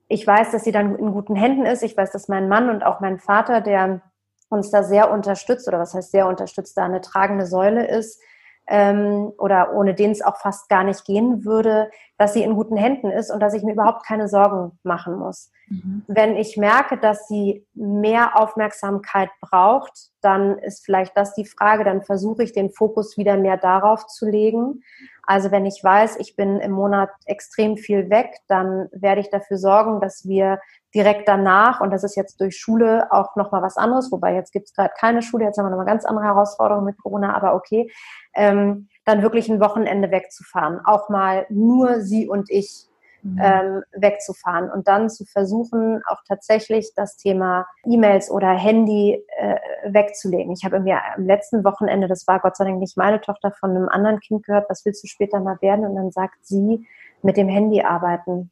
Ich 0.08 0.26
weiß, 0.26 0.52
dass 0.52 0.64
sie 0.64 0.72
dann 0.72 0.96
in 0.96 1.12
guten 1.12 1.36
Händen 1.36 1.66
ist. 1.66 1.84
Ich 1.84 1.98
weiß, 1.98 2.12
dass 2.12 2.28
mein 2.28 2.48
Mann 2.48 2.70
und 2.70 2.86
auch 2.86 3.00
mein 3.00 3.20
Vater, 3.20 3.62
der 3.62 4.02
uns 4.50 4.70
da 4.70 4.84
sehr 4.84 5.12
unterstützt, 5.12 5.68
oder 5.68 5.80
was 5.80 5.94
heißt 5.94 6.12
sehr 6.12 6.28
unterstützt, 6.28 6.78
da 6.78 6.86
eine 6.86 7.02
tragende 7.02 7.46
Säule 7.46 7.88
ist, 7.88 8.22
ähm, 8.68 9.32
oder 9.38 9.74
ohne 9.74 9.94
den 9.94 10.12
es 10.12 10.22
auch 10.22 10.38
fast 10.38 10.70
gar 10.70 10.84
nicht 10.84 11.06
gehen 11.06 11.46
würde, 11.46 11.90
dass 12.18 12.34
sie 12.34 12.44
in 12.44 12.56
guten 12.56 12.78
Händen 12.78 13.12
ist 13.12 13.32
und 13.32 13.40
dass 13.40 13.54
ich 13.54 13.64
mir 13.64 13.74
überhaupt 13.74 14.06
keine 14.06 14.28
Sorgen 14.28 14.80
machen 14.84 15.16
muss. 15.18 15.52
Mhm. 15.68 16.04
Wenn 16.08 16.36
ich 16.36 16.58
merke, 16.58 16.98
dass 16.98 17.28
sie 17.28 17.66
mehr 17.74 18.40
Aufmerksamkeit 18.40 19.30
braucht, 19.42 20.10
dann 20.22 20.58
ist 20.60 20.86
vielleicht 20.86 21.16
das 21.18 21.36
die 21.36 21.46
Frage, 21.46 21.84
dann 21.84 22.04
versuche 22.04 22.44
ich 22.44 22.54
den 22.54 22.72
Fokus 22.72 23.18
wieder 23.18 23.38
mehr 23.38 23.58
darauf 23.58 24.08
zu 24.08 24.26
legen. 24.26 24.82
Also 25.28 25.52
wenn 25.52 25.66
ich 25.66 25.84
weiß, 25.84 26.18
ich 26.20 26.36
bin 26.36 26.60
im 26.60 26.72
Monat 26.72 27.10
extrem 27.26 27.78
viel 27.78 28.10
weg, 28.10 28.38
dann 28.48 28.88
werde 28.92 29.22
ich 29.22 29.30
dafür 29.30 29.58
sorgen, 29.58 30.00
dass 30.02 30.28
wir 30.28 30.60
direkt 30.94 31.28
danach, 31.28 31.82
und 31.82 31.92
das 31.92 32.04
ist 32.04 32.16
jetzt 32.16 32.40
durch 32.40 32.58
Schule 32.58 33.12
auch 33.12 33.36
nochmal 33.36 33.62
was 33.62 33.78
anderes, 33.78 34.12
wobei 34.12 34.34
jetzt 34.34 34.54
gibt 34.54 34.68
es 34.68 34.74
gerade 34.74 34.94
keine 34.98 35.22
Schule, 35.22 35.46
jetzt 35.46 35.58
haben 35.58 35.66
wir 35.66 35.72
nochmal 35.72 35.86
ganz 35.86 36.06
andere 36.06 36.26
Herausforderungen 36.26 36.86
mit 36.86 37.02
Corona, 37.02 37.36
aber 37.36 37.54
okay, 37.54 37.92
ähm, 38.34 38.88
dann 39.04 39.22
wirklich 39.22 39.50
ein 39.50 39.60
Wochenende 39.60 40.12
wegzufahren, 40.12 40.80
auch 40.86 41.10
mal 41.10 41.46
nur 41.50 42.02
sie 42.02 42.28
und 42.28 42.50
ich 42.50 42.88
mhm. 43.26 43.42
ähm, 43.42 43.84
wegzufahren 43.94 44.70
und 44.70 44.88
dann 44.88 45.10
zu 45.10 45.26
versuchen, 45.26 46.02
auch 46.08 46.22
tatsächlich 46.28 46.94
das 46.96 47.18
Thema 47.18 47.66
E-Mails 47.86 48.30
oder 48.30 48.50
Handy 48.50 49.24
äh, 49.38 49.56
wegzulegen. 49.86 50.54
Ich 50.54 50.64
habe 50.64 50.76
irgendwie 50.78 50.94
am 50.94 51.26
letzten 51.26 51.64
Wochenende, 51.64 52.08
das 52.08 52.28
war 52.28 52.40
Gott 52.40 52.56
sei 52.56 52.66
Dank 52.66 52.80
nicht 52.80 52.98
meine 52.98 53.22
Tochter, 53.22 53.52
von 53.52 53.72
einem 53.72 53.90
anderen 53.90 54.20
Kind 54.20 54.46
gehört, 54.46 54.70
was 54.70 54.86
willst 54.86 55.04
du 55.04 55.08
später 55.08 55.40
mal 55.40 55.58
werden? 55.62 55.86
Und 55.86 55.96
dann 55.96 56.12
sagt 56.12 56.46
sie, 56.46 56.86
mit 57.22 57.38
dem 57.38 57.50
Handy 57.50 57.82
arbeiten. 57.82 58.52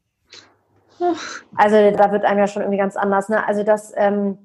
Also 1.56 1.90
da 1.90 2.12
wird 2.12 2.24
einem 2.24 2.38
ja 2.38 2.46
schon 2.46 2.62
irgendwie 2.62 2.78
ganz 2.78 2.96
anders. 2.96 3.28
Ne? 3.28 3.46
Also 3.46 3.62
das, 3.62 3.92
ähm, 3.96 4.38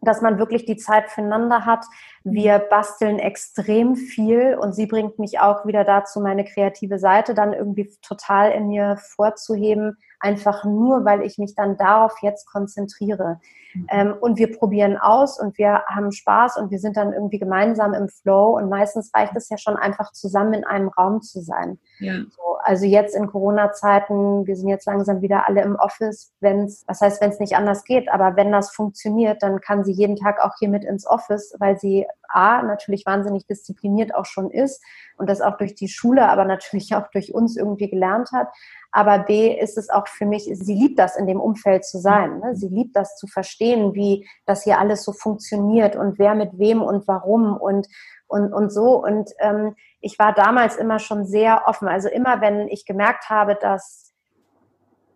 dass 0.00 0.20
man 0.22 0.38
wirklich 0.38 0.64
die 0.64 0.76
Zeit 0.76 1.10
füreinander 1.10 1.64
hat. 1.64 1.84
Wir 2.24 2.58
basteln 2.58 3.18
extrem 3.18 3.96
viel 3.96 4.56
und 4.58 4.74
sie 4.74 4.86
bringt 4.86 5.18
mich 5.18 5.40
auch 5.40 5.66
wieder 5.66 5.84
dazu, 5.84 6.20
meine 6.20 6.44
kreative 6.44 6.98
Seite 6.98 7.34
dann 7.34 7.52
irgendwie 7.52 7.94
total 8.00 8.50
in 8.52 8.68
mir 8.68 8.96
vorzuheben, 8.96 9.98
einfach 10.20 10.64
nur, 10.64 11.04
weil 11.04 11.22
ich 11.22 11.36
mich 11.36 11.54
dann 11.54 11.76
darauf 11.76 12.14
jetzt 12.22 12.46
konzentriere. 12.50 13.40
Mhm. 13.74 13.86
Ähm, 13.90 14.14
und 14.20 14.38
wir 14.38 14.56
probieren 14.56 14.96
aus 14.96 15.38
und 15.38 15.58
wir 15.58 15.82
haben 15.86 16.12
Spaß 16.12 16.56
und 16.56 16.70
wir 16.70 16.78
sind 16.78 16.96
dann 16.96 17.12
irgendwie 17.12 17.38
gemeinsam 17.38 17.92
im 17.92 18.08
Flow 18.08 18.56
und 18.56 18.70
meistens 18.70 19.10
reicht 19.14 19.36
es 19.36 19.50
ja 19.50 19.58
schon 19.58 19.76
einfach 19.76 20.12
zusammen 20.12 20.54
in 20.54 20.64
einem 20.64 20.88
Raum 20.88 21.20
zu 21.20 21.42
sein. 21.42 21.78
Ja. 21.98 22.14
So, 22.30 22.56
also 22.62 22.86
jetzt 22.86 23.14
in 23.14 23.26
Corona-Zeiten, 23.26 24.46
wir 24.46 24.56
sind 24.56 24.68
jetzt 24.68 24.86
langsam 24.86 25.20
wieder 25.20 25.46
alle 25.46 25.62
im 25.62 25.76
Office, 25.76 26.32
wenn 26.40 26.64
es, 26.64 26.84
was 26.86 27.02
heißt, 27.02 27.20
wenn 27.20 27.30
es 27.30 27.40
nicht 27.40 27.56
anders 27.56 27.84
geht, 27.84 28.10
aber 28.10 28.36
wenn 28.36 28.50
das 28.50 28.70
funktioniert, 28.70 29.42
dann 29.42 29.60
kann 29.60 29.84
sie 29.84 29.92
jeden 29.92 30.16
Tag 30.16 30.40
auch 30.40 30.52
hier 30.58 30.70
mit 30.70 30.84
ins 30.84 31.06
Office, 31.06 31.54
weil 31.58 31.78
sie 31.78 32.06
A, 32.28 32.62
natürlich 32.62 33.06
wahnsinnig 33.06 33.46
diszipliniert 33.46 34.14
auch 34.14 34.26
schon 34.26 34.50
ist 34.50 34.82
und 35.16 35.30
das 35.30 35.40
auch 35.40 35.56
durch 35.56 35.74
die 35.74 35.88
Schule, 35.88 36.28
aber 36.28 36.44
natürlich 36.44 36.94
auch 36.94 37.08
durch 37.12 37.32
uns 37.32 37.56
irgendwie 37.56 37.88
gelernt 37.88 38.30
hat. 38.32 38.48
Aber 38.90 39.20
B 39.20 39.56
ist 39.56 39.78
es 39.78 39.90
auch 39.90 40.08
für 40.08 40.26
mich, 40.26 40.48
sie 40.52 40.74
liebt 40.74 40.98
das, 40.98 41.16
in 41.16 41.26
dem 41.26 41.40
Umfeld 41.40 41.84
zu 41.84 41.98
sein. 41.98 42.40
Ne? 42.40 42.54
Sie 42.54 42.68
liebt 42.68 42.96
das 42.96 43.16
zu 43.16 43.26
verstehen, 43.26 43.94
wie 43.94 44.28
das 44.46 44.64
hier 44.64 44.78
alles 44.78 45.04
so 45.04 45.12
funktioniert 45.12 45.96
und 45.96 46.18
wer 46.18 46.34
mit 46.34 46.58
wem 46.58 46.82
und 46.82 47.06
warum 47.06 47.56
und, 47.56 47.88
und, 48.26 48.52
und 48.52 48.70
so. 48.70 49.02
Und 49.02 49.30
ähm, 49.38 49.74
ich 50.00 50.18
war 50.18 50.32
damals 50.32 50.76
immer 50.76 50.98
schon 50.98 51.24
sehr 51.24 51.62
offen. 51.66 51.88
Also 51.88 52.08
immer, 52.08 52.40
wenn 52.40 52.68
ich 52.68 52.84
gemerkt 52.84 53.30
habe, 53.30 53.54
dass 53.54 54.12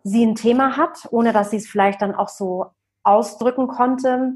sie 0.03 0.25
ein 0.25 0.35
Thema 0.35 0.77
hat, 0.77 1.07
ohne 1.11 1.33
dass 1.33 1.51
sie 1.51 1.57
es 1.57 1.67
vielleicht 1.67 2.01
dann 2.01 2.15
auch 2.15 2.29
so 2.29 2.67
ausdrücken 3.03 3.67
konnte, 3.67 4.33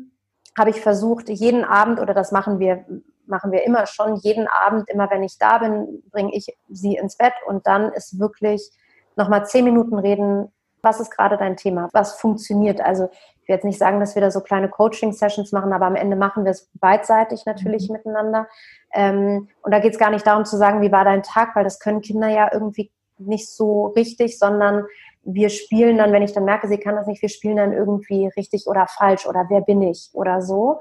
habe 0.57 0.69
ich 0.69 0.81
versucht, 0.81 1.29
jeden 1.29 1.63
Abend, 1.63 1.99
oder 1.99 2.13
das 2.13 2.31
machen 2.31 2.59
wir, 2.59 2.85
machen 3.25 3.51
wir 3.51 3.63
immer 3.65 3.85
schon, 3.87 4.15
jeden 4.17 4.47
Abend, 4.47 4.89
immer 4.89 5.09
wenn 5.09 5.23
ich 5.23 5.37
da 5.37 5.57
bin, 5.57 6.03
bringe 6.11 6.33
ich 6.33 6.47
sie 6.69 6.95
ins 6.95 7.17
Bett 7.17 7.33
und 7.47 7.65
dann 7.67 7.91
ist 7.93 8.19
wirklich 8.19 8.71
nochmal 9.15 9.45
zehn 9.45 9.65
Minuten 9.65 9.97
reden, 9.97 10.51
was 10.81 10.99
ist 10.99 11.11
gerade 11.11 11.37
dein 11.37 11.55
Thema, 11.55 11.89
was 11.93 12.19
funktioniert. 12.19 12.81
Also 12.81 13.09
ich 13.43 13.47
will 13.47 13.55
jetzt 13.55 13.65
nicht 13.65 13.79
sagen, 13.79 13.99
dass 13.99 14.15
wir 14.15 14.21
da 14.21 14.31
so 14.31 14.41
kleine 14.41 14.69
Coaching-Sessions 14.69 15.51
machen, 15.53 15.73
aber 15.73 15.85
am 15.85 15.95
Ende 15.95 16.15
machen 16.15 16.43
wir 16.43 16.51
es 16.51 16.69
beidseitig 16.73 17.45
natürlich 17.45 17.89
mhm. 17.89 17.95
miteinander. 17.95 18.47
Ähm, 18.93 19.47
und 19.61 19.71
da 19.71 19.79
geht 19.79 19.93
es 19.93 19.99
gar 19.99 20.09
nicht 20.09 20.27
darum 20.27 20.45
zu 20.45 20.57
sagen, 20.57 20.81
wie 20.81 20.91
war 20.91 21.05
dein 21.05 21.23
Tag, 21.23 21.55
weil 21.55 21.63
das 21.63 21.79
können 21.79 22.01
Kinder 22.01 22.27
ja 22.27 22.49
irgendwie 22.51 22.91
nicht 23.17 23.49
so 23.49 23.87
richtig, 23.87 24.37
sondern 24.37 24.85
wir 25.23 25.49
spielen 25.49 25.97
dann, 25.97 26.11
wenn 26.11 26.23
ich 26.23 26.33
dann 26.33 26.45
merke, 26.45 26.67
sie 26.67 26.77
kann 26.77 26.95
das 26.95 27.07
nicht, 27.07 27.21
wir 27.21 27.29
spielen 27.29 27.57
dann 27.57 27.73
irgendwie 27.73 28.27
richtig 28.35 28.67
oder 28.67 28.87
falsch 28.87 29.25
oder 29.25 29.45
wer 29.49 29.61
bin 29.61 29.81
ich 29.81 30.09
oder 30.13 30.41
so. 30.41 30.79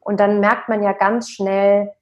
Und 0.00 0.20
dann 0.20 0.40
merkt 0.40 0.68
man 0.68 0.82
ja 0.82 0.92
ganz 0.92 1.30
schnell, 1.30 1.92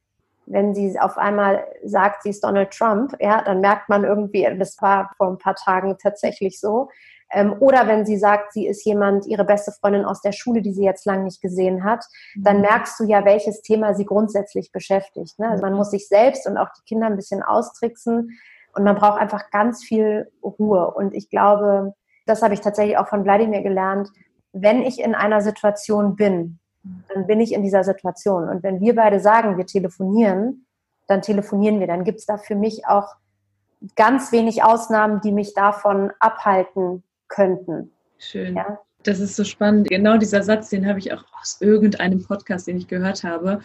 wenn 0.46 0.74
sie 0.74 0.98
auf 0.98 1.18
einmal 1.18 1.64
sagt, 1.84 2.22
sie 2.24 2.30
ist 2.30 2.42
Donald 2.42 2.72
Trump, 2.72 3.14
ja, 3.20 3.42
dann 3.42 3.60
merkt 3.60 3.88
man 3.88 4.04
irgendwie, 4.04 4.48
das 4.58 4.76
war 4.80 5.12
vor 5.16 5.28
ein 5.28 5.38
paar 5.38 5.54
Tagen 5.54 5.96
tatsächlich 6.02 6.58
so. 6.58 6.88
Ähm, 7.32 7.54
oder 7.60 7.86
wenn 7.86 8.04
sie 8.04 8.18
sagt, 8.18 8.52
sie 8.52 8.66
ist 8.66 8.84
jemand, 8.84 9.26
ihre 9.26 9.44
beste 9.44 9.72
Freundin 9.72 10.04
aus 10.04 10.20
der 10.20 10.32
Schule, 10.32 10.60
die 10.60 10.72
sie 10.72 10.84
jetzt 10.84 11.06
lange 11.06 11.24
nicht 11.24 11.40
gesehen 11.40 11.84
hat, 11.84 12.04
dann 12.36 12.56
mhm. 12.56 12.62
merkst 12.62 13.00
du 13.00 13.04
ja, 13.04 13.24
welches 13.24 13.62
Thema 13.62 13.94
sie 13.94 14.04
grundsätzlich 14.04 14.72
beschäftigt. 14.72 15.38
Ne? 15.38 15.48
Also 15.48 15.62
man 15.62 15.74
muss 15.74 15.90
sich 15.90 16.08
selbst 16.08 16.46
und 16.46 16.58
auch 16.58 16.68
die 16.76 16.84
Kinder 16.84 17.06
ein 17.06 17.16
bisschen 17.16 17.42
austricksen, 17.42 18.38
und 18.74 18.84
man 18.84 18.96
braucht 18.96 19.20
einfach 19.20 19.50
ganz 19.50 19.84
viel 19.84 20.30
Ruhe. 20.42 20.90
Und 20.90 21.14
ich 21.14 21.30
glaube, 21.30 21.94
das 22.26 22.42
habe 22.42 22.54
ich 22.54 22.60
tatsächlich 22.60 22.98
auch 22.98 23.08
von 23.08 23.24
Wladimir 23.24 23.62
gelernt. 23.62 24.08
Wenn 24.52 24.82
ich 24.82 25.00
in 25.00 25.14
einer 25.14 25.40
Situation 25.40 26.16
bin, 26.16 26.58
dann 27.08 27.26
bin 27.26 27.40
ich 27.40 27.52
in 27.52 27.62
dieser 27.62 27.84
Situation. 27.84 28.48
Und 28.48 28.62
wenn 28.62 28.80
wir 28.80 28.94
beide 28.94 29.20
sagen, 29.20 29.56
wir 29.56 29.66
telefonieren, 29.66 30.66
dann 31.06 31.22
telefonieren 31.22 31.80
wir. 31.80 31.86
Dann 31.86 32.04
gibt 32.04 32.20
es 32.20 32.26
da 32.26 32.38
für 32.38 32.54
mich 32.54 32.86
auch 32.86 33.14
ganz 33.96 34.32
wenig 34.32 34.62
Ausnahmen, 34.62 35.20
die 35.20 35.32
mich 35.32 35.54
davon 35.54 36.12
abhalten 36.20 37.02
könnten. 37.28 37.92
Schön. 38.18 38.56
Ja? 38.56 38.78
Das 39.02 39.20
ist 39.20 39.36
so 39.36 39.44
spannend. 39.44 39.88
Genau 39.88 40.16
dieser 40.16 40.42
Satz, 40.42 40.70
den 40.70 40.86
habe 40.86 40.98
ich 40.98 41.12
auch 41.12 41.24
aus 41.40 41.60
irgendeinem 41.60 42.24
Podcast, 42.24 42.66
den 42.66 42.76
ich 42.76 42.86
gehört 42.86 43.24
habe. 43.24 43.60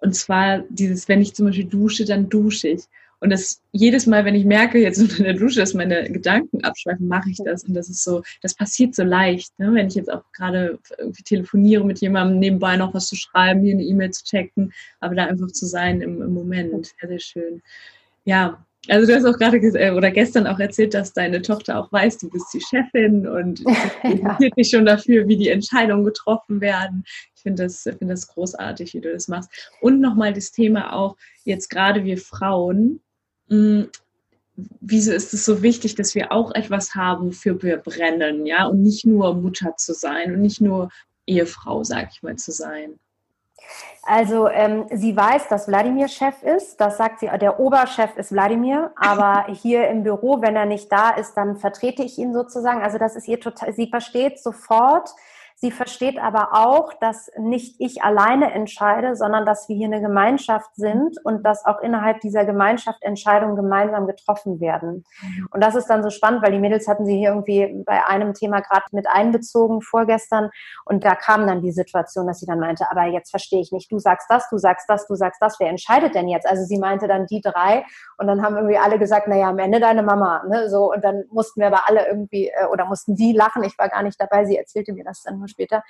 Und 0.00 0.14
zwar 0.14 0.60
dieses, 0.68 1.08
wenn 1.08 1.20
ich 1.20 1.34
zum 1.34 1.46
Beispiel 1.46 1.66
dusche, 1.66 2.04
dann 2.04 2.28
dusche 2.28 2.68
ich. 2.68 2.84
Und 3.20 3.30
das 3.30 3.62
jedes 3.72 4.06
Mal, 4.06 4.24
wenn 4.24 4.34
ich 4.34 4.44
merke, 4.44 4.78
jetzt 4.78 4.98
unter 5.00 5.22
der 5.22 5.34
Dusche, 5.34 5.60
dass 5.60 5.74
meine 5.74 6.10
Gedanken 6.10 6.64
abschweifen, 6.64 7.08
mache 7.08 7.30
ich 7.30 7.38
das. 7.44 7.64
Und 7.64 7.74
das 7.74 7.88
ist 7.88 8.04
so, 8.04 8.22
das 8.42 8.54
passiert 8.54 8.94
so 8.94 9.02
leicht. 9.02 9.58
Ne? 9.58 9.72
Wenn 9.74 9.88
ich 9.88 9.94
jetzt 9.94 10.12
auch 10.12 10.22
gerade 10.32 10.78
irgendwie 10.98 11.22
telefoniere 11.22 11.84
mit 11.84 12.00
jemandem, 12.00 12.38
nebenbei 12.38 12.76
noch 12.76 12.94
was 12.94 13.06
zu 13.06 13.16
schreiben, 13.16 13.62
hier 13.62 13.74
eine 13.74 13.84
E-Mail 13.84 14.10
zu 14.10 14.24
checken, 14.24 14.72
aber 15.00 15.14
da 15.14 15.26
einfach 15.26 15.48
zu 15.48 15.66
sein 15.66 16.00
im, 16.00 16.22
im 16.22 16.34
Moment. 16.34 16.94
Sehr, 17.00 17.08
sehr 17.08 17.20
schön. 17.20 17.62
Ja, 18.24 18.66
also 18.88 19.06
du 19.06 19.14
hast 19.14 19.24
auch 19.24 19.38
gerade 19.38 19.58
äh, 19.58 19.90
oder 19.90 20.10
gestern 20.10 20.46
auch 20.46 20.58
erzählt, 20.58 20.94
dass 20.94 21.12
deine 21.12 21.42
Tochter 21.42 21.78
auch 21.78 21.90
weiß, 21.92 22.18
du 22.18 22.30
bist 22.30 22.52
die 22.54 22.60
Chefin 22.60 23.26
und 23.26 23.60
interessiert 24.02 24.40
ja. 24.40 24.50
dich 24.56 24.70
schon 24.70 24.86
dafür, 24.86 25.26
wie 25.26 25.36
die 25.36 25.48
Entscheidungen 25.48 26.04
getroffen 26.04 26.60
werden. 26.60 27.04
Ich 27.34 27.42
finde 27.42 27.64
das, 27.64 27.82
finde 27.82 28.08
das 28.08 28.28
großartig, 28.28 28.94
wie 28.94 29.00
du 29.00 29.12
das 29.12 29.28
machst. 29.28 29.50
Und 29.80 30.00
nochmal 30.00 30.32
das 30.32 30.52
Thema 30.52 30.92
auch, 30.92 31.16
jetzt 31.44 31.68
gerade 31.68 32.04
wir 32.04 32.18
Frauen, 32.18 33.00
hm, 33.48 33.88
wieso 34.80 35.12
ist 35.12 35.34
es 35.34 35.44
so 35.44 35.62
wichtig, 35.62 35.94
dass 35.94 36.14
wir 36.14 36.32
auch 36.32 36.54
etwas 36.54 36.94
haben, 36.94 37.32
für 37.32 37.62
wir 37.62 37.76
brennen, 37.78 38.46
ja, 38.46 38.66
und 38.66 38.82
nicht 38.82 39.04
nur 39.04 39.34
Mutter 39.34 39.76
zu 39.76 39.92
sein 39.92 40.34
und 40.34 40.40
nicht 40.40 40.60
nur 40.60 40.90
Ehefrau, 41.26 41.84
sag 41.84 42.08
ich 42.12 42.22
mal, 42.22 42.36
zu 42.36 42.52
sein. 42.52 42.98
Also 44.04 44.48
ähm, 44.48 44.86
sie 44.92 45.16
weiß, 45.16 45.48
dass 45.48 45.66
Wladimir 45.66 46.06
Chef 46.06 46.40
ist. 46.42 46.80
Das 46.80 46.96
sagt 46.96 47.20
sie. 47.20 47.28
Der 47.40 47.58
Oberchef 47.58 48.16
ist 48.16 48.30
Wladimir, 48.32 48.92
aber 48.96 49.46
hier 49.52 49.88
im 49.88 50.04
Büro, 50.04 50.40
wenn 50.40 50.54
er 50.54 50.66
nicht 50.66 50.90
da 50.92 51.10
ist, 51.10 51.34
dann 51.34 51.56
vertrete 51.56 52.04
ich 52.04 52.16
ihn 52.16 52.32
sozusagen. 52.32 52.82
Also 52.82 52.98
das 52.98 53.16
ist 53.16 53.26
ihr 53.26 53.40
total. 53.40 53.74
Sie 53.74 53.88
versteht 53.88 54.40
sofort, 54.40 55.10
Sie 55.58 55.70
versteht 55.70 56.18
aber 56.18 56.50
auch, 56.52 56.92
dass 57.00 57.30
nicht 57.38 57.76
ich 57.78 58.02
alleine 58.02 58.52
entscheide, 58.52 59.16
sondern 59.16 59.46
dass 59.46 59.70
wir 59.70 59.76
hier 59.76 59.86
eine 59.86 60.02
Gemeinschaft 60.02 60.68
sind 60.74 61.16
und 61.24 61.46
dass 61.46 61.64
auch 61.64 61.80
innerhalb 61.80 62.20
dieser 62.20 62.44
Gemeinschaft 62.44 63.02
Entscheidungen 63.02 63.56
gemeinsam 63.56 64.06
getroffen 64.06 64.60
werden. 64.60 65.06
Mhm. 65.22 65.48
Und 65.50 65.64
das 65.64 65.74
ist 65.74 65.86
dann 65.86 66.02
so 66.02 66.10
spannend, 66.10 66.42
weil 66.42 66.52
die 66.52 66.58
Mädels 66.58 66.86
hatten 66.86 67.06
sie 67.06 67.16
hier 67.16 67.30
irgendwie 67.30 67.82
bei 67.86 68.04
einem 68.04 68.34
Thema 68.34 68.60
gerade 68.60 68.84
mit 68.92 69.06
einbezogen 69.08 69.80
vorgestern 69.80 70.50
und 70.84 71.04
da 71.04 71.14
kam 71.14 71.46
dann 71.46 71.62
die 71.62 71.72
Situation, 71.72 72.26
dass 72.26 72.40
sie 72.40 72.46
dann 72.46 72.60
meinte, 72.60 72.90
aber 72.90 73.06
jetzt 73.06 73.30
verstehe 73.30 73.62
ich 73.62 73.72
nicht, 73.72 73.90
du 73.90 73.98
sagst 73.98 74.26
das, 74.28 74.50
du 74.50 74.58
sagst 74.58 74.90
das, 74.90 75.06
du 75.06 75.14
sagst 75.14 75.40
das, 75.40 75.58
wer 75.58 75.70
entscheidet 75.70 76.14
denn 76.14 76.28
jetzt? 76.28 76.46
Also 76.46 76.64
sie 76.64 76.78
meinte 76.78 77.08
dann 77.08 77.24
die 77.24 77.40
drei 77.40 77.86
und 78.18 78.26
dann 78.26 78.42
haben 78.42 78.56
irgendwie 78.56 78.76
alle 78.76 78.98
gesagt, 78.98 79.26
naja, 79.26 79.48
am 79.48 79.58
Ende 79.58 79.80
deine 79.80 80.02
Mama, 80.02 80.42
ne, 80.46 80.68
so 80.68 80.92
und 80.92 81.02
dann 81.02 81.24
mussten 81.30 81.60
wir 81.60 81.68
aber 81.68 81.88
alle 81.88 82.06
irgendwie 82.06 82.48
äh, 82.48 82.66
oder 82.70 82.84
mussten 82.84 83.14
die 83.14 83.32
lachen, 83.32 83.64
ich 83.64 83.78
war 83.78 83.88
gar 83.88 84.02
nicht 84.02 84.20
dabei, 84.20 84.44
sie 84.44 84.58
erzählte 84.58 84.92
mir 84.92 85.04
das 85.04 85.22
dann 85.22 85.45
nur 85.46 85.48
später. 85.48 85.82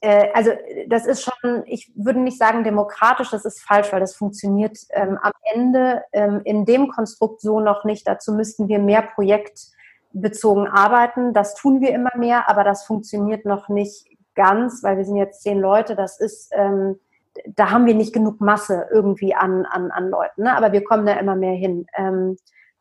Äh, 0.00 0.28
also 0.34 0.50
das 0.88 1.06
ist 1.06 1.22
schon, 1.22 1.64
ich 1.66 1.90
würde 1.94 2.20
nicht 2.20 2.38
sagen 2.38 2.64
demokratisch, 2.64 3.30
das 3.30 3.44
ist 3.44 3.60
falsch, 3.60 3.92
weil 3.92 4.00
das 4.00 4.14
funktioniert 4.14 4.78
ähm, 4.90 5.18
am 5.20 5.32
Ende 5.54 6.02
ähm, 6.12 6.40
in 6.44 6.64
dem 6.64 6.88
Konstrukt 6.88 7.40
so 7.40 7.60
noch 7.60 7.84
nicht. 7.84 8.06
Dazu 8.06 8.32
müssten 8.32 8.68
wir 8.68 8.78
mehr 8.78 9.02
projektbezogen 9.02 10.66
arbeiten. 10.66 11.32
Das 11.32 11.54
tun 11.54 11.80
wir 11.80 11.90
immer 11.90 12.16
mehr, 12.16 12.48
aber 12.48 12.64
das 12.64 12.84
funktioniert 12.84 13.44
noch 13.44 13.68
nicht 13.68 14.06
ganz, 14.34 14.82
weil 14.82 14.96
wir 14.96 15.04
sind 15.04 15.16
jetzt 15.16 15.42
zehn 15.42 15.58
Leute. 15.58 15.96
Das 15.96 16.20
ist 16.20 16.50
ähm, 16.52 16.98
da 17.46 17.70
haben 17.70 17.86
wir 17.86 17.94
nicht 17.94 18.12
genug 18.12 18.40
Masse 18.40 18.86
irgendwie 18.90 19.34
an, 19.34 19.66
an, 19.66 19.90
an 19.90 20.08
Leuten. 20.08 20.42
Ne? 20.42 20.56
Aber 20.56 20.72
wir 20.72 20.84
kommen 20.84 21.06
da 21.06 21.14
immer 21.14 21.36
mehr 21.36 21.54
hin. 21.54 21.86
Ähm, 21.96 22.36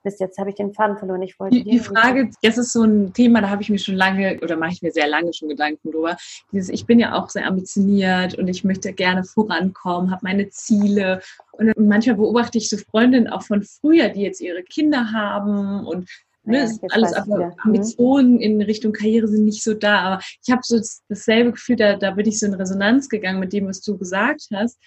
Mist, 0.08 0.22
jetzt 0.22 0.38
habe 0.38 0.49
ich 0.49 0.55
den 0.55 0.74
Faden 0.74 0.97
verloren. 0.97 1.22
Ich 1.22 1.38
wollte 1.38 1.58
die, 1.58 1.70
die 1.70 1.80
Frage, 1.80 2.30
das 2.41 2.58
ist 2.58 2.72
so 2.72 2.84
ein 2.84 3.14
Thema, 3.14 3.41
da 3.41 3.49
habe 3.49 3.62
ich 3.62 3.70
mir 3.70 3.78
schon 3.78 3.95
lange 3.95 4.39
oder 4.41 4.55
mache 4.55 4.72
ich 4.72 4.82
mir 4.82 4.91
sehr 4.91 5.08
lange 5.08 5.34
schon 5.34 5.49
Gedanken 5.49 5.91
drüber. 5.91 6.16
Dieses, 6.51 6.70
ich 6.70 6.86
bin 6.86 6.99
ja 6.99 7.14
auch 7.14 7.30
sehr 7.30 7.45
ambitioniert 7.45 8.36
und 8.36 8.47
ich 8.47 8.64
möchte 8.64 8.93
gerne 8.93 9.26
vorankommen, 9.26 10.10
habe 10.12 10.22
meine 10.24 10.49
Ziele. 10.49 11.22
Und 11.51 11.78
manchmal 11.78 12.16
beobachte 12.16 12.58
ich 12.58 12.70
so 12.70 12.78
Freundinnen 12.78 13.28
auch 13.28 13.43
von 13.43 13.64
früher, 13.64 14.10
die 14.10 14.22
jetzt 14.22 14.39
ihre 14.39 14.64
Kinder 14.64 15.12
haben 15.12 15.86
und 15.86 16.10
Ne, 16.49 16.60
ja, 16.60 16.88
alles 16.91 17.12
aber 17.12 17.47
mhm. 17.47 17.53
Ambitionen 17.58 18.39
in 18.39 18.62
Richtung 18.62 18.93
Karriere 18.93 19.28
sind 19.28 19.43
nicht 19.43 19.62
so 19.62 19.74
da. 19.74 19.99
Aber 19.99 20.22
ich 20.45 20.49
habe 20.49 20.62
so 20.64 20.80
dasselbe 21.10 21.51
Gefühl, 21.51 21.76
da, 21.76 21.97
da 21.97 22.12
bin 22.12 22.26
ich 22.26 22.39
so 22.39 22.45
in 22.45 22.53
Resonanz 22.53 23.10
gegangen 23.10 23.41
mit 23.41 23.51
dem, 23.51 23.68
was 23.68 23.82
du 23.82 23.97
gesagt 23.97 24.43
hast 24.53 24.80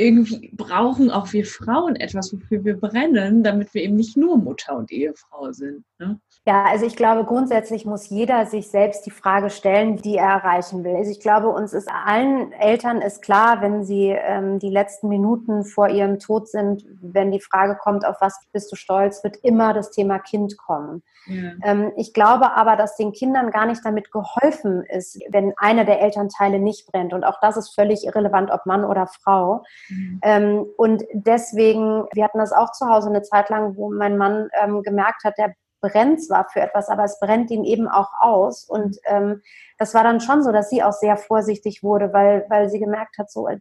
irgendwie 0.00 0.50
brauchen 0.56 1.10
auch 1.10 1.32
wir 1.32 1.44
Frauen 1.44 1.96
etwas, 1.96 2.32
wofür 2.32 2.64
wir 2.64 2.80
brennen, 2.80 3.42
damit 3.42 3.74
wir 3.74 3.82
eben 3.82 3.96
nicht 3.96 4.16
nur 4.16 4.38
Mutter 4.38 4.76
und 4.76 4.90
Ehefrau 4.90 5.52
sind. 5.52 5.84
Ne? 5.98 6.18
Ja, 6.46 6.64
also 6.64 6.86
ich 6.86 6.96
glaube, 6.96 7.24
grundsätzlich 7.24 7.84
muss 7.84 8.08
jeder 8.08 8.46
sich 8.46 8.68
selbst 8.68 9.04
die 9.04 9.10
Frage 9.10 9.50
stellen, 9.50 9.96
die 9.98 10.16
er 10.16 10.30
erreichen 10.30 10.82
will. 10.84 10.96
Also 10.96 11.10
ich 11.10 11.20
glaube, 11.20 11.48
uns 11.48 11.74
ist 11.74 11.88
allen 11.88 12.52
Eltern 12.52 13.02
ist 13.02 13.20
klar, 13.20 13.60
wenn 13.60 13.84
sie 13.84 14.08
ähm, 14.08 14.58
die 14.58 14.70
letzten 14.70 15.08
Minuten 15.08 15.64
vor 15.64 15.90
ihrem 15.90 16.18
Tod 16.18 16.48
sind, 16.48 16.84
wenn 17.02 17.30
die 17.30 17.40
Frage 17.40 17.76
kommt, 17.76 18.06
auf 18.06 18.16
was 18.20 18.40
bist 18.52 18.72
du 18.72 18.76
stolz, 18.76 19.22
wird 19.22 19.36
immer 19.42 19.74
das 19.74 19.90
Thema 19.90 20.18
Kind 20.18 20.56
kommen. 20.56 21.02
Ja. 21.26 21.52
Ähm, 21.62 21.92
ich 21.96 22.14
glaube 22.14 22.56
aber, 22.56 22.76
dass 22.76 22.96
den 22.96 23.12
Kindern 23.12 23.50
gar 23.50 23.66
nicht 23.66 23.84
damit 23.84 24.10
geholfen 24.10 24.82
ist, 24.84 25.20
wenn 25.28 25.52
einer 25.58 25.84
der 25.84 26.00
Elternteile 26.00 26.58
nicht 26.58 26.90
brennt. 26.90 27.12
Und 27.12 27.24
auch 27.24 27.38
das 27.40 27.58
ist 27.58 27.74
völlig 27.74 28.06
irrelevant, 28.06 28.50
ob 28.50 28.64
Mann 28.64 28.84
oder 28.84 29.06
Frau. 29.06 29.62
Mhm. 29.90 30.20
Ähm, 30.22 30.66
und 30.76 31.04
deswegen, 31.12 32.06
wir 32.12 32.24
hatten 32.24 32.38
das 32.38 32.52
auch 32.52 32.72
zu 32.72 32.86
Hause 32.88 33.08
eine 33.08 33.22
Zeit 33.22 33.50
lang, 33.50 33.76
wo 33.76 33.90
mein 33.90 34.16
Mann 34.16 34.48
ähm, 34.62 34.82
gemerkt 34.82 35.24
hat, 35.24 35.36
der 35.38 35.54
brennt 35.80 36.22
zwar 36.22 36.48
für 36.48 36.60
etwas, 36.60 36.88
aber 36.88 37.04
es 37.04 37.18
brennt 37.20 37.50
ihn 37.50 37.64
eben 37.64 37.88
auch 37.88 38.10
aus. 38.20 38.64
Und 38.64 38.98
ähm, 39.04 39.42
das 39.78 39.94
war 39.94 40.04
dann 40.04 40.20
schon 40.20 40.42
so, 40.42 40.52
dass 40.52 40.70
sie 40.70 40.82
auch 40.82 40.92
sehr 40.92 41.16
vorsichtig 41.16 41.82
wurde, 41.82 42.12
weil, 42.12 42.44
weil 42.48 42.68
sie 42.68 42.78
gemerkt 42.78 43.18
hat, 43.18 43.30
so, 43.30 43.48
äh, 43.48 43.58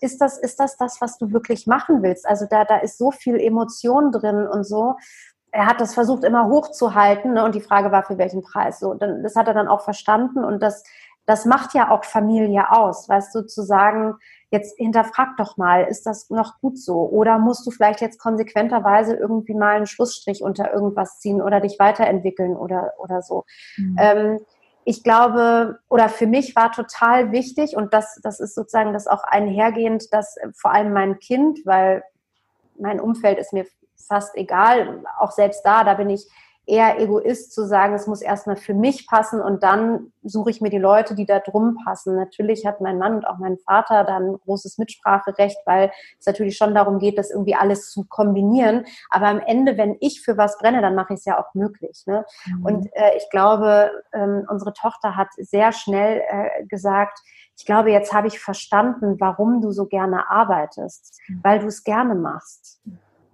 ist 0.00 0.20
das, 0.20 0.38
ist 0.38 0.60
das 0.60 0.76
das, 0.76 1.00
was 1.00 1.18
du 1.18 1.32
wirklich 1.32 1.66
machen 1.66 2.02
willst? 2.02 2.26
Also 2.26 2.46
da, 2.48 2.64
da 2.64 2.78
ist 2.78 2.98
so 2.98 3.10
viel 3.10 3.36
Emotion 3.36 4.12
drin 4.12 4.46
und 4.46 4.64
so. 4.64 4.96
Er 5.52 5.66
hat 5.66 5.80
das 5.80 5.94
versucht 5.94 6.24
immer 6.24 6.48
hochzuhalten 6.48 7.34
ne? 7.34 7.44
und 7.44 7.54
die 7.54 7.62
Frage 7.62 7.90
war, 7.92 8.02
für 8.02 8.18
welchen 8.18 8.42
Preis. 8.42 8.78
So, 8.78 8.92
dann, 8.92 9.22
das 9.22 9.36
hat 9.36 9.48
er 9.48 9.54
dann 9.54 9.68
auch 9.68 9.80
verstanden 9.80 10.44
und 10.44 10.62
das, 10.62 10.82
das 11.26 11.44
macht 11.44 11.74
ja 11.74 11.90
auch 11.90 12.04
Familie 12.04 12.70
aus, 12.70 13.08
weißt 13.08 13.34
du, 13.34 13.42
zu 13.42 13.62
sagen, 13.62 14.14
jetzt 14.50 14.78
hinterfrag 14.78 15.36
doch 15.36 15.56
mal, 15.56 15.82
ist 15.82 16.06
das 16.06 16.30
noch 16.30 16.60
gut 16.60 16.78
so? 16.78 17.08
Oder 17.08 17.38
musst 17.38 17.66
du 17.66 17.72
vielleicht 17.72 18.00
jetzt 18.00 18.20
konsequenterweise 18.20 19.16
irgendwie 19.16 19.54
mal 19.54 19.74
einen 19.74 19.86
Schlussstrich 19.86 20.42
unter 20.42 20.72
irgendwas 20.72 21.18
ziehen 21.18 21.42
oder 21.42 21.60
dich 21.60 21.78
weiterentwickeln 21.80 22.56
oder, 22.56 22.92
oder 22.98 23.22
so? 23.22 23.44
Mhm. 23.76 23.96
Ähm, 23.98 24.40
ich 24.84 25.02
glaube, 25.02 25.80
oder 25.88 26.08
für 26.08 26.28
mich 26.28 26.54
war 26.54 26.70
total 26.70 27.32
wichtig, 27.32 27.76
und 27.76 27.92
das, 27.92 28.20
das 28.22 28.38
ist 28.38 28.54
sozusagen 28.54 28.92
das 28.92 29.08
auch 29.08 29.24
einhergehend, 29.24 30.12
dass 30.12 30.36
vor 30.54 30.70
allem 30.70 30.92
mein 30.92 31.18
Kind, 31.18 31.58
weil 31.64 32.04
mein 32.78 33.00
Umfeld 33.00 33.38
ist 33.38 33.52
mir 33.52 33.66
fast 33.96 34.36
egal, 34.36 35.02
auch 35.18 35.32
selbst 35.32 35.62
da, 35.64 35.82
da 35.82 35.94
bin 35.94 36.08
ich 36.08 36.30
eher 36.66 37.00
Egoist 37.00 37.54
zu 37.54 37.64
sagen, 37.64 37.94
es 37.94 38.08
muss 38.08 38.20
erstmal 38.20 38.56
für 38.56 38.74
mich 38.74 39.06
passen 39.06 39.40
und 39.40 39.62
dann 39.62 40.12
suche 40.24 40.50
ich 40.50 40.60
mir 40.60 40.70
die 40.70 40.78
Leute, 40.78 41.14
die 41.14 41.24
da 41.24 41.38
drum 41.38 41.78
passen. 41.84 42.16
Natürlich 42.16 42.66
hat 42.66 42.80
mein 42.80 42.98
Mann 42.98 43.14
und 43.14 43.26
auch 43.26 43.38
mein 43.38 43.56
Vater 43.58 44.02
dann 44.02 44.36
großes 44.44 44.76
Mitspracherecht, 44.76 45.58
weil 45.64 45.92
es 46.18 46.26
natürlich 46.26 46.56
schon 46.56 46.74
darum 46.74 46.98
geht, 46.98 47.18
das 47.18 47.30
irgendwie 47.30 47.54
alles 47.54 47.90
zu 47.90 48.04
kombinieren. 48.08 48.84
Aber 49.10 49.28
am 49.28 49.38
Ende, 49.38 49.76
wenn 49.76 49.96
ich 50.00 50.22
für 50.22 50.36
was 50.36 50.58
brenne, 50.58 50.82
dann 50.82 50.96
mache 50.96 51.14
ich 51.14 51.20
es 51.20 51.24
ja 51.24 51.38
auch 51.38 51.54
möglich. 51.54 52.02
Ne? 52.06 52.24
Mhm. 52.46 52.64
Und 52.64 52.86
äh, 52.94 53.16
ich 53.16 53.30
glaube, 53.30 53.92
ähm, 54.12 54.44
unsere 54.50 54.72
Tochter 54.72 55.16
hat 55.16 55.28
sehr 55.36 55.70
schnell 55.70 56.22
äh, 56.28 56.64
gesagt, 56.66 57.20
ich 57.56 57.64
glaube, 57.64 57.92
jetzt 57.92 58.12
habe 58.12 58.26
ich 58.26 58.40
verstanden, 58.40 59.16
warum 59.20 59.60
du 59.60 59.70
so 59.70 59.86
gerne 59.86 60.28
arbeitest, 60.30 61.20
mhm. 61.28 61.40
weil 61.44 61.60
du 61.60 61.66
es 61.66 61.84
gerne 61.84 62.16
machst. 62.16 62.80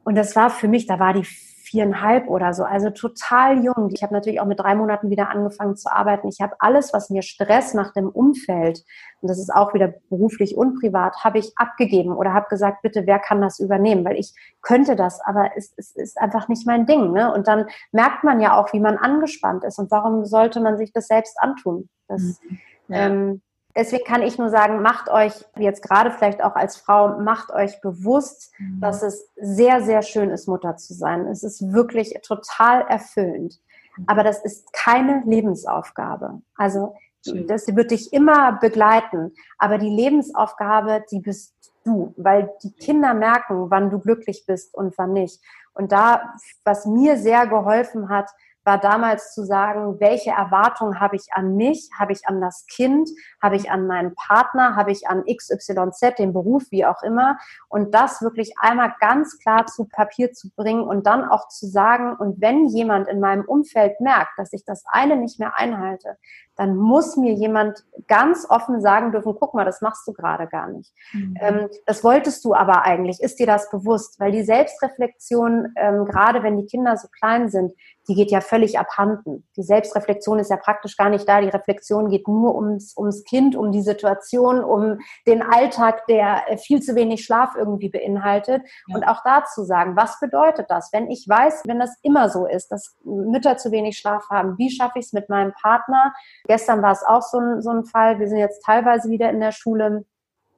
Und 0.04 0.16
das 0.16 0.36
war 0.36 0.50
für 0.50 0.68
mich, 0.68 0.86
da 0.86 0.98
war 0.98 1.14
die 1.14 1.26
viereinhalb 1.72 2.28
oder 2.28 2.52
so, 2.52 2.64
also 2.64 2.90
total 2.90 3.64
jung. 3.64 3.88
Ich 3.92 4.02
habe 4.02 4.12
natürlich 4.12 4.40
auch 4.40 4.46
mit 4.46 4.60
drei 4.60 4.74
Monaten 4.74 5.08
wieder 5.08 5.30
angefangen 5.30 5.74
zu 5.74 5.90
arbeiten. 5.90 6.28
Ich 6.28 6.42
habe 6.42 6.54
alles, 6.58 6.92
was 6.92 7.08
mir 7.08 7.22
Stress 7.22 7.72
macht 7.72 7.96
im 7.96 8.10
Umfeld, 8.10 8.84
und 9.22 9.28
das 9.28 9.38
ist 9.38 9.52
auch 9.52 9.72
wieder 9.72 9.94
beruflich 10.10 10.54
und 10.54 10.78
privat, 10.78 11.24
habe 11.24 11.38
ich 11.38 11.52
abgegeben 11.56 12.14
oder 12.14 12.34
habe 12.34 12.48
gesagt, 12.50 12.82
bitte, 12.82 13.06
wer 13.06 13.18
kann 13.18 13.40
das 13.40 13.58
übernehmen? 13.58 14.04
Weil 14.04 14.18
ich 14.18 14.34
könnte 14.60 14.96
das, 14.96 15.20
aber 15.22 15.50
es, 15.56 15.72
es 15.78 15.96
ist 15.96 16.18
einfach 16.18 16.48
nicht 16.48 16.66
mein 16.66 16.84
Ding. 16.84 17.12
Ne? 17.12 17.32
Und 17.32 17.48
dann 17.48 17.66
merkt 17.90 18.22
man 18.22 18.40
ja 18.40 18.54
auch, 18.60 18.74
wie 18.74 18.80
man 18.80 18.98
angespannt 18.98 19.64
ist. 19.64 19.78
Und 19.78 19.90
warum 19.90 20.26
sollte 20.26 20.60
man 20.60 20.76
sich 20.76 20.92
das 20.92 21.06
selbst 21.06 21.40
antun? 21.40 21.88
Das, 22.06 22.20
mhm. 22.20 22.58
ja. 22.88 23.06
ähm, 23.06 23.42
Deswegen 23.74 24.04
kann 24.04 24.22
ich 24.22 24.38
nur 24.38 24.50
sagen, 24.50 24.82
macht 24.82 25.08
euch 25.08 25.32
jetzt 25.56 25.82
gerade 25.82 26.10
vielleicht 26.10 26.42
auch 26.42 26.54
als 26.56 26.76
Frau, 26.76 27.20
macht 27.20 27.50
euch 27.52 27.80
bewusst, 27.80 28.52
mhm. 28.58 28.80
dass 28.80 29.02
es 29.02 29.28
sehr, 29.36 29.82
sehr 29.82 30.02
schön 30.02 30.30
ist, 30.30 30.46
Mutter 30.46 30.76
zu 30.76 30.92
sein. 30.94 31.26
Es 31.26 31.42
ist 31.42 31.72
wirklich 31.72 32.14
total 32.22 32.82
erfüllend. 32.82 33.58
Mhm. 33.96 34.04
Aber 34.06 34.24
das 34.24 34.44
ist 34.44 34.72
keine 34.72 35.22
Lebensaufgabe. 35.24 36.42
Also 36.56 36.94
das 37.24 37.68
wird 37.68 37.92
dich 37.92 38.12
immer 38.12 38.52
begleiten. 38.52 39.32
Aber 39.58 39.78
die 39.78 39.88
Lebensaufgabe, 39.88 41.04
die 41.10 41.20
bist 41.20 41.54
du, 41.84 42.12
weil 42.16 42.52
die 42.62 42.72
Kinder 42.72 43.14
merken, 43.14 43.70
wann 43.70 43.90
du 43.90 43.98
glücklich 43.98 44.44
bist 44.46 44.74
und 44.74 44.96
wann 44.98 45.12
nicht. 45.12 45.40
Und 45.74 45.92
da, 45.92 46.34
was 46.64 46.84
mir 46.84 47.16
sehr 47.16 47.46
geholfen 47.46 48.08
hat, 48.08 48.28
war 48.64 48.78
damals 48.78 49.34
zu 49.34 49.44
sagen, 49.44 49.98
welche 50.00 50.30
Erwartungen 50.30 51.00
habe 51.00 51.16
ich 51.16 51.32
an 51.32 51.56
mich, 51.56 51.90
habe 51.98 52.12
ich 52.12 52.26
an 52.26 52.40
das 52.40 52.66
Kind, 52.66 53.08
habe 53.42 53.56
ich 53.56 53.70
an 53.70 53.86
meinen 53.86 54.14
Partner, 54.14 54.76
habe 54.76 54.92
ich 54.92 55.08
an 55.08 55.24
XYZ, 55.24 56.16
den 56.18 56.32
Beruf, 56.32 56.64
wie 56.70 56.86
auch 56.86 57.02
immer. 57.02 57.38
Und 57.68 57.94
das 57.94 58.22
wirklich 58.22 58.54
einmal 58.58 58.94
ganz 59.00 59.38
klar 59.38 59.66
zu 59.66 59.86
Papier 59.86 60.32
zu 60.32 60.50
bringen 60.54 60.82
und 60.82 61.06
dann 61.06 61.28
auch 61.28 61.48
zu 61.48 61.66
sagen, 61.66 62.16
und 62.16 62.40
wenn 62.40 62.66
jemand 62.66 63.08
in 63.08 63.20
meinem 63.20 63.44
Umfeld 63.44 64.00
merkt, 64.00 64.38
dass 64.38 64.52
ich 64.52 64.64
das 64.64 64.84
eine 64.86 65.16
nicht 65.16 65.38
mehr 65.38 65.58
einhalte, 65.58 66.16
dann 66.62 66.76
muss 66.76 67.16
mir 67.16 67.32
jemand 67.32 67.82
ganz 68.06 68.46
offen 68.48 68.80
sagen 68.80 69.10
dürfen, 69.10 69.34
guck 69.36 69.52
mal, 69.52 69.64
das 69.64 69.80
machst 69.80 70.06
du 70.06 70.12
gerade 70.12 70.46
gar 70.46 70.68
nicht. 70.68 70.92
Mhm. 71.12 71.34
Ähm, 71.40 71.68
das 71.86 72.04
wolltest 72.04 72.44
du 72.44 72.54
aber 72.54 72.84
eigentlich, 72.84 73.20
ist 73.20 73.40
dir 73.40 73.46
das 73.46 73.68
bewusst? 73.68 74.20
Weil 74.20 74.30
die 74.30 74.44
Selbstreflexion, 74.44 75.72
ähm, 75.74 76.04
gerade 76.04 76.44
wenn 76.44 76.56
die 76.56 76.66
Kinder 76.66 76.96
so 76.96 77.08
klein 77.08 77.48
sind, 77.48 77.72
die 78.08 78.14
geht 78.14 78.30
ja 78.30 78.40
völlig 78.40 78.78
abhanden. 78.78 79.46
Die 79.56 79.62
Selbstreflexion 79.62 80.38
ist 80.38 80.50
ja 80.50 80.56
praktisch 80.56 80.96
gar 80.96 81.08
nicht 81.08 81.28
da. 81.28 81.40
Die 81.40 81.48
Reflexion 81.48 82.10
geht 82.10 82.26
nur 82.26 82.54
ums, 82.54 82.96
ums 82.96 83.24
Kind, 83.24 83.54
um 83.56 83.72
die 83.72 83.82
Situation, 83.82 84.62
um 84.62 84.98
den 85.26 85.42
Alltag, 85.42 86.06
der 86.06 86.44
äh, 86.48 86.56
viel 86.56 86.80
zu 86.80 86.94
wenig 86.94 87.24
Schlaf 87.24 87.54
irgendwie 87.56 87.88
beinhaltet. 87.88 88.62
Ja. 88.86 88.96
Und 88.96 89.04
auch 89.04 89.22
dazu 89.24 89.64
sagen, 89.64 89.96
was 89.96 90.18
bedeutet 90.20 90.66
das, 90.68 90.90
wenn 90.92 91.10
ich 91.10 91.26
weiß, 91.28 91.62
wenn 91.66 91.78
das 91.78 91.96
immer 92.02 92.28
so 92.28 92.46
ist, 92.46 92.70
dass 92.70 92.96
Mütter 93.04 93.56
zu 93.56 93.70
wenig 93.72 93.98
Schlaf 93.98 94.28
haben, 94.30 94.58
wie 94.58 94.70
schaffe 94.70 94.98
ich 94.98 95.06
es 95.06 95.12
mit 95.12 95.28
meinem 95.28 95.52
Partner? 95.52 96.12
Gestern 96.52 96.82
war 96.82 96.92
es 96.92 97.02
auch 97.02 97.22
so 97.22 97.38
ein, 97.38 97.62
so 97.62 97.70
ein 97.70 97.86
Fall. 97.86 98.18
Wir 98.18 98.28
sind 98.28 98.36
jetzt 98.36 98.62
teilweise 98.62 99.08
wieder 99.08 99.30
in 99.30 99.40
der 99.40 99.52
Schule. 99.52 100.04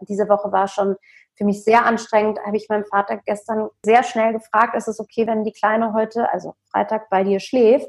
Diese 0.00 0.28
Woche 0.28 0.50
war 0.50 0.66
schon 0.66 0.96
für 1.36 1.44
mich 1.44 1.62
sehr 1.62 1.86
anstrengend, 1.86 2.40
habe 2.44 2.56
ich 2.56 2.68
meinen 2.68 2.84
Vater 2.84 3.18
gestern 3.24 3.68
sehr 3.84 4.02
schnell 4.02 4.32
gefragt, 4.32 4.74
ist 4.74 4.88
es 4.88 4.98
okay, 4.98 5.24
wenn 5.28 5.44
die 5.44 5.52
Kleine 5.52 5.92
heute, 5.92 6.28
also 6.32 6.56
Freitag, 6.72 7.08
bei 7.10 7.22
dir 7.22 7.38
schläft, 7.38 7.86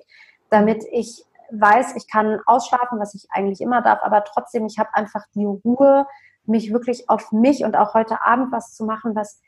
damit 0.51 0.84
ich 0.91 1.26
weiß, 1.49 1.95
ich 1.95 2.08
kann 2.08 2.39
ausschlafen, 2.45 2.99
was 2.99 3.16
ich 3.16 3.26
eigentlich 3.32 3.60
immer 3.60 3.82
darf, 3.82 4.01
aber 4.03 4.24
trotzdem, 4.24 4.68
ich 4.68 4.78
habe 4.78 4.93
einfach 4.93 5.24
die 5.34 5.45
Ruhe, 5.45 6.06
mich 6.43 6.72
wirklich 6.72 7.10
auf 7.10 7.32
mich 7.32 7.66
und 7.66 7.76
auch 7.76 7.95
heute 7.95 8.24
Abend 8.24 8.51
was 8.51 8.76
zu 8.76 8.86
machen, 8.86 9.16
was 9.16 9.41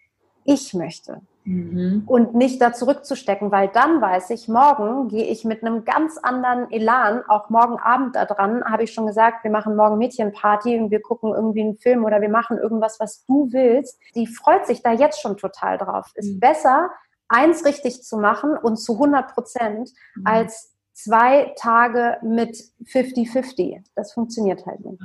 ich 0.48 0.74
möchte. 0.74 1.22
Mhm. 1.44 2.04
Und 2.08 2.34
nicht 2.34 2.62
da 2.62 2.74
zurückzustecken, 2.74 3.52
weil 3.52 3.68
dann 3.68 4.02
weiß 4.02 4.30
ich, 4.30 4.48
morgen 4.48 5.10
gehe 5.10 5.26
ich 5.26 5.44
mit 5.44 5.62
einem 5.62 5.84
ganz 5.84 6.18
anderen 6.18 6.72
Elan, 6.72 7.22
auch 7.28 7.50
morgen 7.50 7.78
Abend 7.78 8.16
da 8.16 8.26
dran, 8.26 8.64
habe 8.64 8.84
ich 8.84 8.94
schon 8.94 9.06
gesagt, 9.06 9.44
wir 9.44 9.52
machen 9.52 9.76
morgen 9.76 9.98
Mädchenparty 9.98 10.80
und 10.80 10.90
wir 10.90 11.02
gucken 11.02 11.34
irgendwie 11.34 11.62
einen 11.62 11.78
Film 11.78 12.06
oder 12.06 12.22
wir 12.22 12.30
machen 12.30 12.58
irgendwas, 12.58 13.00
was 13.00 13.26
du 13.26 13.50
willst. 13.52 14.00
Die 14.16 14.26
freut 14.26 14.66
sich 14.66 14.82
da 14.82 14.94
jetzt 14.94 15.22
schon 15.22 15.36
total 15.36 15.78
drauf. 15.78 16.12
Ist 16.16 16.36
mhm. 16.36 16.40
besser, 16.40 16.90
eins 17.28 17.66
richtig 17.66 18.04
zu 18.04 18.18
machen 18.18 18.58
und 18.58 18.78
zu 18.78 18.94
100 18.94 19.34
Prozent, 19.34 19.92
mhm. 20.16 20.26
als 20.26 20.74
zwei 20.94 21.54
Tage 21.58 22.18
mit 22.24 22.58
50-50. 22.86 23.84
Das 23.96 24.14
funktioniert 24.14 24.66
halt 24.66 24.80
nicht. 24.86 25.02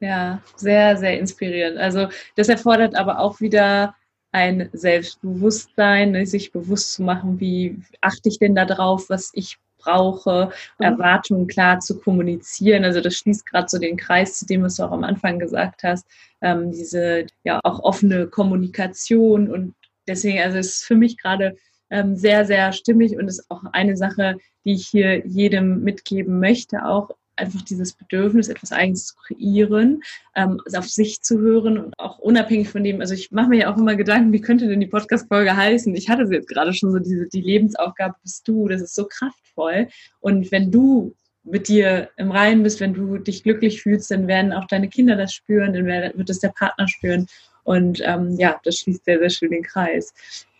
Ja, 0.00 0.40
sehr, 0.56 0.96
sehr 0.96 1.18
inspirierend. 1.18 1.78
Also 1.78 2.08
das 2.34 2.48
erfordert 2.48 2.94
aber 2.94 3.18
auch 3.18 3.40
wieder 3.40 3.94
ein 4.36 4.68
Selbstbewusstsein, 4.74 6.10
ne, 6.10 6.26
sich 6.26 6.52
bewusst 6.52 6.92
zu 6.92 7.02
machen, 7.02 7.40
wie 7.40 7.78
achte 8.02 8.28
ich 8.28 8.38
denn 8.38 8.54
da 8.54 8.66
drauf, 8.66 9.06
was 9.08 9.30
ich 9.32 9.56
brauche, 9.78 10.50
mhm. 10.78 10.84
Erwartungen 10.84 11.46
klar 11.46 11.80
zu 11.80 11.98
kommunizieren. 11.98 12.84
Also 12.84 13.00
das 13.00 13.14
schließt 13.14 13.46
gerade 13.46 13.66
so 13.66 13.78
den 13.78 13.96
Kreis 13.96 14.38
zu 14.38 14.44
dem, 14.44 14.62
was 14.62 14.76
du 14.76 14.82
auch 14.82 14.92
am 14.92 15.04
Anfang 15.04 15.38
gesagt 15.38 15.84
hast, 15.84 16.06
ähm, 16.42 16.70
diese 16.70 17.24
ja 17.44 17.60
auch 17.64 17.82
offene 17.82 18.26
Kommunikation 18.26 19.50
und 19.50 19.74
deswegen, 20.06 20.38
also 20.40 20.58
es 20.58 20.66
ist 20.66 20.84
für 20.84 20.96
mich 20.96 21.16
gerade 21.16 21.56
ähm, 21.88 22.14
sehr, 22.14 22.44
sehr 22.44 22.72
stimmig 22.72 23.16
und 23.16 23.28
ist 23.28 23.50
auch 23.50 23.62
eine 23.72 23.96
Sache, 23.96 24.36
die 24.66 24.74
ich 24.74 24.86
hier 24.86 25.26
jedem 25.26 25.82
mitgeben 25.82 26.40
möchte, 26.40 26.84
auch 26.84 27.10
einfach 27.36 27.62
dieses 27.62 27.92
Bedürfnis, 27.92 28.48
etwas 28.48 28.72
Eigenes 28.72 29.06
zu 29.06 29.14
kreieren, 29.16 30.02
ähm, 30.34 30.60
auf 30.74 30.88
sich 30.88 31.22
zu 31.22 31.38
hören 31.38 31.78
und 31.78 31.98
auch 31.98 32.18
unabhängig 32.18 32.68
von 32.68 32.82
dem, 32.84 33.00
also 33.00 33.14
ich 33.14 33.30
mache 33.30 33.48
mir 33.48 33.60
ja 33.60 33.72
auch 33.72 33.76
immer 33.76 33.96
Gedanken, 33.96 34.32
wie 34.32 34.40
könnte 34.40 34.66
denn 34.68 34.80
die 34.80 34.86
Podcast-Folge 34.86 35.56
heißen? 35.56 35.94
Ich 35.94 36.08
hatte 36.08 36.26
sie 36.26 36.34
jetzt 36.34 36.48
gerade 36.48 36.72
schon 36.72 36.92
so, 36.92 36.98
diese, 36.98 37.28
die 37.28 37.40
Lebensaufgabe 37.40 38.14
bist 38.22 38.46
du, 38.48 38.68
das 38.68 38.80
ist 38.80 38.94
so 38.94 39.06
kraftvoll. 39.06 39.88
Und 40.20 40.50
wenn 40.52 40.70
du 40.70 41.14
mit 41.44 41.68
dir 41.68 42.10
im 42.16 42.30
Reinen 42.30 42.62
bist, 42.62 42.80
wenn 42.80 42.94
du 42.94 43.18
dich 43.18 43.42
glücklich 43.42 43.82
fühlst, 43.82 44.10
dann 44.10 44.26
werden 44.26 44.52
auch 44.52 44.66
deine 44.66 44.88
Kinder 44.88 45.16
das 45.16 45.32
spüren, 45.32 45.72
dann 45.72 45.86
wird 45.86 46.30
es 46.30 46.40
der 46.40 46.48
Partner 46.48 46.88
spüren. 46.88 47.26
Und 47.62 48.00
ähm, 48.04 48.36
ja, 48.38 48.60
das 48.64 48.78
schließt 48.78 49.04
sehr, 49.04 49.18
sehr 49.18 49.30
schön 49.30 49.50
den 49.50 49.62
Kreis. 49.62 50.12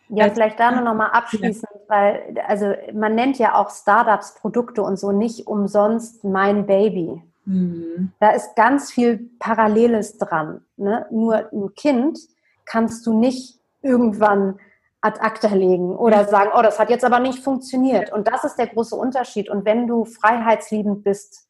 Ja, 0.09 0.31
vielleicht 0.31 0.61
da 0.61 0.71
nur 0.71 0.83
noch 0.83 0.95
mal 0.95 1.09
abschließend, 1.09 1.73
ja. 1.73 1.81
weil 1.89 2.35
also 2.47 2.73
man 2.93 3.15
nennt 3.15 3.39
ja 3.39 3.55
auch 3.55 3.71
Startups 3.71 4.35
Produkte 4.35 4.83
und 4.83 4.99
so 4.99 5.13
nicht 5.13 5.47
umsonst 5.47 6.23
mein 6.25 6.67
Baby. 6.67 7.23
Mhm. 7.45 8.13
Da 8.21 8.31
ist 8.31 8.55
ganz 8.57 8.93
viel 8.93 9.31
Paralleles 9.39 10.19
dran. 10.19 10.63
Ne? 10.77 11.07
Nur 11.11 11.53
ein 11.53 11.75
Kind 11.75 12.19
kannst 12.65 13.07
du 13.07 13.19
nicht 13.19 13.59
irgendwann 13.83 14.59
ad 15.01 15.21
acta 15.21 15.49
legen 15.49 15.97
oder 15.97 16.25
sagen, 16.27 16.51
oh, 16.55 16.63
das 16.63 16.79
hat 16.79 16.91
jetzt 16.91 17.05
aber 17.05 17.21
nicht 17.21 17.43
funktioniert. 17.43 18.13
Und 18.13 18.27
das 18.27 18.45
ist 18.45 18.57
der 18.57 18.67
große 18.67 18.97
Unterschied. 18.97 19.49
Und 19.49 19.65
wenn 19.65 19.87
du 19.87 20.05
freiheitsliebend 20.05 21.05
bist, 21.05 21.49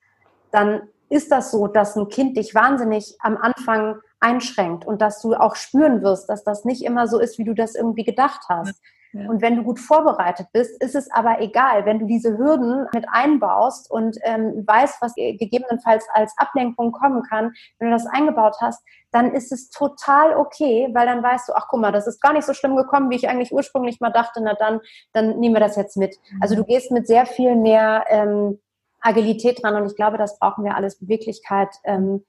dann 0.51 0.83
ist 1.09 1.31
das 1.31 1.51
so, 1.51 1.67
dass 1.67 1.97
ein 1.97 2.09
Kind 2.09 2.37
dich 2.37 2.55
wahnsinnig 2.55 3.17
am 3.21 3.37
Anfang 3.37 4.01
einschränkt 4.21 4.87
und 4.87 5.03
dass 5.03 5.21
du 5.21 5.35
auch 5.35 5.57
spüren 5.57 6.03
wirst, 6.03 6.29
dass 6.29 6.45
das 6.45 6.64
nicht 6.64 6.83
immer 6.83 7.07
so 7.07 7.19
ist, 7.19 7.39
wie 7.39 7.45
du 7.45 7.55
das 7.55 7.75
irgendwie 7.75 8.05
gedacht 8.05 8.43
hast. 8.49 8.81
Ja. 9.12 9.29
Und 9.31 9.41
wenn 9.41 9.57
du 9.57 9.62
gut 9.62 9.79
vorbereitet 9.79 10.49
bist, 10.53 10.83
ist 10.83 10.95
es 10.95 11.11
aber 11.11 11.41
egal, 11.41 11.87
wenn 11.87 11.99
du 11.99 12.07
diese 12.07 12.37
Hürden 12.37 12.87
mit 12.93 13.07
einbaust 13.09 13.91
und 13.91 14.19
ähm, 14.23 14.64
weißt, 14.67 15.01
was 15.01 15.14
gegebenenfalls 15.14 16.07
als 16.12 16.35
Ablenkung 16.37 16.93
kommen 16.93 17.23
kann, 17.23 17.53
wenn 17.79 17.89
du 17.89 17.95
das 17.95 18.07
eingebaut 18.07 18.57
hast, 18.61 18.83
dann 19.12 19.33
ist 19.33 19.53
es 19.53 19.71
total 19.71 20.37
okay, 20.37 20.91
weil 20.93 21.07
dann 21.07 21.23
weißt 21.23 21.49
du, 21.49 21.55
ach 21.55 21.67
guck 21.69 21.81
mal, 21.81 21.93
das 21.93 22.07
ist 22.07 22.21
gar 22.21 22.33
nicht 22.33 22.45
so 22.45 22.53
schlimm 22.53 22.77
gekommen, 22.77 23.09
wie 23.11 23.17
ich 23.17 23.29
eigentlich 23.29 23.53
ursprünglich 23.53 24.01
mal 24.01 24.11
dachte, 24.11 24.41
na 24.43 24.55
dann, 24.55 24.81
dann 25.12 25.39
nehmen 25.39 25.55
wir 25.55 25.61
das 25.61 25.77
jetzt 25.77 25.97
mit. 25.97 26.17
Also 26.41 26.55
du 26.55 26.64
gehst 26.64 26.91
mit 26.91 27.07
sehr 27.07 27.27
viel 27.27 27.57
mehr 27.57 28.05
ähm, 28.09 28.61
Agilität 29.01 29.62
dran 29.62 29.77
und 29.77 29.87
ich 29.87 29.97
glaube, 29.97 30.19
das 30.19 30.39
brauchen 30.39 30.64
wir 30.64 30.75
alles, 30.75 30.99
Beweglichkeit. 30.99 31.69
Ähm, 31.85 32.25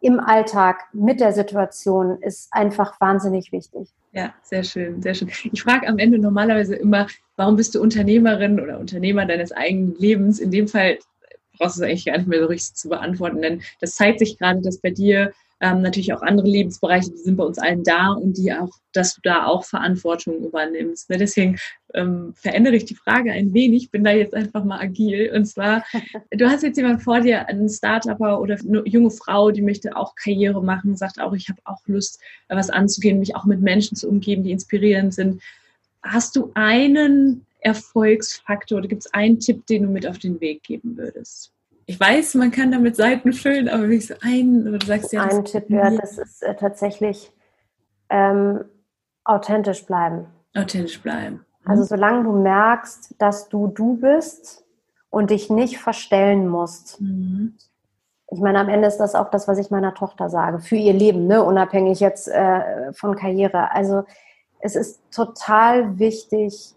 im 0.00 0.20
Alltag 0.20 0.84
mit 0.92 1.20
der 1.20 1.32
Situation 1.32 2.20
ist 2.22 2.48
einfach 2.52 3.00
wahnsinnig 3.00 3.52
wichtig. 3.52 3.88
Ja, 4.12 4.32
sehr 4.42 4.64
schön, 4.64 5.02
sehr 5.02 5.14
schön. 5.14 5.30
Ich 5.52 5.62
frage 5.62 5.86
am 5.86 5.98
Ende 5.98 6.18
normalerweise 6.18 6.76
immer, 6.76 7.06
warum 7.36 7.56
bist 7.56 7.74
du 7.74 7.82
Unternehmerin 7.82 8.60
oder 8.60 8.78
Unternehmer 8.78 9.26
deines 9.26 9.52
eigenen 9.52 9.94
Lebens? 9.96 10.38
In 10.38 10.50
dem 10.50 10.68
Fall 10.68 10.98
brauchst 11.58 11.78
du 11.78 11.82
es 11.82 11.88
eigentlich 11.88 12.06
gar 12.06 12.16
nicht 12.16 12.28
mehr 12.28 12.40
so 12.40 12.46
richtig 12.46 12.74
zu 12.74 12.88
beantworten, 12.88 13.42
denn 13.42 13.62
das 13.80 13.96
zeigt 13.96 14.20
sich 14.20 14.38
gerade, 14.38 14.60
dass 14.62 14.78
bei 14.80 14.90
dir 14.90 15.32
ähm, 15.60 15.82
natürlich 15.82 16.12
auch 16.12 16.22
andere 16.22 16.46
Lebensbereiche, 16.46 17.10
die 17.10 17.16
sind 17.16 17.36
bei 17.36 17.44
uns 17.44 17.58
allen 17.58 17.82
da 17.82 18.12
und 18.12 18.36
die 18.36 18.52
auch, 18.52 18.70
dass 18.92 19.14
du 19.14 19.20
da 19.22 19.46
auch 19.46 19.64
Verantwortung 19.64 20.44
übernimmst. 20.44 21.10
Ne? 21.10 21.16
Deswegen 21.16 21.58
ähm, 21.94 22.32
verändere 22.34 22.76
ich 22.76 22.84
die 22.84 22.94
Frage 22.94 23.32
ein 23.32 23.52
wenig, 23.52 23.90
bin 23.90 24.04
da 24.04 24.12
jetzt 24.12 24.34
einfach 24.34 24.64
mal 24.64 24.78
agil. 24.78 25.32
Und 25.34 25.46
zwar, 25.46 25.84
du 26.30 26.48
hast 26.48 26.62
jetzt 26.62 26.76
jemand 26.76 27.02
vor 27.02 27.20
dir, 27.20 27.48
einen 27.48 27.68
Startupper 27.68 28.40
oder 28.40 28.56
eine 28.56 28.82
junge 28.86 29.10
Frau, 29.10 29.50
die 29.50 29.62
möchte 29.62 29.96
auch 29.96 30.14
Karriere 30.14 30.62
machen, 30.62 30.96
sagt 30.96 31.20
auch, 31.20 31.32
ich 31.32 31.48
habe 31.48 31.60
auch 31.64 31.80
Lust, 31.86 32.20
was 32.48 32.70
anzugehen, 32.70 33.18
mich 33.18 33.34
auch 33.34 33.44
mit 33.44 33.60
Menschen 33.60 33.96
zu 33.96 34.08
umgeben, 34.08 34.44
die 34.44 34.52
inspirierend 34.52 35.12
sind. 35.12 35.42
Hast 36.02 36.36
du 36.36 36.52
einen 36.54 37.44
Erfolgsfaktor 37.60 38.78
oder 38.78 38.88
gibt 38.88 39.04
es 39.04 39.12
einen 39.12 39.40
Tipp, 39.40 39.66
den 39.66 39.82
du 39.82 39.88
mit 39.88 40.06
auf 40.06 40.18
den 40.18 40.40
Weg 40.40 40.62
geben 40.62 40.96
würdest? 40.96 41.52
Ich 41.88 41.98
weiß, 41.98 42.34
man 42.34 42.50
kann 42.50 42.70
damit 42.70 42.96
Seiten 42.96 43.32
füllen, 43.32 43.66
aber 43.70 43.84
ich 43.88 44.06
so 44.06 44.14
einen, 44.20 44.68
oder 44.68 44.76
du 44.76 44.86
sagst 44.86 45.10
ja. 45.10 45.22
Ein 45.22 45.46
Tipp 45.46 45.70
wäre, 45.70 45.96
das 45.96 46.18
ist 46.18 46.42
äh, 46.42 46.54
tatsächlich 46.54 47.32
ähm, 48.10 48.66
authentisch 49.24 49.86
bleiben. 49.86 50.26
Authentisch 50.54 51.00
bleiben. 51.00 51.46
Mhm. 51.64 51.70
Also 51.70 51.84
solange 51.84 52.24
du 52.24 52.32
merkst, 52.32 53.14
dass 53.18 53.48
du 53.48 53.68
du 53.68 53.96
bist 53.96 54.66
und 55.08 55.30
dich 55.30 55.48
nicht 55.48 55.78
verstellen 55.78 56.46
musst. 56.46 57.00
Mhm. 57.00 57.56
Ich 58.30 58.40
meine, 58.40 58.60
am 58.60 58.68
Ende 58.68 58.86
ist 58.86 58.98
das 58.98 59.14
auch 59.14 59.30
das, 59.30 59.48
was 59.48 59.56
ich 59.56 59.70
meiner 59.70 59.94
Tochter 59.94 60.28
sage, 60.28 60.58
für 60.58 60.76
ihr 60.76 60.92
Leben, 60.92 61.26
ne? 61.26 61.42
unabhängig 61.42 62.00
jetzt 62.00 62.28
äh, 62.28 62.92
von 62.92 63.16
Karriere. 63.16 63.72
Also 63.72 64.04
es 64.60 64.76
ist 64.76 65.00
total 65.10 65.98
wichtig, 65.98 66.74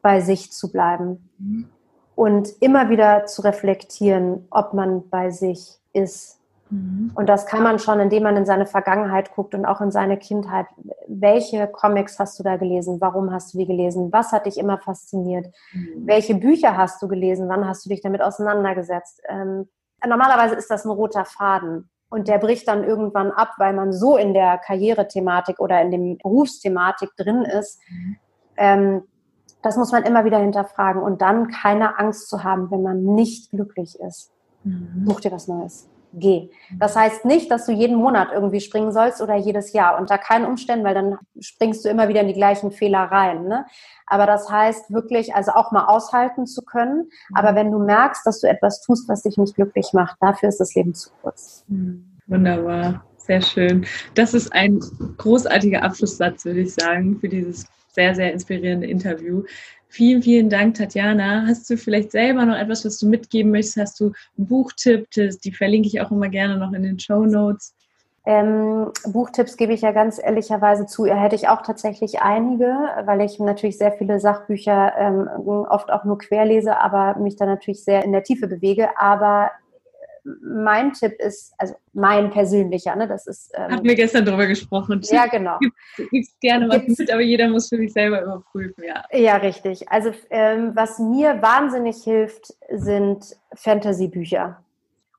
bei 0.00 0.20
sich 0.20 0.52
zu 0.52 0.70
bleiben. 0.70 1.28
Mhm 1.38 1.70
und 2.16 2.48
immer 2.60 2.88
wieder 2.88 3.26
zu 3.26 3.42
reflektieren, 3.42 4.48
ob 4.50 4.72
man 4.72 5.08
bei 5.08 5.30
sich 5.30 5.76
ist. 5.92 6.40
Mhm. 6.70 7.12
Und 7.14 7.28
das 7.28 7.46
kann 7.46 7.62
man 7.62 7.78
schon, 7.78 8.00
indem 8.00 8.24
man 8.24 8.36
in 8.38 8.46
seine 8.46 8.66
Vergangenheit 8.66 9.34
guckt 9.34 9.54
und 9.54 9.66
auch 9.66 9.82
in 9.82 9.92
seine 9.92 10.16
Kindheit. 10.16 10.66
Welche 11.06 11.68
Comics 11.68 12.18
hast 12.18 12.38
du 12.38 12.42
da 12.42 12.56
gelesen? 12.56 13.00
Warum 13.02 13.32
hast 13.32 13.52
du 13.52 13.58
die 13.58 13.66
gelesen? 13.66 14.12
Was 14.12 14.32
hat 14.32 14.46
dich 14.46 14.56
immer 14.56 14.78
fasziniert? 14.78 15.46
Mhm. 15.72 16.06
Welche 16.06 16.34
Bücher 16.34 16.76
hast 16.76 17.02
du 17.02 17.06
gelesen? 17.06 17.50
Wann 17.50 17.68
hast 17.68 17.84
du 17.84 17.90
dich 17.90 18.00
damit 18.00 18.22
auseinandergesetzt? 18.22 19.22
Ähm, 19.28 19.68
normalerweise 20.04 20.54
ist 20.54 20.70
das 20.70 20.86
ein 20.86 20.90
roter 20.90 21.26
Faden. 21.26 21.90
Und 22.08 22.28
der 22.28 22.38
bricht 22.38 22.66
dann 22.66 22.82
irgendwann 22.82 23.30
ab, 23.30 23.50
weil 23.58 23.74
man 23.74 23.92
so 23.92 24.16
in 24.16 24.32
der 24.32 24.56
Karrierethematik 24.58 25.60
oder 25.60 25.82
in 25.82 25.90
dem 25.90 26.16
Berufsthematik 26.16 27.10
drin 27.16 27.42
ist, 27.42 27.78
mhm. 27.90 28.16
ähm, 28.56 29.02
das 29.66 29.76
muss 29.76 29.90
man 29.90 30.04
immer 30.04 30.24
wieder 30.24 30.38
hinterfragen 30.38 31.02
und 31.02 31.22
dann 31.22 31.48
keine 31.48 31.98
Angst 31.98 32.28
zu 32.28 32.44
haben, 32.44 32.70
wenn 32.70 32.82
man 32.82 33.02
nicht 33.02 33.50
glücklich 33.50 33.98
ist. 33.98 34.30
Mhm. 34.62 35.04
Such 35.04 35.20
dir 35.20 35.32
was 35.32 35.48
Neues. 35.48 35.88
Geh. 36.12 36.50
Das 36.78 36.94
heißt 36.94 37.24
nicht, 37.24 37.50
dass 37.50 37.66
du 37.66 37.72
jeden 37.72 37.96
Monat 37.96 38.28
irgendwie 38.32 38.60
springen 38.60 38.92
sollst 38.92 39.20
oder 39.20 39.34
jedes 39.34 39.72
Jahr. 39.72 39.98
Unter 39.98 40.18
keinen 40.18 40.46
Umständen, 40.46 40.84
weil 40.84 40.94
dann 40.94 41.18
springst 41.40 41.84
du 41.84 41.88
immer 41.88 42.08
wieder 42.08 42.20
in 42.20 42.28
die 42.28 42.34
gleichen 42.34 42.70
Fehler 42.70 43.00
rein. 43.00 43.48
Ne? 43.48 43.66
Aber 44.06 44.24
das 44.24 44.48
heißt 44.48 44.92
wirklich, 44.92 45.34
also 45.34 45.50
auch 45.50 45.72
mal 45.72 45.86
aushalten 45.86 46.46
zu 46.46 46.62
können. 46.62 47.10
Mhm. 47.30 47.36
Aber 47.36 47.56
wenn 47.56 47.72
du 47.72 47.80
merkst, 47.80 48.24
dass 48.24 48.40
du 48.40 48.48
etwas 48.48 48.80
tust, 48.82 49.08
was 49.08 49.22
dich 49.22 49.36
nicht 49.36 49.56
glücklich 49.56 49.92
macht, 49.92 50.16
dafür 50.20 50.48
ist 50.48 50.60
das 50.60 50.76
Leben 50.76 50.94
zu 50.94 51.10
kurz. 51.22 51.64
Mhm. 51.66 52.18
Wunderbar. 52.28 53.04
Sehr 53.18 53.42
schön. 53.42 53.84
Das 54.14 54.32
ist 54.32 54.52
ein 54.52 54.78
großartiger 55.18 55.82
Abschlusssatz, 55.82 56.44
würde 56.44 56.60
ich 56.60 56.72
sagen, 56.72 57.18
für 57.18 57.28
dieses 57.28 57.66
sehr, 57.96 58.14
sehr 58.14 58.32
inspirierende 58.32 58.86
Interview. 58.86 59.42
Vielen, 59.88 60.22
vielen 60.22 60.50
Dank, 60.50 60.74
Tatjana. 60.74 61.46
Hast 61.46 61.68
du 61.70 61.76
vielleicht 61.76 62.12
selber 62.12 62.44
noch 62.44 62.56
etwas, 62.56 62.84
was 62.84 62.98
du 62.98 63.08
mitgeben 63.08 63.50
möchtest? 63.50 63.78
Hast 63.78 64.00
du 64.00 64.12
einen 64.36 64.46
Buchtipp? 64.46 65.08
Die 65.10 65.52
verlinke 65.52 65.88
ich 65.88 66.00
auch 66.00 66.10
immer 66.10 66.28
gerne 66.28 66.58
noch 66.58 66.72
in 66.72 66.82
den 66.82 66.98
Show 66.98 67.24
Notes. 67.24 67.74
Ähm, 68.28 68.90
Buchtipps 69.06 69.56
gebe 69.56 69.72
ich 69.72 69.82
ja 69.82 69.92
ganz 69.92 70.20
ehrlicherweise 70.22 70.86
zu. 70.86 71.06
Hätte 71.06 71.36
ich 71.36 71.48
auch 71.48 71.62
tatsächlich 71.62 72.20
einige, 72.20 72.66
weil 73.04 73.20
ich 73.20 73.38
natürlich 73.38 73.78
sehr 73.78 73.92
viele 73.92 74.18
Sachbücher 74.18 74.92
ähm, 74.98 75.28
oft 75.68 75.92
auch 75.92 76.04
nur 76.04 76.18
querlese, 76.18 76.78
aber 76.78 77.18
mich 77.20 77.36
da 77.36 77.46
natürlich 77.46 77.84
sehr 77.84 78.04
in 78.04 78.10
der 78.10 78.24
Tiefe 78.24 78.48
bewege. 78.48 78.90
Aber 78.98 79.52
mein 80.42 80.92
Tipp 80.92 81.12
ist, 81.18 81.54
also 81.58 81.74
mein 81.92 82.30
persönlicher, 82.30 82.94
ne, 82.96 83.06
das 83.06 83.26
ist. 83.26 83.52
Ähm, 83.54 83.72
Hatten 83.72 83.84
wir 83.84 83.94
gestern 83.94 84.24
darüber 84.24 84.46
gesprochen. 84.46 85.00
Ja, 85.04 85.26
genau. 85.26 85.58
Gibt 85.96 86.12
es 86.12 86.38
gerne 86.40 86.68
was 86.68 86.98
mit, 86.98 87.12
aber 87.12 87.22
jeder 87.22 87.48
muss 87.48 87.68
für 87.68 87.76
sich 87.76 87.92
selber 87.92 88.22
überprüfen, 88.22 88.84
ja. 88.84 89.04
Ja, 89.12 89.36
richtig. 89.36 89.90
Also 89.90 90.12
ähm, 90.30 90.72
was 90.74 90.98
mir 90.98 91.40
wahnsinnig 91.42 92.02
hilft, 92.02 92.54
sind 92.70 93.36
Fantasy-Bücher. 93.54 94.62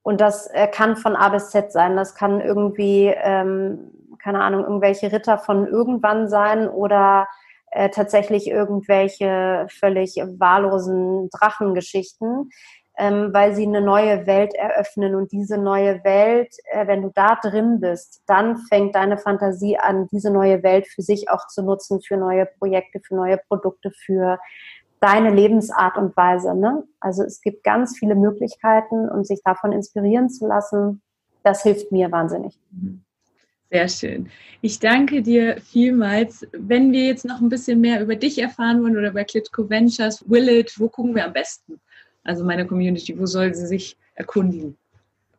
Und 0.04 0.22
das 0.22 0.48
äh, 0.48 0.68
kann 0.68 0.96
von 0.96 1.16
A 1.16 1.30
bis 1.30 1.50
Z 1.50 1.72
sein. 1.72 1.98
Das 1.98 2.16
kann 2.16 2.40
irgendwie, 2.40 3.14
ähm, 3.22 3.92
keine 4.20 4.42
Ahnung, 4.42 4.64
irgendwelche 4.64 5.12
Ritter 5.12 5.38
von 5.38 5.68
irgendwann 5.68 6.30
sein 6.30 6.70
oder 6.70 7.28
äh, 7.72 7.90
tatsächlich 7.90 8.48
irgendwelche 8.48 9.68
völlig 9.70 10.16
wahllosen 10.16 11.30
Drachengeschichten 11.30 12.50
ähm, 12.98 13.32
weil 13.32 13.54
sie 13.54 13.66
eine 13.66 13.82
neue 13.82 14.26
Welt 14.26 14.54
eröffnen. 14.56 15.16
Und 15.16 15.32
diese 15.32 15.58
neue 15.58 16.04
Welt, 16.04 16.54
äh, 16.72 16.88
wenn 16.88 17.04
du 17.04 17.12
da 17.14 17.36
drin 17.36 17.80
bist, 17.80 18.24
dann 18.26 18.58
fängt 18.58 18.96
deine 18.96 19.18
Fantasie 19.18 19.78
an, 19.78 20.08
diese 20.12 20.32
neue 20.32 20.64
Welt 20.64 20.88
für 20.88 21.04
sich 21.04 21.30
auch 21.30 21.48
zu 21.48 21.64
nutzen, 21.64 22.02
für 22.02 22.18
neue 22.18 22.48
Projekte, 22.58 23.00
für 23.00 23.16
neue 23.16 23.38
Produkte, 23.48 23.92
für 23.92 24.40
deine 25.00 25.32
Lebensart 25.32 25.98
und 25.98 26.18
Weise. 26.18 26.56
Ne? 26.56 26.84
Also 27.00 27.24
es 27.24 27.42
gibt 27.42 27.64
ganz 27.64 27.98
viele 27.98 28.16
Möglichkeiten 28.16 29.08
und 29.10 29.28
sich 29.28 29.42
davon 29.44 29.72
inspirieren 29.72 30.30
zu 30.30 30.48
lassen, 30.48 31.02
das 31.44 31.64
hilft 31.64 31.92
mir 31.92 32.12
wahnsinnig. 32.12 32.60
Sehr 33.70 33.90
schön. 33.90 34.30
Ich 34.62 34.80
danke 34.80 35.22
dir 35.22 35.58
vielmals. 35.62 36.48
Wenn 36.52 36.92
wir 36.94 37.06
jetzt 37.06 37.26
noch 37.26 37.42
ein 37.42 37.50
bisschen 37.50 37.80
mehr 37.80 38.02
über 38.02 38.16
dich 38.16 38.40
erfahren 38.40 38.82
wollen 38.82 38.98
oder 38.98 39.10
über 39.10 39.24
Klitschko 39.24 39.70
Ventures, 39.70 40.28
Will 40.30 40.66
wo 40.78 40.90
gucken 40.90 41.16
wir 41.16 41.26
am 41.26 41.34
besten? 41.34 41.80
Also 42.28 42.44
meine 42.44 42.68
Community, 42.68 43.18
wo 43.18 43.26
soll 43.26 43.54
sie 43.54 43.66
sich 43.66 43.98
erkundigen? 44.16 44.78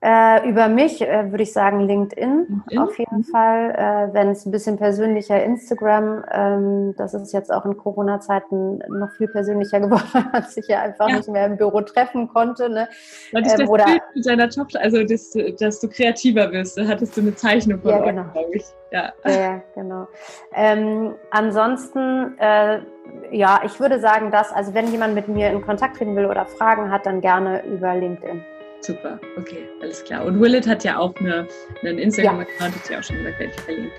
Äh, 0.00 0.48
über 0.48 0.68
mich 0.68 1.02
äh, 1.02 1.32
würde 1.32 1.42
ich 1.42 1.52
sagen 1.52 1.80
LinkedIn, 1.80 2.46
LinkedIn? 2.46 2.78
auf 2.78 2.96
jeden 3.00 3.16
mhm. 3.16 3.24
Fall. 3.24 3.70
Äh, 3.72 4.14
Wenn 4.14 4.28
es 4.28 4.46
ein 4.46 4.52
bisschen 4.52 4.76
persönlicher 4.76 5.42
Instagram, 5.42 6.24
ähm, 6.30 6.94
das 6.96 7.14
ist 7.14 7.32
jetzt 7.32 7.52
auch 7.52 7.64
in 7.64 7.76
Corona-Zeiten 7.76 8.78
noch 8.90 9.10
viel 9.16 9.26
persönlicher 9.26 9.80
geworden, 9.80 10.06
weil 10.12 10.26
man 10.32 10.44
sich 10.44 10.68
ja 10.68 10.82
einfach 10.82 11.08
ja. 11.08 11.16
nicht 11.16 11.28
mehr 11.28 11.46
im 11.46 11.56
Büro 11.56 11.80
treffen 11.80 12.28
konnte. 12.28 12.68
Ne? 12.68 12.88
Ähm, 13.32 13.42
das 13.42 13.68
oder, 13.68 13.86
Bild 13.86 14.02
mit 14.14 14.24
deiner 14.24 14.48
Tochter, 14.48 14.80
also 14.80 15.02
dass, 15.02 15.36
dass, 15.58 15.80
du 15.80 15.88
kreativer 15.88 16.52
wirst, 16.52 16.78
da 16.78 16.86
hattest 16.86 17.16
du 17.16 17.20
eine 17.22 17.34
Zeichnung 17.34 17.80
von 17.80 17.90
ja, 17.90 17.98
genau. 17.98 18.24
glaube 18.32 18.54
ich. 18.54 18.64
Ja, 18.92 19.12
ja 19.26 19.60
genau. 19.74 20.06
Ähm, 20.54 21.16
ansonsten 21.32 22.38
äh, 22.38 22.82
ja, 23.30 23.60
ich 23.64 23.78
würde 23.80 24.00
sagen, 24.00 24.30
dass, 24.30 24.52
also 24.52 24.74
wenn 24.74 24.90
jemand 24.90 25.14
mit 25.14 25.28
mir 25.28 25.50
in 25.50 25.62
Kontakt 25.62 25.96
treten 25.96 26.16
will 26.16 26.26
oder 26.26 26.46
Fragen 26.46 26.90
hat, 26.90 27.06
dann 27.06 27.20
gerne 27.20 27.62
über 27.66 27.94
LinkedIn. 27.94 28.44
Super, 28.80 29.18
okay, 29.36 29.68
alles 29.82 30.04
klar. 30.04 30.24
Und 30.24 30.40
Willet 30.40 30.66
hat 30.66 30.84
ja 30.84 30.98
auch 30.98 31.14
eine, 31.16 31.46
einen 31.82 31.98
Instagram-Account, 31.98 32.74
ja. 32.74 32.82
hat 32.82 32.90
ja 32.90 32.98
auch 32.98 33.02
schon 33.02 33.16
gesagt, 33.16 33.38
werde 33.40 33.52
ich 33.54 33.60
verlinken. 33.60 33.92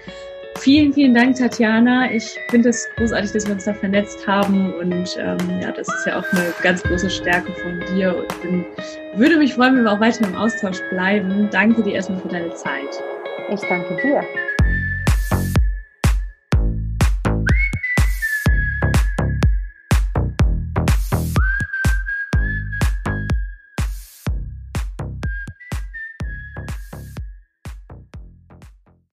Vielen, 0.57 0.93
vielen 0.93 1.13
Dank, 1.13 1.38
Tatjana. 1.38 2.11
Ich 2.11 2.38
finde 2.49 2.69
es 2.69 2.88
großartig, 2.97 3.32
dass 3.32 3.45
wir 3.45 3.53
uns 3.53 3.65
da 3.65 3.73
vernetzt 3.73 4.27
haben 4.27 4.73
und 4.73 5.17
ähm, 5.17 5.38
ja, 5.61 5.71
das 5.71 5.88
ist 5.88 6.05
ja 6.05 6.19
auch 6.19 6.34
eine 6.34 6.53
ganz 6.61 6.84
große 6.84 7.09
Stärke 7.09 7.51
von 7.53 7.80
dir 7.93 8.17
und 8.17 8.41
bin, 8.41 8.65
würde 9.15 9.38
mich 9.38 9.53
freuen, 9.53 9.77
wenn 9.77 9.84
wir 9.84 9.93
auch 9.93 10.01
weiter 10.01 10.25
im 10.27 10.36
Austausch 10.36 10.82
bleiben. 10.89 11.47
Danke 11.51 11.82
dir 11.84 11.93
erstmal 11.93 12.19
für 12.19 12.27
deine 12.30 12.53
Zeit. 12.55 13.01
Ich 13.49 13.61
danke 13.61 13.95
dir. 14.01 14.23